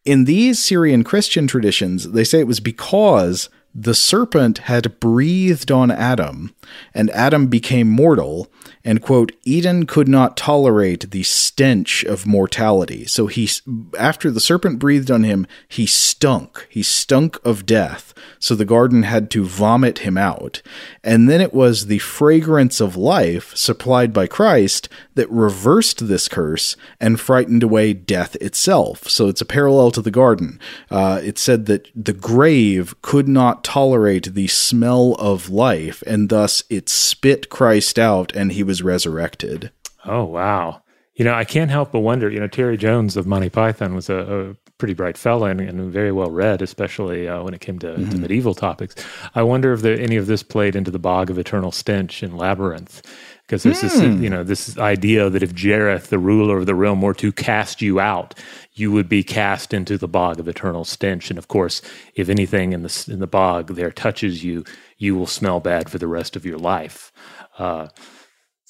In 0.06 0.26
these 0.26 0.64
Syrian 0.64 1.04
Christian 1.04 1.48
traditions, 1.48 2.12
they 2.12 2.24
say 2.24 2.40
it 2.40 2.48
was 2.48 2.60
because 2.60 3.50
the 3.74 3.94
serpent 3.94 4.60
had 4.60 5.00
breathed 5.00 5.72
on 5.72 5.92
Adam, 5.92 6.54
and 6.94 7.10
Adam 7.12 7.48
became 7.48 7.90
mortal, 7.90 8.52
and 8.84 9.02
quote, 9.02 9.32
Eden 9.44 9.86
could 9.86 10.08
not 10.08 10.38
tolerate 10.38 11.12
the 11.12 11.24
stench 11.24 12.04
of 12.04 12.26
mortality. 12.26 13.06
So 13.06 13.28
he, 13.28 13.50
after 13.98 14.32
the 14.32 14.40
serpent 14.40 14.80
breathed 14.80 15.12
on 15.12 15.24
him, 15.24 15.48
he 15.68 15.86
stunk. 15.86 16.66
He 16.70 16.84
stunk 16.84 17.38
of 17.44 17.66
death. 17.66 18.14
So 18.40 18.56
the 18.56 18.66
garden 18.66 19.04
had 19.04 19.30
to 19.32 19.44
vomit 19.44 20.00
him 20.00 20.18
out. 20.18 20.62
And 21.04 21.30
then 21.30 21.42
it 21.42 21.54
was 21.54 21.86
the 21.88 22.00
fragrance 22.00 22.80
of 22.80 22.96
life 22.96 23.56
supplied 23.56 24.14
by 24.14 24.28
Christ 24.28 24.88
that 25.16 25.30
reversed 25.30 26.08
this 26.08 26.30
curse 26.30 26.78
and 27.00 27.20
frightened 27.20 27.64
away 27.64 27.94
death 27.94 28.36
itself. 28.38 29.10
So 29.10 29.28
it's 29.28 29.42
a 29.42 29.46
parallel 29.46 29.92
to 29.92 30.02
the 30.02 30.12
garden. 30.12 30.60
Uh, 30.90 31.20
it 31.22 31.38
said 31.38 31.66
that 31.66 31.90
the 31.94 32.14
grave 32.14 32.96
could 33.02 33.28
not 33.28 33.64
tolerate 33.64 34.34
the 34.34 34.48
smell 34.48 35.16
of 35.20 35.50
life, 35.50 36.02
and 36.08 36.30
thus 36.30 36.64
it 36.70 36.88
spit 36.88 37.50
Christ 37.50 38.00
out 38.00 38.34
and 38.34 38.54
he 38.54 38.64
was 38.70 38.84
resurrected. 38.84 39.72
Oh, 40.06 40.26
wow. 40.26 40.84
You 41.16 41.26
know, 41.26 41.34
I 41.34 41.44
can't 41.44 41.72
help 41.72 41.92
but 41.92 42.02
wonder. 42.02 42.30
You 42.30 42.40
know, 42.40 42.48
Terry 42.48 42.78
Jones 42.78 43.18
of 43.18 43.26
Monty 43.26 43.50
Python 43.50 43.96
was 43.96 44.12
a, 44.12 44.18
a 44.52 44.54
pretty 44.78 44.94
bright 44.94 45.18
fellow 45.18 45.48
and, 45.48 45.60
and, 45.60 45.92
very 45.92 46.12
well 46.12 46.30
read, 46.30 46.62
especially 46.62 47.28
uh, 47.28 47.42
when 47.42 47.56
it 47.56 47.62
came 47.62 47.80
to, 47.80 47.88
mm-hmm. 47.88 48.12
to, 48.12 48.18
medieval 48.20 48.54
topics. 48.54 48.94
I 49.34 49.42
wonder 49.42 49.74
if 49.74 49.82
the, 49.82 50.00
any 50.00 50.18
of 50.18 50.28
this 50.28 50.44
played 50.44 50.76
into 50.76 50.92
the 50.92 51.00
bog 51.00 51.32
of 51.32 51.40
eternal 51.40 51.72
stench 51.72 52.22
in 52.22 52.38
Labyrinth, 52.38 53.02
because 53.42 53.64
there's 53.64 53.80
mm. 53.80 53.82
this, 53.82 54.00
hmm. 54.00 54.24
you 54.24 54.30
know, 54.30 54.44
this 54.44 54.78
idea 54.78 55.32
that 55.32 55.42
if 55.42 55.56
Jareth, 55.56 56.10
the 56.10 56.20
ruler 56.20 56.60
of 56.60 56.68
the 56.68 56.76
realm, 56.76 57.02
were 57.02 57.16
to 57.16 57.32
cast 57.32 57.82
you 57.82 58.00
out, 58.00 58.36
you 58.74 58.92
would 58.92 59.10
be 59.10 59.24
cast 59.24 59.74
into 59.74 59.98
the 59.98 60.08
bog 60.08 60.40
of 60.40 60.48
eternal 60.48 60.86
stench. 60.86 61.32
And 61.32 61.40
of 61.40 61.48
course, 61.48 61.82
if 62.14 62.30
anything 62.30 62.74
in 62.74 62.84
the 62.84 63.10
in 63.12 63.18
the 63.18 63.26
bog 63.26 63.74
there 63.74 63.92
touches 63.92 64.44
you, 64.44 64.64
you 65.00 65.16
will 65.16 65.26
smell 65.26 65.60
bad 65.60 65.90
for 65.90 65.98
the 65.98 66.08
rest 66.08 66.36
of 66.36 66.46
your 66.46 66.60
life. 66.60 67.12
Uh, 67.58 67.88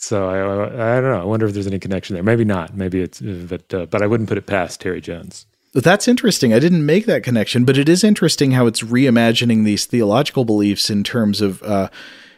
so 0.01 0.29
I, 0.29 0.97
I 0.97 1.01
don't 1.01 1.11
know. 1.11 1.21
I 1.21 1.25
wonder 1.25 1.45
if 1.45 1.53
there's 1.53 1.67
any 1.67 1.77
connection 1.77 2.13
there. 2.13 2.23
Maybe 2.23 2.45
not. 2.45 2.73
Maybe 2.73 3.01
it's, 3.01 3.19
but 3.19 3.73
uh, 3.73 3.85
but 3.85 4.01
I 4.01 4.07
wouldn't 4.07 4.29
put 4.29 4.37
it 4.37 4.45
past 4.45 4.79
Terry 4.79 5.01
Jones. 5.01 5.45
That's 5.73 6.07
interesting. 6.07 6.53
I 6.53 6.59
didn't 6.59 6.85
make 6.85 7.05
that 7.05 7.21
connection, 7.21 7.65
but 7.65 7.77
it 7.77 7.89
is 7.89 8.03
interesting 8.03 8.51
how 8.51 8.65
it's 8.65 8.81
reimagining 8.81 9.65
these 9.65 9.85
theological 9.85 10.45
beliefs 10.45 10.89
in 10.89 11.03
terms 11.03 11.41
of, 11.41 11.61
uh, 11.61 11.89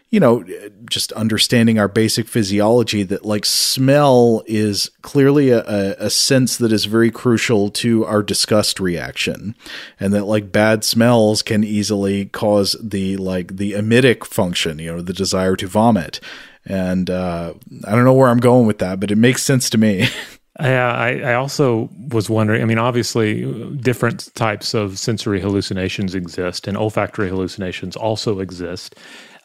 you 0.09 0.19
know, 0.19 0.43
just 0.89 1.13
understanding 1.13 1.77
our 1.77 1.87
basic 1.87 2.27
physiology. 2.27 3.03
That 3.03 3.25
like 3.25 3.45
smell 3.45 4.41
is 4.47 4.89
clearly 5.03 5.51
a, 5.51 5.63
a 5.97 6.09
sense 6.09 6.57
that 6.57 6.73
is 6.73 6.85
very 6.85 7.11
crucial 7.11 7.69
to 7.69 8.03
our 8.05 8.23
disgust 8.23 8.79
reaction, 8.79 9.55
and 9.99 10.11
that 10.13 10.25
like 10.25 10.51
bad 10.51 10.83
smells 10.83 11.43
can 11.43 11.63
easily 11.63 12.25
cause 12.25 12.75
the 12.81 13.17
like 13.17 13.57
the 13.57 13.73
emetic 13.73 14.25
function, 14.25 14.79
you 14.79 14.91
know, 14.93 15.01
the 15.01 15.13
desire 15.13 15.55
to 15.57 15.67
vomit 15.67 16.19
and 16.65 17.09
uh, 17.09 17.53
I 17.85 17.91
don't 17.91 18.05
know 18.05 18.13
where 18.13 18.29
I'm 18.29 18.39
going 18.39 18.67
with 18.67 18.79
that, 18.79 18.99
but 18.99 19.11
it 19.11 19.17
makes 19.17 19.43
sense 19.43 19.69
to 19.71 19.77
me. 19.77 20.07
Yeah, 20.59 20.91
I, 20.93 21.19
I, 21.21 21.33
also 21.35 21.89
was 22.09 22.29
wondering. 22.29 22.61
I 22.61 22.65
mean, 22.65 22.77
obviously, 22.77 23.45
different 23.77 24.29
types 24.35 24.73
of 24.73 24.99
sensory 24.99 25.39
hallucinations 25.39 26.13
exist, 26.13 26.67
and 26.67 26.77
olfactory 26.77 27.29
hallucinations 27.29 27.95
also 27.95 28.41
exist. 28.41 28.95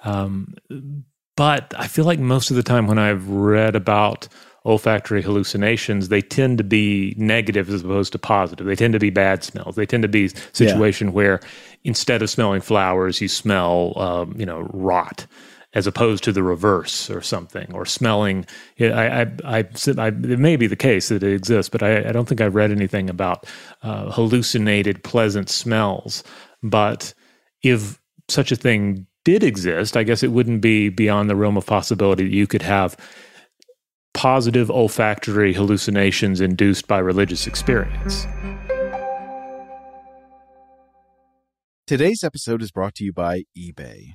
Um, 0.05 0.55
but 1.37 1.73
I 1.79 1.87
feel 1.87 2.05
like 2.05 2.19
most 2.19 2.51
of 2.51 2.57
the 2.57 2.63
time 2.63 2.87
when 2.87 2.99
I've 2.99 3.29
read 3.29 3.77
about 3.77 4.29
olfactory 4.67 5.23
hallucinations, 5.23 6.09
they 6.09 6.21
tend 6.21 6.59
to 6.59 6.65
be 6.65 7.15
negative 7.17 7.71
as 7.71 7.83
opposed 7.83 8.13
to 8.13 8.19
positive. 8.19 8.67
They 8.67 8.75
tend 8.75 8.93
to 8.95 8.99
be 8.99 9.11
bad 9.11 9.45
smells. 9.45 9.77
They 9.77 9.87
tend 9.87 10.03
to 10.03 10.09
be 10.09 10.29
situation 10.53 11.09
yeah. 11.09 11.15
where 11.15 11.41
instead 11.85 12.21
of 12.21 12.29
smelling 12.29 12.61
flowers, 12.61 13.21
you 13.21 13.29
smell, 13.29 13.93
um, 13.97 14.35
you 14.37 14.45
know, 14.45 14.69
rot 14.73 15.27
as 15.75 15.87
opposed 15.87 16.25
to 16.25 16.33
the 16.33 16.43
reverse 16.43 17.11
or 17.11 17.21
something, 17.21 17.73
or 17.75 17.85
smelling. 17.85 18.47
I, 18.81 18.85
I, 18.85 19.27
I, 19.45 19.59
it 20.09 20.39
may 20.39 20.57
be 20.57 20.67
the 20.67 20.77
case 20.77 21.09
that 21.09 21.23
it 21.23 21.33
exists, 21.33 21.69
but 21.69 21.83
I, 21.83 22.09
I 22.09 22.13
don't 22.13 22.29
think 22.29 22.41
I've 22.41 22.55
read 22.55 22.71
anything 22.71 23.11
about 23.11 23.47
uh, 23.83 24.11
hallucinated 24.11 25.05
pleasant 25.05 25.49
smells. 25.51 26.25
But 26.63 27.13
if 27.63 28.01
such 28.29 28.53
a 28.53 28.57
thing 28.57 29.07
did 29.25 29.43
exist, 29.43 29.97
I 29.97 30.03
guess 30.03 30.23
it 30.23 30.33
wouldn't 30.33 30.61
be 30.61 30.89
beyond 30.89 31.29
the 31.29 31.37
realm 31.37 31.57
of 31.57 31.67
possibility 31.67 32.25
that 32.25 32.35
you 32.35 32.47
could 32.47 32.63
have 32.63 32.97
positive 34.15 34.71
olfactory 34.71 35.53
hallucinations 35.53 36.41
induced 36.41 36.89
by 36.89 36.99
religious 36.99 37.47
experience. 37.47 38.27
Today's 41.87 42.25
episode 42.25 42.63
is 42.63 42.73
brought 42.73 42.95
to 42.97 43.05
you 43.05 43.13
by 43.13 43.43
eBay 43.57 44.15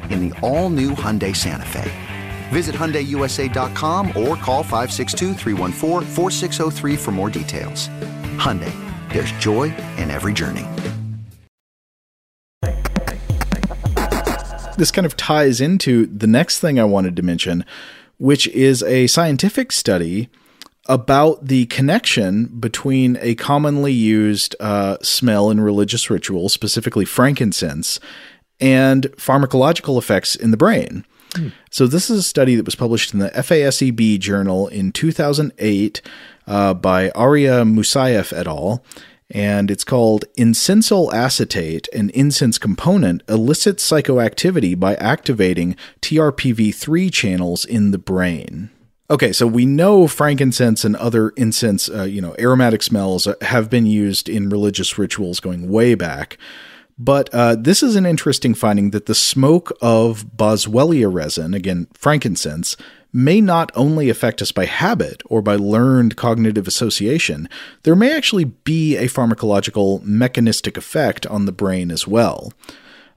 in 0.13 0.29
the 0.29 0.39
all-new 0.41 0.91
Hyundai 0.91 1.35
Santa 1.35 1.65
Fe. 1.65 1.91
Visit 2.49 2.75
HyundaiUSA.com 2.75 4.09
or 4.09 4.35
call 4.35 4.63
562 4.63 5.33
for 6.97 7.11
more 7.11 7.29
details. 7.29 7.87
Hyundai, 8.37 8.73
there's 9.11 9.31
joy 9.33 9.73
in 9.97 10.11
every 10.11 10.33
journey. 10.33 10.67
this 14.81 14.91
kind 14.91 15.05
of 15.05 15.15
ties 15.15 15.61
into 15.61 16.07
the 16.07 16.25
next 16.25 16.59
thing 16.59 16.79
I 16.79 16.85
wanted 16.85 17.15
to 17.15 17.21
mention, 17.21 17.63
which 18.17 18.47
is 18.47 18.81
a 18.81 19.05
scientific 19.05 19.71
study 19.71 20.27
about 20.87 21.45
the 21.47 21.67
connection 21.67 22.45
between 22.45 23.15
a 23.21 23.35
commonly 23.35 23.93
used 23.93 24.55
uh, 24.59 24.97
smell 25.03 25.51
in 25.51 25.61
religious 25.61 26.09
rituals, 26.09 26.51
specifically 26.51 27.05
frankincense, 27.05 27.99
and 28.61 29.03
pharmacological 29.13 29.97
effects 29.97 30.35
in 30.35 30.51
the 30.51 30.57
brain. 30.57 31.05
Mm. 31.31 31.51
So, 31.69 31.87
this 31.87 32.09
is 32.09 32.19
a 32.19 32.23
study 32.23 32.55
that 32.55 32.65
was 32.65 32.75
published 32.75 33.13
in 33.13 33.19
the 33.19 33.29
FASEB 33.29 34.19
journal 34.19 34.67
in 34.67 34.91
2008 34.91 36.01
uh, 36.47 36.73
by 36.73 37.09
Arieh 37.09 37.67
Moussaieff 37.67 38.33
et 38.33 38.47
al 38.47 38.83
and 39.33 39.71
it's 39.71 39.85
called 39.85 40.25
incensole 40.35 41.13
acetate, 41.13 41.87
an 41.93 42.09
incense 42.09 42.57
component, 42.57 43.23
elicits 43.29 43.89
psychoactivity 43.89 44.77
by 44.77 44.95
activating 44.95 45.75
TRPV3 46.01 47.11
channels 47.11 47.63
in 47.63 47.91
the 47.91 47.97
brain. 47.97 48.69
Okay, 49.09 49.31
so 49.31 49.47
we 49.47 49.65
know 49.65 50.07
frankincense 50.07 50.85
and 50.85 50.95
other 50.97 51.29
incense, 51.31 51.89
uh, 51.89 52.03
you 52.03 52.21
know, 52.21 52.35
aromatic 52.39 52.83
smells 52.83 53.27
have 53.41 53.69
been 53.69 53.85
used 53.85 54.29
in 54.29 54.49
religious 54.49 54.97
rituals 54.97 55.39
going 55.39 55.69
way 55.69 55.95
back. 55.95 56.37
But 56.97 57.29
uh, 57.33 57.55
this 57.55 57.81
is 57.81 57.95
an 57.95 58.05
interesting 58.05 58.53
finding 58.53 58.91
that 58.91 59.05
the 59.05 59.15
smoke 59.15 59.71
of 59.81 60.25
boswellia 60.37 61.11
resin, 61.11 61.53
again, 61.53 61.87
frankincense, 61.93 62.77
may 63.13 63.41
not 63.41 63.71
only 63.75 64.09
affect 64.09 64.41
us 64.41 64.51
by 64.51 64.65
habit 64.65 65.21
or 65.25 65.41
by 65.41 65.55
learned 65.55 66.15
cognitive 66.15 66.67
association, 66.67 67.49
there 67.83 67.95
may 67.95 68.15
actually 68.15 68.45
be 68.45 68.95
a 68.95 69.07
pharmacological 69.07 70.01
mechanistic 70.03 70.77
effect 70.77 71.25
on 71.27 71.45
the 71.45 71.51
brain 71.51 71.91
as 71.91 72.07
well. 72.07 72.53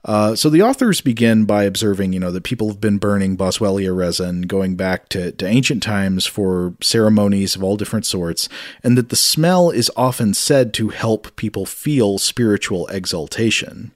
Uh, 0.04 0.36
so 0.36 0.50
the 0.50 0.60
authors 0.62 1.00
begin 1.00 1.46
by 1.46 1.64
observing, 1.64 2.12
you 2.12 2.20
know, 2.20 2.30
that 2.30 2.44
people 2.44 2.68
have 2.68 2.80
been 2.80 2.98
burning 2.98 3.36
boswellia 3.36 3.96
resin 3.96 4.42
going 4.42 4.76
back 4.76 5.08
to, 5.08 5.32
to 5.32 5.46
ancient 5.46 5.82
times 5.82 6.26
for 6.26 6.74
ceremonies 6.82 7.56
of 7.56 7.62
all 7.62 7.76
different 7.76 8.04
sorts, 8.04 8.48
and 8.82 8.98
that 8.98 9.08
the 9.08 9.16
smell 9.16 9.70
is 9.70 9.90
often 9.96 10.34
said 10.34 10.74
to 10.74 10.90
help 10.90 11.34
people 11.36 11.64
feel 11.64 12.18
spiritual 12.18 12.86
exaltation. 12.88 13.92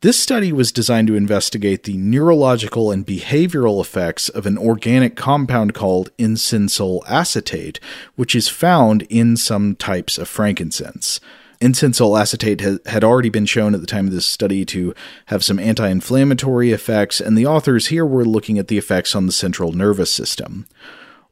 This 0.00 0.20
study 0.20 0.52
was 0.52 0.70
designed 0.70 1.08
to 1.08 1.16
investigate 1.16 1.82
the 1.82 1.96
neurological 1.96 2.92
and 2.92 3.04
behavioral 3.04 3.80
effects 3.80 4.28
of 4.28 4.46
an 4.46 4.56
organic 4.56 5.16
compound 5.16 5.74
called 5.74 6.12
incensole 6.18 7.02
acetate, 7.08 7.80
which 8.14 8.36
is 8.36 8.48
found 8.48 9.02
in 9.08 9.36
some 9.36 9.74
types 9.74 10.16
of 10.16 10.28
frankincense. 10.28 11.18
Incensole 11.60 12.16
acetate 12.16 12.60
had 12.86 13.02
already 13.02 13.30
been 13.30 13.46
shown 13.46 13.74
at 13.74 13.80
the 13.80 13.86
time 13.86 14.06
of 14.06 14.12
this 14.12 14.26
study 14.26 14.64
to 14.66 14.94
have 15.26 15.44
some 15.44 15.58
anti 15.58 15.88
inflammatory 15.88 16.70
effects, 16.70 17.20
and 17.20 17.36
the 17.36 17.46
authors 17.46 17.88
here 17.88 18.06
were 18.06 18.24
looking 18.24 18.58
at 18.58 18.68
the 18.68 18.78
effects 18.78 19.16
on 19.16 19.26
the 19.26 19.32
central 19.32 19.72
nervous 19.72 20.12
system. 20.12 20.68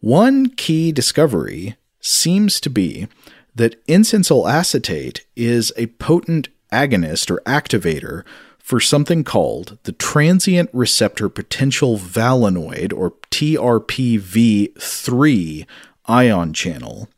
One 0.00 0.48
key 0.48 0.90
discovery 0.92 1.76
seems 2.00 2.60
to 2.60 2.70
be 2.70 3.08
that 3.54 3.76
incensole 3.86 4.48
acetate 4.48 5.24
is 5.34 5.72
a 5.76 5.86
potent 5.86 6.48
agonist 6.72 7.30
or 7.30 7.40
activator 7.46 8.24
for 8.58 8.80
something 8.80 9.22
called 9.22 9.78
the 9.84 9.92
transient 9.92 10.68
receptor 10.72 11.28
potential 11.28 11.96
vanilloid 11.98 12.92
or 12.92 13.12
TRPV3 13.30 15.66
ion 16.06 16.52
channel. 16.52 17.08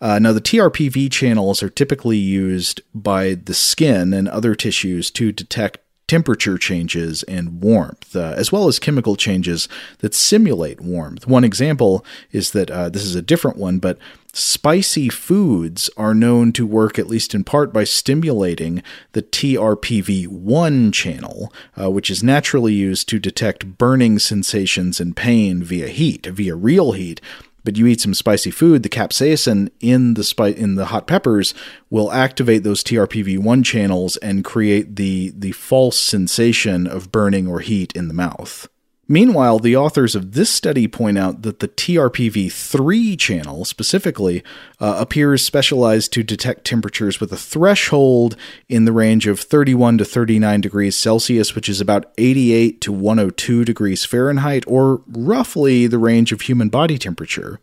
Uh, 0.00 0.18
now, 0.18 0.32
the 0.32 0.40
TRPV 0.40 1.10
channels 1.10 1.62
are 1.62 1.70
typically 1.70 2.18
used 2.18 2.80
by 2.94 3.34
the 3.34 3.54
skin 3.54 4.12
and 4.12 4.28
other 4.28 4.54
tissues 4.54 5.10
to 5.12 5.32
detect 5.32 5.78
temperature 6.08 6.56
changes 6.56 7.22
and 7.24 7.60
warmth, 7.60 8.16
uh, 8.16 8.32
as 8.36 8.50
well 8.50 8.66
as 8.66 8.78
chemical 8.78 9.14
changes 9.14 9.68
that 9.98 10.14
simulate 10.14 10.80
warmth. 10.80 11.26
One 11.26 11.44
example 11.44 12.04
is 12.32 12.52
that 12.52 12.70
uh, 12.70 12.88
this 12.88 13.04
is 13.04 13.14
a 13.14 13.22
different 13.22 13.58
one, 13.58 13.78
but 13.78 13.98
spicy 14.32 15.10
foods 15.10 15.90
are 15.98 16.14
known 16.14 16.52
to 16.52 16.66
work, 16.66 16.98
at 16.98 17.08
least 17.08 17.34
in 17.34 17.44
part, 17.44 17.74
by 17.74 17.84
stimulating 17.84 18.82
the 19.12 19.22
TRPV1 19.22 20.94
channel, 20.94 21.52
uh, 21.78 21.90
which 21.90 22.08
is 22.08 22.22
naturally 22.22 22.72
used 22.72 23.08
to 23.10 23.18
detect 23.18 23.76
burning 23.76 24.18
sensations 24.18 25.00
and 25.00 25.14
pain 25.14 25.62
via 25.62 25.88
heat, 25.88 26.24
via 26.24 26.56
real 26.56 26.92
heat 26.92 27.20
but 27.64 27.76
you 27.76 27.86
eat 27.86 28.00
some 28.00 28.14
spicy 28.14 28.50
food, 28.50 28.82
the 28.82 28.88
capsaicin 28.88 29.70
in 29.80 30.14
the 30.14 30.24
spi- 30.24 30.48
in 30.48 30.76
the 30.76 30.86
hot 30.86 31.06
peppers 31.06 31.54
will 31.90 32.12
activate 32.12 32.62
those 32.62 32.82
TRPV1 32.82 33.64
channels 33.64 34.16
and 34.18 34.44
create 34.44 34.96
the 34.96 35.32
the 35.36 35.52
false 35.52 35.98
sensation 35.98 36.86
of 36.86 37.12
burning 37.12 37.46
or 37.46 37.60
heat 37.60 37.92
in 37.94 38.08
the 38.08 38.14
mouth. 38.14 38.68
Meanwhile, 39.10 39.60
the 39.60 39.74
authors 39.74 40.14
of 40.14 40.32
this 40.32 40.50
study 40.50 40.86
point 40.86 41.16
out 41.16 41.40
that 41.40 41.60
the 41.60 41.68
TRPV3 41.68 43.18
channel 43.18 43.64
specifically 43.64 44.44
uh, 44.80 44.96
appears 44.98 45.42
specialized 45.42 46.12
to 46.12 46.22
detect 46.22 46.66
temperatures 46.66 47.18
with 47.18 47.32
a 47.32 47.36
threshold 47.38 48.36
in 48.68 48.84
the 48.84 48.92
range 48.92 49.26
of 49.26 49.40
31 49.40 49.96
to 49.98 50.04
39 50.04 50.60
degrees 50.60 50.94
Celsius, 50.94 51.54
which 51.54 51.70
is 51.70 51.80
about 51.80 52.12
88 52.18 52.82
to 52.82 52.92
102 52.92 53.64
degrees 53.64 54.04
Fahrenheit, 54.04 54.64
or 54.66 55.00
roughly 55.06 55.86
the 55.86 55.98
range 55.98 56.30
of 56.30 56.42
human 56.42 56.68
body 56.68 56.98
temperature. 56.98 57.60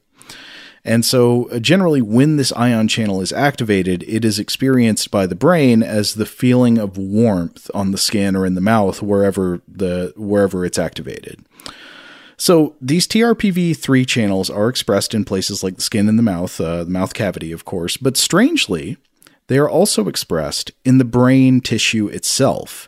And 0.86 1.04
so, 1.04 1.50
uh, 1.50 1.58
generally, 1.58 2.02
when 2.02 2.38
this 2.38 2.54
ion 2.54 2.88
channel 2.88 3.20
is 3.20 3.34
activated, 3.34 4.04
it 4.04 4.24
is 4.24 4.38
experienced 4.38 5.10
by 5.10 5.26
the 5.26 5.36
brain 5.36 5.82
as 5.82 6.14
the 6.14 6.28
feeling 6.28 6.78
of 6.78 6.96
warmth 6.96 7.72
on 7.74 7.92
the 7.92 7.98
skin 7.98 8.36
or 8.36 8.46
in 8.46 8.54
the 8.54 8.62
mouth, 8.62 9.02
wherever 9.02 9.62
the 9.68 10.14
wherever 10.16 10.64
it's 10.64 10.78
activated. 10.78 11.44
So 12.38 12.76
these 12.80 13.08
TRPV3 13.08 14.06
channels 14.06 14.50
are 14.50 14.70
expressed 14.70 15.16
in 15.16 15.26
places 15.26 15.64
like 15.64 15.78
the 15.78 15.82
skin 15.82 16.08
and 16.08 16.20
the 16.20 16.24
mouth, 16.24 16.62
uh, 16.62 16.84
the 16.84 16.92
mouth 16.92 17.16
cavity, 17.16 17.52
of 17.52 17.66
course. 17.66 17.98
But 17.98 18.16
strangely, 18.16 18.98
they 19.48 19.58
are 19.58 19.70
also 19.70 20.08
expressed 20.08 20.72
in 20.84 21.00
the 21.00 21.06
brain 21.06 21.62
tissue 21.62 22.08
itself. 22.08 22.88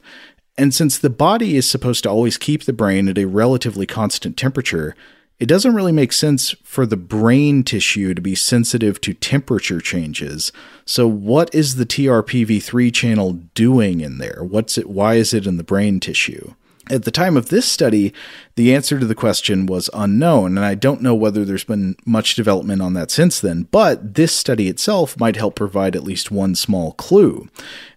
And 0.58 0.74
since 0.74 0.98
the 0.98 1.10
body 1.10 1.56
is 1.56 1.70
supposed 1.70 2.04
to 2.04 2.10
always 2.10 2.38
keep 2.38 2.66
the 2.66 2.74
brain 2.74 3.08
at 3.08 3.18
a 3.18 3.26
relatively 3.26 3.86
constant 3.86 4.38
temperature, 4.38 4.96
it 5.40 5.46
doesn't 5.46 5.76
really 5.76 5.92
make 5.92 6.14
sense 6.14 6.56
for 6.64 6.86
the 6.86 6.98
brain 6.98 7.64
tissue 7.64 8.14
to 8.14 8.22
be 8.22 8.36
sensitive 8.36 9.00
to 9.02 9.14
temperature 9.14 9.80
changes. 9.80 10.52
So 10.86 11.08
what 11.08 11.54
is 11.54 11.76
the 11.76 11.86
TRPV3 11.86 12.94
channel 12.94 13.34
doing 13.54 14.02
in 14.02 14.18
there? 14.18 14.40
What's 14.42 14.78
it 14.78 14.90
why 14.90 15.16
is 15.16 15.34
it 15.34 15.46
in 15.46 15.58
the 15.58 15.64
brain 15.64 16.00
tissue? 16.00 16.56
At 16.90 17.04
the 17.04 17.12
time 17.12 17.36
of 17.36 17.50
this 17.50 17.66
study, 17.66 18.14
the 18.56 18.74
answer 18.74 18.98
to 18.98 19.06
the 19.06 19.16
question 19.16 19.66
was 19.66 19.90
unknown, 19.94 20.58
and 20.58 20.66
I 20.66 20.74
don't 20.74 21.02
know 21.02 21.16
whether 21.16 21.44
there's 21.44 21.66
been 21.66 21.98
much 22.06 22.36
development 22.36 22.82
on 22.82 22.94
that 22.94 23.12
since 23.12 23.42
then, 23.42 23.64
but 23.64 24.14
this 24.16 24.34
study 24.34 24.70
itself 24.70 25.20
might 25.20 25.36
help 25.36 25.56
provide 25.56 25.98
at 25.98 26.04
least 26.04 26.32
one 26.32 26.56
small 26.56 26.94
clue. 26.94 27.50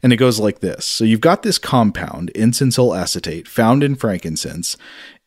And 0.03 0.13
it 0.13 0.17
goes 0.17 0.41
like 0.41 0.59
this 0.59 0.85
So 0.87 1.05
you've 1.05 1.21
got 1.21 1.43
this 1.43 1.59
compound, 1.59 2.31
incensole 2.35 2.95
acetate, 2.95 3.47
found 3.47 3.85
in 3.85 3.95
frankincense, 3.95 4.77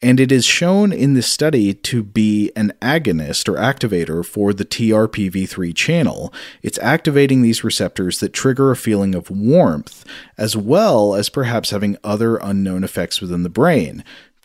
and 0.04 0.20
it 0.20 0.34
is 0.34 0.43
shown 0.45 0.91
in 0.91 1.14
this 1.14 1.32
study 1.32 1.74
to 1.74 2.04
be 2.04 2.51
an 2.58 2.74
agonist 2.82 3.47
or 3.47 3.54
activator 3.54 4.24
for 4.24 4.54
the 4.54 4.66
TRPV3 4.66 5.74
channel. 5.74 6.34
It's 6.62 6.78
activating 6.80 7.41
these 7.41 7.64
receptors 7.64 8.20
that 8.20 8.34
trigger 8.34 8.70
a 8.70 8.76
feeling 8.76 9.16
of 9.16 9.32
warmth, 9.32 10.04
as 10.38 10.58
well 10.58 11.16
as 11.16 11.30
perhaps 11.30 11.70
having 11.70 11.97
other 12.04 12.36
unknown 12.36 12.84
effects 12.84 13.22
within 13.22 13.43
the 13.43 13.49
brain. 13.49 14.04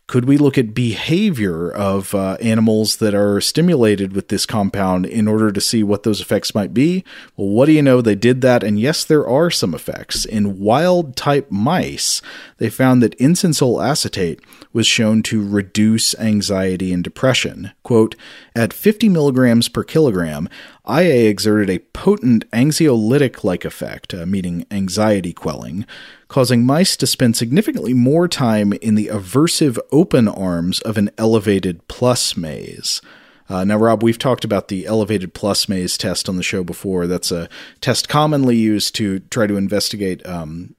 Could 0.08 0.24
we 0.24 0.38
look 0.38 0.56
at 0.56 0.72
behavior 0.72 1.70
of 1.70 2.14
uh, 2.14 2.38
animals 2.40 2.96
that 2.96 3.14
are 3.14 3.42
stimulated 3.42 4.14
with 4.14 4.28
this 4.28 4.46
compound 4.46 5.04
in 5.04 5.28
order 5.28 5.52
to 5.52 5.60
see 5.60 5.82
what 5.82 6.02
those 6.02 6.22
effects 6.22 6.54
might 6.54 6.72
be? 6.72 7.04
Well, 7.36 7.48
what 7.48 7.66
do 7.66 7.72
you 7.72 7.82
know? 7.82 8.00
They 8.00 8.14
did 8.14 8.40
that, 8.40 8.64
and 8.64 8.80
yes, 8.80 9.04
there 9.04 9.28
are 9.28 9.50
some 9.50 9.74
effects. 9.74 10.24
In 10.24 10.58
wild 10.58 11.14
type 11.14 11.50
mice, 11.50 12.22
they 12.56 12.70
found 12.70 13.02
that 13.02 13.20
incensole 13.20 13.82
acetate 13.82 14.40
was 14.72 14.86
shown 14.86 15.22
to 15.24 15.46
reduce 15.46 16.18
anxiety 16.18 16.90
and 16.90 17.04
depression. 17.04 17.72
Quote, 17.82 18.16
at 18.54 18.72
50 18.72 19.10
milligrams 19.10 19.68
per 19.68 19.84
kilogram, 19.84 20.48
IA 20.88 21.28
exerted 21.28 21.70
a 21.70 21.78
potent 21.92 22.50
anxiolytic 22.50 23.44
like 23.44 23.64
effect, 23.64 24.14
uh, 24.14 24.26
meaning 24.26 24.66
anxiety 24.70 25.32
quelling, 25.32 25.86
causing 26.28 26.64
mice 26.64 26.96
to 26.96 27.06
spend 27.06 27.36
significantly 27.36 27.94
more 27.94 28.28
time 28.28 28.72
in 28.74 28.94
the 28.94 29.06
aversive 29.06 29.78
open 29.92 30.28
arms 30.28 30.80
of 30.80 30.96
an 30.96 31.10
elevated 31.18 31.86
plus 31.88 32.36
maze. 32.36 33.00
Uh, 33.48 33.64
now, 33.64 33.78
Rob, 33.78 34.02
we've 34.02 34.18
talked 34.18 34.44
about 34.44 34.68
the 34.68 34.86
elevated 34.86 35.32
plus 35.32 35.68
maze 35.68 35.96
test 35.96 36.28
on 36.28 36.36
the 36.36 36.42
show 36.42 36.62
before. 36.62 37.06
That's 37.06 37.32
a 37.32 37.48
test 37.80 38.08
commonly 38.08 38.56
used 38.56 38.94
to 38.96 39.20
try 39.20 39.46
to 39.46 39.56
investigate 39.56 40.24
um, 40.26 40.74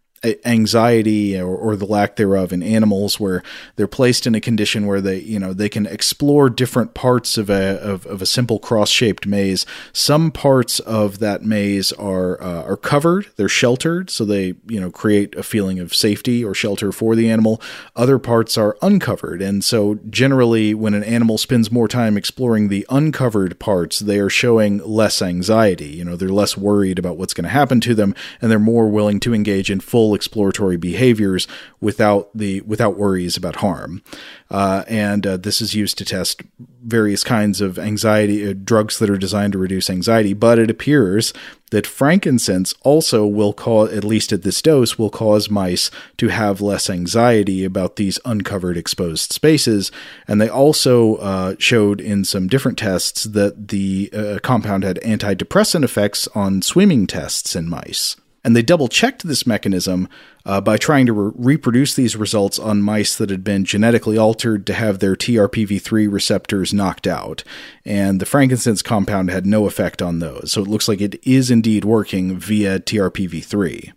anxiety 0.45 1.39
or, 1.39 1.55
or, 1.55 1.75
the 1.75 1.85
lack 1.85 2.17
thereof 2.17 2.51
in 2.51 2.61
animals 2.61 3.19
where 3.19 3.41
they're 3.77 3.87
placed 3.87 4.27
in 4.27 4.35
a 4.35 4.41
condition 4.41 4.85
where 4.85 4.99
they 4.99 5.19
you 5.19 5.39
know 5.39 5.53
they 5.53 5.69
can 5.69 5.85
explore 5.85 6.49
different 6.49 6.93
parts 6.93 7.37
of 7.37 7.49
a 7.49 7.79
of, 7.79 8.05
of 8.05 8.21
a 8.21 8.25
simple 8.25 8.59
cross-shaped 8.59 9.25
maze. 9.25 9.65
Some 9.93 10.31
parts 10.31 10.79
of 10.81 11.19
that 11.19 11.43
maze 11.43 11.93
are 11.93 12.41
uh, 12.41 12.63
are 12.63 12.75
covered. 12.75 13.27
They're 13.37 13.47
sheltered 13.47 14.09
so 14.09 14.25
they 14.25 14.55
you 14.67 14.79
know 14.79 14.91
create 14.91 15.35
a 15.35 15.43
feeling 15.43 15.79
of 15.79 15.95
safety 15.95 16.43
or 16.43 16.53
shelter 16.53 16.91
for 16.91 17.15
the 17.15 17.29
animal. 17.29 17.61
Other 17.95 18.19
parts 18.19 18.57
are 18.57 18.77
uncovered 18.81 19.41
and 19.41 19.63
so 19.63 19.99
generally 20.09 20.73
when 20.73 20.93
an 20.93 21.03
animal 21.03 21.37
spends 21.37 21.71
more 21.71 21.87
time 21.87 22.17
exploring 22.17 22.67
the 22.67 22.85
uncovered 22.89 23.57
parts 23.59 23.99
they 23.99 24.19
are 24.19 24.29
showing 24.29 24.79
less 24.79 25.21
anxiety. 25.21 25.89
You 25.89 26.03
know 26.03 26.17
they're 26.17 26.29
less 26.29 26.57
worried 26.57 26.99
about 26.99 27.15
what's 27.15 27.33
going 27.33 27.45
to 27.45 27.49
happen 27.49 27.79
to 27.81 27.95
them 27.95 28.13
and 28.41 28.51
they're 28.51 28.59
more 28.59 28.89
willing 28.89 29.21
to 29.21 29.33
engage 29.33 29.71
in 29.71 29.79
full 29.79 30.08
exploratory 30.15 30.77
behaviors 30.77 31.47
without 31.79 32.29
the 32.35 32.61
without 32.61 32.97
worries 32.97 33.37
about 33.37 33.57
harm. 33.57 34.01
Uh, 34.49 34.83
and 34.87 35.27
uh, 35.27 35.37
this 35.37 35.61
is 35.61 35.75
used 35.75 35.97
to 35.97 36.05
test 36.05 36.41
various 36.83 37.23
kinds 37.23 37.61
of 37.61 37.77
anxiety 37.77 38.49
uh, 38.49 38.53
drugs 38.63 38.97
that 38.99 39.09
are 39.09 39.17
designed 39.17 39.53
to 39.53 39.59
reduce 39.59 39.89
anxiety. 39.89 40.33
But 40.33 40.57
it 40.57 40.71
appears 40.71 41.33
that 41.71 41.85
frankincense 41.85 42.73
also 42.81 43.27
will 43.27 43.53
cause, 43.53 43.93
at 43.93 44.03
least 44.03 44.31
at 44.33 44.41
this 44.41 44.61
dose, 44.61 44.97
will 44.97 45.09
cause 45.09 45.49
mice 45.49 45.91
to 46.17 46.29
have 46.29 46.61
less 46.61 46.89
anxiety 46.89 47.63
about 47.63 47.95
these 47.95 48.19
uncovered 48.25 48.77
exposed 48.77 49.31
spaces. 49.33 49.91
And 50.27 50.41
they 50.41 50.49
also 50.49 51.15
uh, 51.15 51.55
showed 51.59 52.01
in 52.01 52.25
some 52.25 52.47
different 52.47 52.77
tests 52.77 53.25
that 53.25 53.67
the 53.67 54.09
uh, 54.13 54.39
compound 54.41 54.83
had 54.83 54.99
antidepressant 55.01 55.83
effects 55.83 56.27
on 56.29 56.61
swimming 56.61 57.05
tests 57.05 57.55
in 57.55 57.69
mice. 57.69 58.15
And 58.49 58.55
they 58.55 58.63
double 58.63 58.87
checked 58.87 59.27
this 59.27 59.45
mechanism 59.45 60.09
uh, 60.43 60.59
by 60.59 60.77
trying 60.77 61.05
to 61.05 61.13
re- 61.13 61.31
reproduce 61.35 61.93
these 61.93 62.15
results 62.15 62.57
on 62.57 62.81
mice 62.81 63.15
that 63.15 63.29
had 63.29 63.43
been 63.43 63.63
genetically 63.63 64.17
altered 64.17 64.65
to 64.65 64.73
have 64.73 64.97
their 64.97 65.15
TRPV3 65.15 66.11
receptors 66.11 66.73
knocked 66.73 67.05
out. 67.05 67.43
And 67.85 68.19
the 68.19 68.25
frankincense 68.25 68.81
compound 68.81 69.29
had 69.29 69.45
no 69.45 69.67
effect 69.67 70.01
on 70.01 70.17
those. 70.17 70.53
So 70.53 70.63
it 70.63 70.67
looks 70.67 70.87
like 70.87 70.99
it 70.99 71.21
is 71.27 71.51
indeed 71.51 71.85
working 71.85 72.39
via 72.39 72.79
TRPV3. 72.79 73.93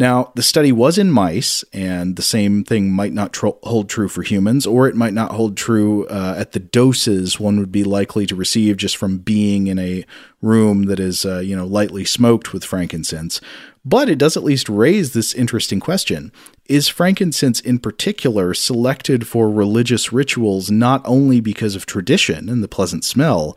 Now, 0.00 0.32
the 0.34 0.42
study 0.42 0.72
was 0.72 0.96
in 0.96 1.10
mice, 1.10 1.62
and 1.74 2.16
the 2.16 2.22
same 2.22 2.64
thing 2.64 2.90
might 2.90 3.12
not 3.12 3.34
tr- 3.34 3.48
hold 3.62 3.90
true 3.90 4.08
for 4.08 4.22
humans, 4.22 4.66
or 4.66 4.88
it 4.88 4.94
might 4.94 5.12
not 5.12 5.32
hold 5.32 5.58
true 5.58 6.06
uh, 6.06 6.36
at 6.38 6.52
the 6.52 6.58
doses 6.58 7.38
one 7.38 7.58
would 7.58 7.70
be 7.70 7.84
likely 7.84 8.24
to 8.24 8.34
receive 8.34 8.78
just 8.78 8.96
from 8.96 9.18
being 9.18 9.66
in 9.66 9.78
a 9.78 10.06
room 10.40 10.84
that 10.84 10.98
is, 10.98 11.26
uh, 11.26 11.40
you 11.40 11.54
know, 11.54 11.66
lightly 11.66 12.06
smoked 12.06 12.54
with 12.54 12.64
frankincense. 12.64 13.42
But 13.84 14.08
it 14.10 14.18
does 14.18 14.36
at 14.36 14.44
least 14.44 14.68
raise 14.68 15.12
this 15.12 15.34
interesting 15.34 15.80
question. 15.80 16.32
Is 16.66 16.88
frankincense 16.88 17.60
in 17.60 17.78
particular 17.78 18.52
selected 18.52 19.26
for 19.26 19.50
religious 19.50 20.12
rituals 20.12 20.70
not 20.70 21.02
only 21.04 21.40
because 21.40 21.74
of 21.74 21.86
tradition 21.86 22.48
and 22.48 22.62
the 22.62 22.68
pleasant 22.68 23.04
smell, 23.04 23.56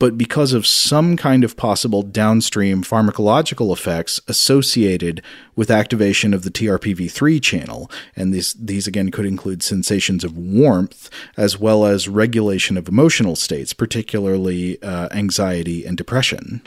but 0.00 0.16
because 0.18 0.54
of 0.54 0.66
some 0.66 1.16
kind 1.16 1.44
of 1.44 1.56
possible 1.56 2.02
downstream 2.02 2.82
pharmacological 2.82 3.70
effects 3.70 4.18
associated 4.26 5.22
with 5.54 5.70
activation 5.70 6.32
of 6.32 6.42
the 6.42 6.50
TRPV3 6.50 7.40
channel. 7.40 7.90
And 8.16 8.32
these, 8.32 8.54
these 8.54 8.86
again 8.86 9.10
could 9.10 9.26
include 9.26 9.62
sensations 9.62 10.24
of 10.24 10.36
warmth 10.36 11.10
as 11.36 11.60
well 11.60 11.84
as 11.84 12.08
regulation 12.08 12.78
of 12.78 12.88
emotional 12.88 13.36
states, 13.36 13.74
particularly 13.74 14.82
uh, 14.82 15.10
anxiety 15.12 15.84
and 15.84 15.98
depression. 15.98 16.62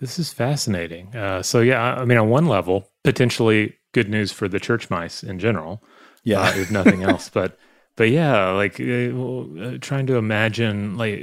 This 0.00 0.18
is 0.18 0.32
fascinating. 0.32 1.14
Uh, 1.14 1.42
so, 1.42 1.60
yeah, 1.60 1.94
I 1.94 2.04
mean, 2.04 2.18
on 2.18 2.28
one 2.28 2.46
level, 2.46 2.88
potentially 3.04 3.76
good 3.92 4.08
news 4.08 4.32
for 4.32 4.48
the 4.48 4.60
church 4.60 4.90
mice 4.90 5.22
in 5.22 5.38
general. 5.38 5.82
Yeah. 6.24 6.40
Uh, 6.40 6.52
if 6.56 6.70
nothing 6.70 7.02
else. 7.02 7.28
But 7.32 7.58
but 7.98 8.10
yeah, 8.10 8.50
like 8.50 8.78
uh, 8.78 8.84
uh, 8.84 9.78
trying 9.80 10.06
to 10.06 10.14
imagine 10.14 10.96
like 10.96 11.20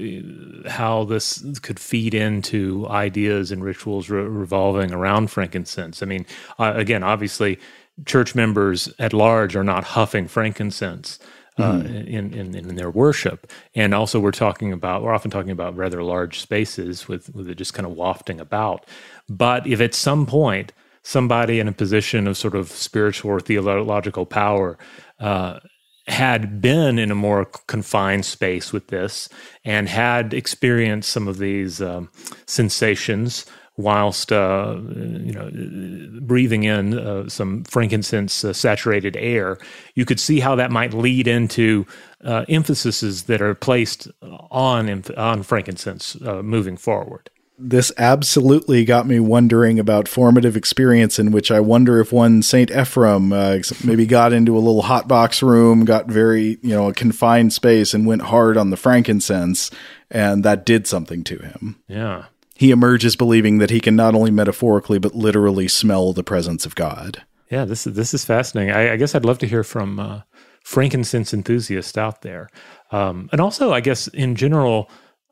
how 0.70 1.06
this 1.06 1.42
could 1.62 1.80
feed 1.80 2.14
into 2.14 2.86
ideas 2.90 3.50
and 3.50 3.64
rituals 3.64 4.10
re- 4.10 4.22
revolving 4.22 4.92
around 4.92 5.32
frankincense. 5.32 6.04
I 6.04 6.06
mean, 6.06 6.26
uh, 6.60 6.74
again, 6.76 7.02
obviously, 7.02 7.60
church 8.06 8.36
members 8.36 8.94
at 9.00 9.14
large 9.14 9.56
are 9.56 9.64
not 9.64 9.86
huffing 9.86 10.28
frankincense. 10.28 11.18
Uh, 11.58 11.76
mm-hmm. 11.76 11.96
in, 11.96 12.34
in, 12.34 12.54
in 12.54 12.76
their 12.76 12.90
worship, 12.90 13.50
and 13.76 13.94
also 13.94 14.20
we're 14.20 14.32
talking 14.32 14.74
about 14.74 15.02
we're 15.02 15.14
often 15.14 15.32
talking 15.32 15.52
about 15.52 15.74
rather 15.78 16.04
large 16.04 16.42
spaces 16.42 17.08
with 17.08 17.34
with 17.34 17.50
it 17.50 17.56
just 17.56 17.74
kind 17.74 17.86
of 17.86 17.94
wafting 17.94 18.42
about. 18.42 18.86
But 19.30 19.66
if 19.66 19.80
at 19.80 19.94
some 19.94 20.26
point 20.26 20.74
somebody 21.02 21.62
in 21.62 21.68
a 21.70 21.72
position 21.72 22.28
of 22.28 22.36
sort 22.36 22.56
of 22.56 22.70
spiritual 22.70 23.32
or 23.32 23.40
theological 23.40 24.26
power 24.26 24.78
uh, 25.20 25.60
had 26.08 26.62
been 26.62 27.00
in 27.00 27.12
a 27.12 27.16
more 27.16 27.46
confined 27.68 28.26
space 28.26 28.74
with 28.74 28.88
this 28.88 29.30
and 29.64 29.88
had 29.88 30.34
experienced 30.34 31.12
some 31.12 31.28
of 31.28 31.38
these 31.38 31.82
um, 31.82 32.10
sensations 32.48 33.46
whilst 33.78 34.32
uh, 34.32 34.78
you 34.96 35.34
know 35.34 36.20
breathing 36.22 36.64
in 36.64 36.98
uh, 36.98 37.28
some 37.28 37.64
frankincense 37.66 38.44
uh, 38.44 38.54
saturated 38.54 39.16
air 39.18 39.58
you 39.96 40.06
could 40.06 40.20
see 40.20 40.40
how 40.40 40.56
that 40.56 40.72
might 40.72 40.94
lead 40.94 41.28
into 41.28 41.86
uh, 42.24 42.46
emphases 42.48 43.24
that 43.24 43.42
are 43.42 43.56
placed 43.56 44.08
on 44.22 45.04
on 45.18 45.44
frankincense 45.44 46.16
uh, 46.26 46.42
moving 46.42 46.78
forward 46.78 47.30
this 47.58 47.92
absolutely 47.98 48.84
got 48.84 49.08
me 49.08 49.20
wondering 49.20 49.80
about 49.80 50.10
formative 50.10 50.58
experience 50.58 51.18
in 51.18 51.32
which 51.32 51.52
I 51.52 51.62
wonder 51.62 52.02
if 52.02 52.12
one 52.12 52.42
Saint 52.42 52.70
Ephrem 52.70 53.32
uh, 53.32 53.64
maybe 53.88 54.06
got 54.06 54.34
into 54.34 54.58
a 54.58 54.60
little 54.60 54.82
hot 54.82 55.08
box 55.08 55.42
room, 55.42 55.86
got 55.86 56.08
very, 56.08 56.58
you 56.62 56.76
know, 56.76 56.90
a 56.90 56.94
confined 56.94 57.54
space 57.54 57.94
and 57.94 58.06
went 58.06 58.24
hard 58.24 58.58
on 58.58 58.72
the 58.72 58.78
frankincense 58.78 59.72
and 60.12 60.44
that 60.44 60.66
did 60.66 60.86
something 60.86 61.24
to 61.24 61.38
him. 61.38 61.78
Yeah. 61.88 62.26
He 62.56 62.72
emerges 62.72 63.16
believing 63.16 63.58
that 63.58 63.70
he 63.70 63.82
can 63.82 63.96
not 63.96 64.16
only 64.16 64.32
metaphorically 64.32 64.98
but 64.98 65.14
literally 65.14 65.68
smell 65.68 66.14
the 66.14 66.24
presence 66.24 66.66
of 66.66 66.76
God. 66.76 67.24
Yeah, 67.52 67.66
this 67.66 67.86
is 67.86 67.96
this 67.96 68.14
is 68.14 68.26
fascinating. 68.26 68.74
I, 68.74 68.94
I 68.94 68.96
guess 68.98 69.14
I'd 69.14 69.26
love 69.26 69.38
to 69.40 69.48
hear 69.48 69.64
from 69.64 70.00
uh, 70.00 70.22
frankincense 70.64 71.34
enthusiasts 71.34 71.98
out 71.98 72.22
there, 72.22 72.50
um, 72.92 73.30
and 73.32 73.40
also 73.40 73.72
I 73.72 73.82
guess 73.82 74.08
in 74.08 74.36
general, 74.36 74.90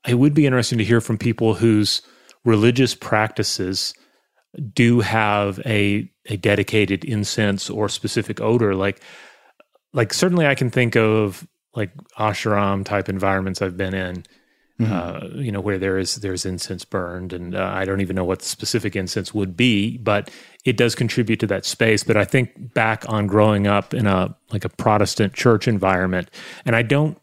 it 0.07 0.15
would 0.15 0.33
be 0.33 0.45
interesting 0.45 0.77
to 0.77 0.83
hear 0.83 1.01
from 1.01 1.17
people 1.17 1.55
whose 1.55 2.01
religious 2.45 2.93
practices 2.93 3.93
do 4.73 4.99
have 4.99 5.59
a 5.65 6.09
a 6.27 6.37
dedicated 6.37 7.03
incense 7.03 7.69
or 7.69 7.89
specific 7.89 8.39
odor 8.39 8.75
like 8.75 9.01
like 9.93 10.13
certainly 10.13 10.45
i 10.45 10.55
can 10.55 10.69
think 10.69 10.95
of 10.95 11.47
like 11.75 11.91
ashram 12.19 12.85
type 12.85 13.09
environments 13.09 13.61
i've 13.61 13.77
been 13.77 13.93
in 13.93 14.23
uh, 14.79 15.27
you 15.35 15.51
know, 15.51 15.61
where 15.61 15.77
there 15.77 15.97
is 15.97 16.15
there's 16.17 16.45
incense 16.45 16.83
burned, 16.83 17.31
and 17.31 17.55
uh, 17.55 17.71
I 17.73 17.85
don't 17.85 18.01
even 18.01 18.15
know 18.15 18.25
what 18.25 18.39
the 18.39 18.45
specific 18.45 18.95
incense 18.95 19.33
would 19.33 19.55
be, 19.55 19.97
but 19.97 20.29
it 20.65 20.75
does 20.77 20.95
contribute 20.95 21.39
to 21.41 21.47
that 21.47 21.65
space. 21.65 22.03
But 22.03 22.17
I 22.17 22.25
think 22.25 22.73
back 22.73 23.07
on 23.07 23.27
growing 23.27 23.67
up 23.67 23.93
in 23.93 24.07
a 24.07 24.35
like 24.51 24.65
a 24.65 24.69
Protestant 24.69 25.33
church 25.33 25.67
environment, 25.67 26.29
and 26.65 26.75
I 26.75 26.81
don't, 26.81 27.17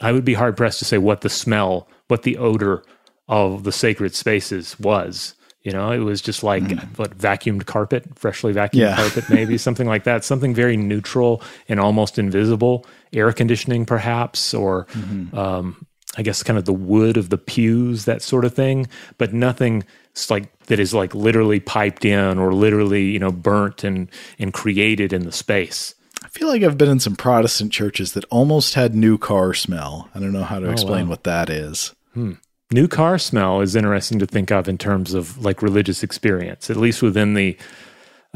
I 0.00 0.10
would 0.12 0.24
be 0.24 0.34
hard 0.34 0.56
pressed 0.56 0.78
to 0.80 0.84
say 0.84 0.98
what 0.98 1.20
the 1.20 1.28
smell, 1.28 1.88
what 2.08 2.22
the 2.22 2.38
odor 2.38 2.82
of 3.28 3.64
the 3.64 3.72
sacred 3.72 4.14
spaces 4.14 4.78
was. 4.80 5.34
You 5.62 5.72
know, 5.72 5.90
it 5.90 5.98
was 5.98 6.20
just 6.22 6.44
like 6.44 6.62
what 6.96 7.18
vacuumed 7.18 7.66
carpet, 7.66 8.04
freshly 8.16 8.52
vacuumed 8.54 8.74
Yeah. 8.74 8.94
carpet, 8.96 9.28
maybe 9.28 9.58
something 9.66 9.86
like 9.88 10.04
that. 10.04 10.24
Something 10.24 10.54
very 10.54 10.76
neutral 10.76 11.42
and 11.68 11.80
almost 11.80 12.18
invisible. 12.20 12.86
Air 13.12 13.32
conditioning, 13.32 13.84
perhaps, 13.84 14.54
or 14.54 14.86
um, 15.32 15.84
I 16.16 16.22
guess 16.22 16.42
kind 16.42 16.58
of 16.58 16.64
the 16.64 16.72
wood 16.72 17.16
of 17.16 17.30
the 17.30 17.38
pews, 17.38 18.04
that 18.04 18.22
sort 18.22 18.44
of 18.44 18.54
thing. 18.54 18.86
But 19.18 19.32
nothing 19.32 19.84
like 20.30 20.50
that 20.66 20.80
is 20.80 20.94
like 20.94 21.14
literally 21.14 21.60
piped 21.60 22.04
in 22.04 22.38
or 22.38 22.54
literally 22.54 23.04
you 23.04 23.18
know 23.18 23.32
burnt 23.32 23.84
and 23.84 24.10
and 24.38 24.52
created 24.52 25.12
in 25.12 25.24
the 25.24 25.32
space. 25.32 25.94
I 26.24 26.28
feel 26.28 26.48
like 26.48 26.62
I've 26.62 26.78
been 26.78 26.88
in 26.88 27.00
some 27.00 27.16
Protestant 27.16 27.72
churches 27.72 28.12
that 28.12 28.24
almost 28.30 28.74
had 28.74 28.94
new 28.94 29.18
car 29.18 29.54
smell. 29.54 30.08
I 30.14 30.18
don't 30.18 30.32
know 30.32 30.42
how 30.42 30.58
to 30.58 30.68
oh, 30.68 30.72
explain 30.72 31.06
wow. 31.06 31.10
what 31.10 31.24
that 31.24 31.50
is. 31.50 31.94
Hmm. 32.14 32.32
New 32.72 32.88
car 32.88 33.16
smell 33.18 33.60
is 33.60 33.76
interesting 33.76 34.18
to 34.18 34.26
think 34.26 34.50
of 34.50 34.68
in 34.68 34.76
terms 34.76 35.14
of 35.14 35.38
like 35.44 35.62
religious 35.62 36.02
experience, 36.02 36.68
at 36.68 36.76
least 36.76 37.00
within 37.00 37.34
the 37.34 37.56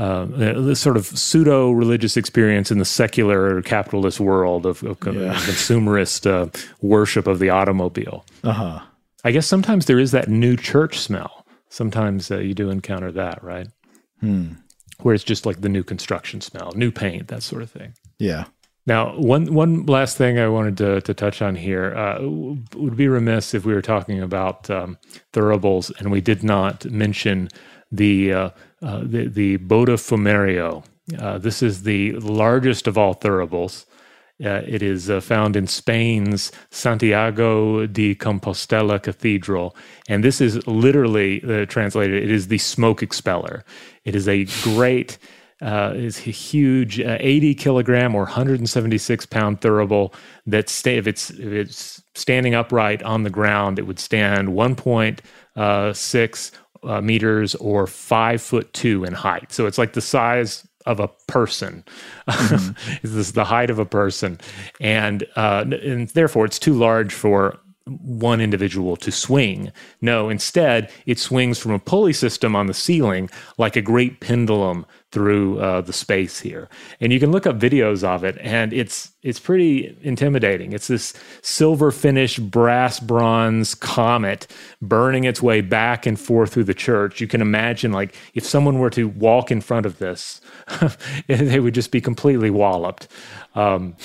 uh, 0.01 0.25
the 0.25 0.75
sort 0.75 0.97
of 0.97 1.05
pseudo 1.07 1.71
religious 1.71 2.17
experience 2.17 2.71
in 2.71 2.79
the 2.79 2.87
secular 2.87 3.61
capitalist 3.61 4.19
world 4.19 4.65
of, 4.65 4.83
of 4.83 4.99
consumerist 5.01 6.27
uh, 6.27 6.49
worship 6.81 7.27
of 7.27 7.39
the 7.39 7.51
automobile. 7.51 8.25
Uh 8.43 8.53
huh. 8.53 8.81
I 9.25 9.31
guess 9.31 9.47
sometimes 9.47 9.85
there 9.85 9.99
is 9.99 10.13
that 10.13 10.29
new 10.29 10.57
church 10.57 10.99
smell. 10.99 11.45
Sometimes 11.69 12.31
uh, 12.31 12.39
you 12.39 12.55
do 12.55 12.71
encounter 12.71 13.13
that, 13.13 13.45
right? 13.45 13.69
Hmm. 14.21 14.53
Where 15.01 15.15
it's 15.15 15.23
just 15.23 15.45
like 15.45 15.61
the 15.61 15.69
new 15.69 15.85
construction 15.85 16.41
smell, 16.41 16.73
new 16.75 16.91
paint, 16.91 17.29
that 17.29 17.43
sort 17.43 17.61
of 17.61 17.71
thing. 17.71 17.93
Yeah. 18.19 18.47
Now, 18.87 19.15
one 19.19 19.53
one 19.53 19.85
last 19.85 20.17
thing 20.17 20.39
I 20.39 20.49
wanted 20.49 20.79
to, 20.79 21.03
to 21.03 21.13
touch 21.13 21.43
on 21.43 21.57
here 21.57 21.95
uh, 21.95 22.21
would 22.75 22.97
be 22.97 23.09
remiss 23.09 23.53
if 23.53 23.67
we 23.67 23.75
were 23.75 23.83
talking 23.83 24.23
about 24.23 24.71
um, 24.71 24.97
thuribles 25.35 25.93
and 25.99 26.11
we 26.11 26.23
did 26.23 26.43
not 26.43 26.87
mention 26.87 27.51
the 27.93 28.33
uh, 28.83 29.01
the, 29.05 29.29
the 29.29 29.59
Botafumeiro. 29.59 30.85
Uh, 31.19 31.39
this 31.39 31.63
is 31.63 31.83
the 31.83 32.13
largest 32.13 32.87
of 32.87 32.97
all 32.97 33.15
thuribles. 33.15 33.85
Uh, 34.43 34.63
it 34.67 34.83
is 34.83 35.11
uh, 35.11 35.21
found 35.21 35.55
in 35.55 35.67
Spain's 35.67 36.51
Santiago 36.71 37.87
de 37.87 38.15
Compostela 38.15 39.03
Cathedral. 39.03 39.77
And 40.09 40.25
this 40.25 40.41
is 40.41 40.67
literally 40.67 41.45
uh, 41.45 41.67
translated, 41.67 42.23
it 42.23 42.31
is 42.31 42.49
the 42.49 42.57
smoke 42.57 43.03
expeller. 43.03 43.67
It 44.07 44.15
is 44.15 44.27
a 44.27 44.47
great, 44.63 45.19
uh, 45.61 45.93
is 45.95 46.27
a 46.27 46.31
huge 46.31 47.01
uh, 47.01 47.19
80 47.21 47.55
kilogram 47.55 48.15
or 48.15 48.23
176 48.23 49.27
pound 49.27 49.61
thurible 49.61 50.15
that 50.47 50.71
stay, 50.71 50.97
if 50.97 51.07
it's, 51.07 51.29
if 51.29 51.53
it's 51.53 52.03
standing 52.15 52.55
upright 52.55 53.03
on 53.03 53.25
the 53.25 53.31
ground, 53.31 53.79
it 53.79 53.83
would 53.83 53.99
stand 53.99 54.49
1.6 54.49 56.51
uh, 56.83 57.01
meters 57.01 57.55
or 57.57 57.87
five 57.87 58.41
foot 58.43 58.73
two 58.73 59.05
in 59.05 59.13
height. 59.13 59.53
So 59.53 59.67
it's 59.67 59.79
like 59.79 59.93
the 59.93 60.01
size 60.01 60.67
of 60.87 61.01
a 61.01 61.09
person. 61.27 61.85
this 62.27 63.15
is 63.15 63.33
the 63.33 63.45
height 63.45 63.71
of 63.71 63.79
a 63.79 63.85
person, 63.85 64.39
and 64.81 65.27
uh, 65.37 65.65
and 65.83 66.09
therefore 66.11 66.45
it's 66.45 66.59
too 66.59 66.75
large 66.75 67.13
for 67.13 67.59
one 67.87 68.41
individual 68.41 68.97
to 68.97 69.11
swing. 69.11 69.73
No, 70.01 70.29
instead 70.29 70.91
it 71.07 71.19
swings 71.19 71.59
from 71.59 71.73
a 71.73 71.79
pulley 71.79 72.13
system 72.13 72.55
on 72.55 72.67
the 72.67 72.75
ceiling 72.75 73.31
like 73.59 73.77
a 73.77 73.83
great 73.83 74.21
pendulum 74.21 74.87
through 75.13 75.59
uh, 75.59 75.81
the 75.81 75.93
space 75.93 76.41
here. 76.41 76.69
And 77.01 77.13
you 77.13 77.19
can 77.19 77.33
look 77.33 77.47
up 77.47 77.59
videos 77.59 78.05
of 78.05 78.25
it, 78.25 78.39
and 78.41 78.73
it's 78.73 79.13
it's 79.23 79.41
pretty 79.41 79.97
intimidating. 80.03 80.73
It's 80.73 80.89
this 80.89 81.13
silver 81.43 81.91
finished 81.91 82.51
brass 82.51 83.01
bronze 83.01 83.75
comet 83.75 84.47
burning 84.81 85.25
its 85.25 85.43
way 85.43 85.61
back 85.61 86.07
and 86.07 86.19
forth 86.19 86.55
through 86.55 86.65
the 86.65 86.75
church. 86.75 87.21
You 87.21 87.27
can 87.27 87.43
imagine 87.43 87.93
like 87.93 88.15
if 88.35 88.45
someone 88.45 88.79
were 88.79 88.91
to 88.91 89.09
walk 89.09 89.51
in 89.51 89.61
front 89.61 89.85
of 89.87 89.99
this, 89.99 90.41
they 91.27 91.61
would 91.61 91.75
just 91.75 91.91
be 91.91 92.01
completely 92.01 92.51
walloped. 92.51 93.09
Um, 93.55 93.97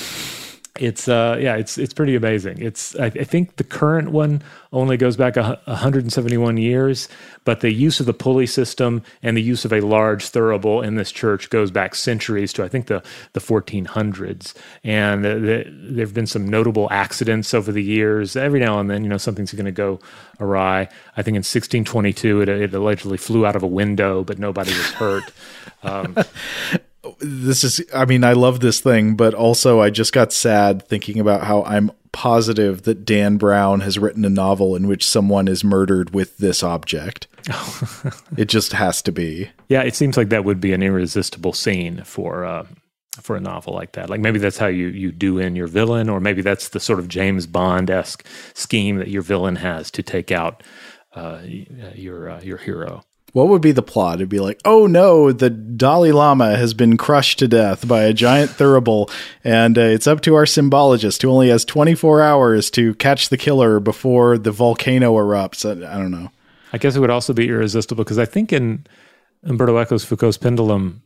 it's 0.79 1.07
uh 1.07 1.37
yeah 1.39 1.55
it's 1.55 1.77
it's 1.77 1.93
pretty 1.93 2.15
amazing. 2.15 2.61
It's 2.61 2.95
I, 2.97 3.05
I 3.05 3.23
think 3.23 3.55
the 3.55 3.63
current 3.63 4.11
one 4.11 4.41
only 4.73 4.97
goes 4.97 5.15
back 5.15 5.37
a, 5.37 5.59
171 5.65 6.57
years 6.57 7.07
but 7.45 7.61
the 7.61 7.71
use 7.71 7.99
of 8.01 8.05
the 8.05 8.13
pulley 8.13 8.45
system 8.45 9.01
and 9.23 9.37
the 9.37 9.41
use 9.41 9.63
of 9.63 9.71
a 9.71 9.79
large 9.79 10.29
thurible 10.31 10.85
in 10.85 10.95
this 10.95 11.13
church 11.13 11.49
goes 11.49 11.71
back 11.71 11.95
centuries 11.95 12.51
to 12.51 12.61
i 12.61 12.67
think 12.67 12.87
the 12.87 13.01
the 13.31 13.39
1400s 13.39 14.53
and 14.83 15.23
the, 15.23 15.35
the, 15.35 15.65
there 15.69 16.05
have 16.05 16.13
been 16.13 16.27
some 16.27 16.47
notable 16.47 16.87
accidents 16.91 17.53
over 17.53 17.71
the 17.71 17.83
years. 17.83 18.35
Every 18.35 18.59
now 18.59 18.79
and 18.79 18.89
then 18.89 19.03
you 19.03 19.09
know 19.09 19.17
something's 19.17 19.53
going 19.53 19.65
to 19.65 19.71
go 19.71 19.99
awry. 20.39 20.89
I 21.17 21.21
think 21.21 21.35
in 21.35 21.39
1622 21.39 22.41
it, 22.41 22.49
it 22.49 22.73
allegedly 22.73 23.17
flew 23.17 23.45
out 23.45 23.55
of 23.55 23.63
a 23.63 23.67
window 23.67 24.23
but 24.23 24.39
nobody 24.39 24.71
was 24.71 24.91
hurt. 24.91 25.23
Um, 25.83 26.15
This 27.19 27.63
is, 27.63 27.81
I 27.93 28.05
mean, 28.05 28.23
I 28.23 28.33
love 28.33 28.59
this 28.59 28.79
thing, 28.79 29.15
but 29.15 29.33
also 29.33 29.81
I 29.81 29.89
just 29.89 30.13
got 30.13 30.33
sad 30.33 30.87
thinking 30.87 31.19
about 31.19 31.43
how 31.43 31.63
I'm 31.63 31.91
positive 32.11 32.83
that 32.83 33.03
Dan 33.03 33.37
Brown 33.37 33.81
has 33.81 33.99
written 33.99 34.23
a 34.23 34.29
novel 34.29 34.75
in 34.75 34.87
which 34.87 35.05
someone 35.05 35.47
is 35.47 35.63
murdered 35.63 36.13
with 36.13 36.37
this 36.37 36.63
object. 36.63 37.27
it 38.37 38.45
just 38.45 38.73
has 38.73 39.01
to 39.01 39.11
be. 39.11 39.49
Yeah, 39.67 39.81
it 39.81 39.95
seems 39.95 40.17
like 40.17 40.29
that 40.29 40.45
would 40.45 40.61
be 40.61 40.73
an 40.73 40.81
irresistible 40.81 41.53
scene 41.53 42.03
for 42.03 42.45
uh, 42.45 42.65
for 43.21 43.35
a 43.35 43.41
novel 43.41 43.73
like 43.73 43.93
that. 43.93 44.09
Like 44.09 44.21
maybe 44.21 44.39
that's 44.39 44.57
how 44.57 44.67
you 44.67 44.87
you 44.87 45.11
do 45.11 45.37
in 45.39 45.55
your 45.55 45.67
villain, 45.67 46.09
or 46.09 46.19
maybe 46.19 46.41
that's 46.41 46.69
the 46.69 46.79
sort 46.79 46.99
of 46.99 47.07
James 47.07 47.47
Bond 47.47 47.89
esque 47.89 48.25
scheme 48.53 48.97
that 48.97 49.09
your 49.09 49.21
villain 49.21 49.57
has 49.57 49.91
to 49.91 50.03
take 50.03 50.31
out 50.31 50.63
uh, 51.15 51.19
uh, 51.19 51.41
your 51.93 52.29
uh, 52.29 52.41
your 52.41 52.57
hero. 52.57 53.03
What 53.35 53.49
would 53.49 53.61
be 53.61 53.73
the 53.73 53.81
plot? 53.81 54.19
It'd 54.19 54.29
be 54.29 54.39
like, 54.39 54.61
oh 54.63 54.87
no, 54.87 55.33
the 55.33 55.49
Dalai 55.49 56.13
Lama 56.13 56.55
has 56.55 56.73
been 56.73 56.95
crushed 56.95 57.39
to 57.39 57.49
death 57.49 57.85
by 57.85 58.03
a 58.03 58.13
giant 58.13 58.51
thurible, 58.51 59.11
and 59.43 59.77
uh, 59.77 59.81
it's 59.81 60.07
up 60.07 60.21
to 60.21 60.35
our 60.35 60.45
symbologist 60.45 61.21
who 61.21 61.29
only 61.29 61.49
has 61.49 61.65
24 61.65 62.21
hours 62.21 62.71
to 62.71 62.95
catch 62.95 63.27
the 63.27 63.35
killer 63.35 63.81
before 63.81 64.37
the 64.37 64.53
volcano 64.53 65.15
erupts. 65.15 65.65
I, 65.65 65.71
I 65.71 65.97
don't 65.97 66.11
know. 66.11 66.31
I 66.71 66.77
guess 66.77 66.95
it 66.95 67.01
would 67.01 67.09
also 67.09 67.33
be 67.33 67.49
irresistible 67.49 68.05
because 68.05 68.19
I 68.19 68.23
think 68.23 68.53
in 68.53 68.87
Umberto 69.43 69.75
Eco's 69.79 70.05
Foucault's 70.05 70.37
Pendulum, 70.37 71.03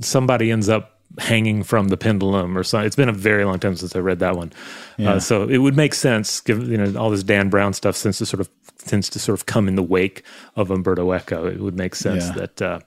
somebody 0.00 0.50
ends 0.50 0.68
up 0.68 0.99
hanging 1.18 1.62
from 1.62 1.88
the 1.88 1.96
pendulum 1.96 2.56
or 2.56 2.62
something. 2.62 2.86
It's 2.86 2.96
been 2.96 3.08
a 3.08 3.12
very 3.12 3.44
long 3.44 3.58
time 3.58 3.76
since 3.76 3.94
I 3.96 3.98
read 3.98 4.20
that 4.20 4.36
one, 4.36 4.52
uh, 4.98 5.18
so 5.20 5.48
it 5.48 5.58
would 5.58 5.76
make 5.76 5.94
sense. 5.94 6.40
Given 6.40 6.70
you 6.70 6.76
know 6.78 6.98
all 7.00 7.10
this 7.10 7.22
Dan 7.22 7.48
Brown 7.50 7.72
stuff, 7.72 7.96
since 7.96 8.18
to 8.18 8.26
sort 8.26 8.40
of 8.40 8.48
tends 8.86 9.08
to 9.10 9.18
sort 9.18 9.38
of 9.38 9.46
come 9.46 9.68
in 9.68 9.74
the 9.76 9.82
wake 9.82 10.22
of 10.56 10.70
Umberto 10.70 11.12
Eco, 11.12 11.46
it 11.46 11.60
would 11.60 11.76
make 11.76 11.94
sense 11.94 12.24
Yeah. 12.26 12.32
that 12.32 12.62
uh, 12.62 12.80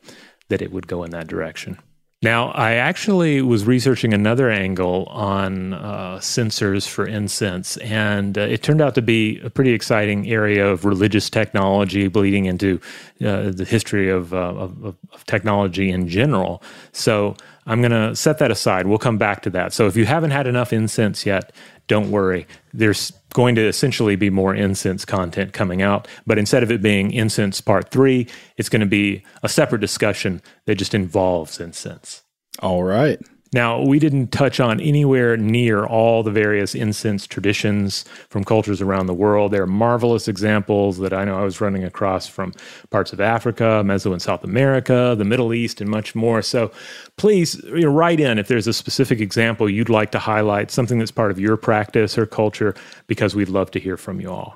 that 0.50 0.62
it 0.62 0.72
would 0.72 0.88
go 0.88 1.04
in 1.04 1.12
that 1.12 1.28
direction. 1.28 1.78
Now, 2.22 2.52
I 2.52 2.76
actually 2.76 3.42
was 3.42 3.66
researching 3.66 4.14
another 4.14 4.50
angle 4.50 5.08
on 5.12 5.74
uh, 5.74 6.22
censers 6.22 6.88
for 6.88 7.06
incense, 7.06 7.76
and 7.78 8.38
uh, 8.38 8.42
it 8.44 8.64
turned 8.64 8.80
out 8.80 8.96
to 8.96 9.02
be 9.02 9.42
a 9.42 9.50
pretty 9.50 9.72
exciting 9.74 10.32
area 10.32 10.66
of 10.66 10.86
religious 10.86 11.30
technology 11.30 12.08
bleeding 12.08 12.46
into 12.46 12.80
uh, 13.26 13.52
the 13.52 13.66
history 13.66 14.10
of, 14.10 14.34
uh, 14.34 14.38
of, 14.38 14.86
of 14.86 14.96
of 15.12 15.26
technology 15.26 15.90
in 15.90 16.08
general. 16.08 16.64
So 16.94 17.36
I'm 17.66 17.82
going 17.82 17.92
to 17.92 18.16
set 18.16 18.40
that 18.40 18.52
aside. 18.52 18.88
We'll 18.88 18.98
come 18.98 19.18
back 19.18 19.42
to 19.44 19.50
that. 19.52 19.74
So 19.74 19.88
if 19.88 19.96
you 19.96 20.06
haven't 20.06 20.32
had 20.32 20.48
enough 20.48 20.74
incense 20.74 21.26
yet, 21.26 21.54
don't 21.88 22.12
worry. 22.12 22.48
There's 22.74 23.12
going 23.34 23.56
to 23.56 23.68
essentially 23.68 24.16
be 24.16 24.30
more 24.30 24.56
incense 24.56 25.06
content 25.06 25.54
coming 25.54 25.82
out, 25.82 26.08
but 26.26 26.38
instead 26.38 26.64
of 26.64 26.72
it 26.72 26.82
being 26.82 27.12
incense 27.12 27.62
part 27.62 27.90
three, 27.90 28.28
it's 28.58 28.70
going 28.70 28.82
to 28.82 28.86
be 28.86 29.24
a 29.42 29.50
separate 29.50 29.82
discussion 29.82 30.42
that 30.66 30.76
just 30.76 30.94
involves 30.94 31.60
incense. 31.60 32.24
All 32.60 32.84
right. 32.84 33.20
Now, 33.54 33.82
we 33.82 34.00
didn't 34.00 34.32
touch 34.32 34.60
on 34.60 34.80
anywhere 34.80 35.38
near 35.38 35.86
all 35.86 36.24
the 36.24 36.32
various 36.32 36.74
incense 36.74 37.28
traditions 37.28 38.04
from 38.30 38.44
cultures 38.44 38.82
around 38.82 39.06
the 39.06 39.14
world. 39.14 39.52
There 39.52 39.62
are 39.62 39.68
marvelous 39.68 40.28
examples 40.28 40.98
that 40.98 41.14
I 41.14 41.24
know 41.24 41.38
I 41.38 41.44
was 41.44 41.62
running 41.62 41.84
across 41.84 42.28
from 42.28 42.54
parts 42.90 43.14
of 43.14 43.22
Africa, 43.22 43.84
Meso 43.86 44.12
and 44.12 44.22
South 44.22 44.44
America, 44.44 45.16
the 45.18 45.26
Middle 45.26 45.54
East, 45.54 45.82
and 45.82 45.90
much 45.90 46.16
more. 46.16 46.42
So 46.42 46.72
please 47.18 47.62
you 47.66 47.82
know, 47.82 47.92
write 47.92 48.20
in 48.20 48.40
if 48.40 48.48
there's 48.48 48.68
a 48.68 48.74
specific 48.74 49.20
example 49.20 49.70
you'd 49.70 49.90
like 49.90 50.12
to 50.12 50.20
highlight, 50.20 50.72
something 50.72 50.98
that's 50.98 51.12
part 51.12 51.32
of 51.32 51.40
your 51.40 51.56
practice 51.58 52.18
or 52.18 52.26
culture, 52.26 52.74
because 53.08 53.36
we'd 53.36 53.50
love 53.50 53.70
to 53.72 53.80
hear 53.80 53.98
from 53.98 54.20
you 54.20 54.32
all. 54.32 54.56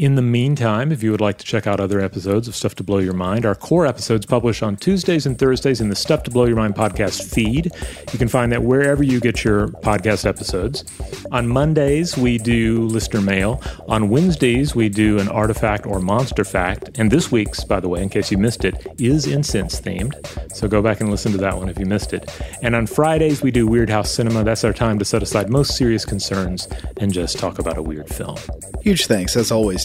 In 0.00 0.14
the 0.14 0.22
meantime, 0.22 0.92
if 0.92 1.02
you 1.02 1.10
would 1.10 1.20
like 1.20 1.36
to 1.36 1.44
check 1.44 1.66
out 1.66 1.78
other 1.78 2.00
episodes 2.00 2.48
of 2.48 2.56
Stuff 2.56 2.74
to 2.76 2.82
Blow 2.82 3.00
Your 3.00 3.12
Mind, 3.12 3.44
our 3.44 3.54
core 3.54 3.84
episodes 3.84 4.24
publish 4.24 4.62
on 4.62 4.76
Tuesdays 4.76 5.26
and 5.26 5.38
Thursdays 5.38 5.78
in 5.78 5.90
the 5.90 5.94
Stuff 5.94 6.22
to 6.22 6.30
Blow 6.30 6.46
Your 6.46 6.56
Mind 6.56 6.74
podcast 6.74 7.30
feed. 7.30 7.70
You 8.10 8.18
can 8.18 8.26
find 8.26 8.50
that 8.50 8.62
wherever 8.62 9.02
you 9.02 9.20
get 9.20 9.44
your 9.44 9.68
podcast 9.68 10.24
episodes. 10.24 10.86
On 11.32 11.46
Mondays, 11.46 12.16
we 12.16 12.38
do 12.38 12.84
listener 12.86 13.20
mail. 13.20 13.62
On 13.88 14.08
Wednesdays, 14.08 14.74
we 14.74 14.88
do 14.88 15.18
an 15.18 15.28
artifact 15.28 15.84
or 15.84 16.00
monster 16.00 16.44
fact. 16.44 16.98
And 16.98 17.10
this 17.10 17.30
week's, 17.30 17.62
by 17.62 17.78
the 17.78 17.88
way, 17.90 18.02
in 18.02 18.08
case 18.08 18.30
you 18.30 18.38
missed 18.38 18.64
it, 18.64 18.86
is 18.98 19.26
incense 19.26 19.82
themed. 19.82 20.14
So 20.56 20.66
go 20.66 20.80
back 20.80 21.02
and 21.02 21.10
listen 21.10 21.30
to 21.32 21.38
that 21.38 21.58
one 21.58 21.68
if 21.68 21.78
you 21.78 21.84
missed 21.84 22.14
it. 22.14 22.34
And 22.62 22.74
on 22.74 22.86
Fridays, 22.86 23.42
we 23.42 23.50
do 23.50 23.68
Weirdhouse 23.68 24.06
Cinema. 24.06 24.44
That's 24.44 24.64
our 24.64 24.72
time 24.72 24.98
to 24.98 25.04
set 25.04 25.22
aside 25.22 25.50
most 25.50 25.76
serious 25.76 26.06
concerns 26.06 26.68
and 26.96 27.12
just 27.12 27.38
talk 27.38 27.58
about 27.58 27.76
a 27.76 27.82
weird 27.82 28.08
film. 28.08 28.38
Huge 28.80 29.04
thanks, 29.04 29.36
as 29.36 29.52
always, 29.52 29.84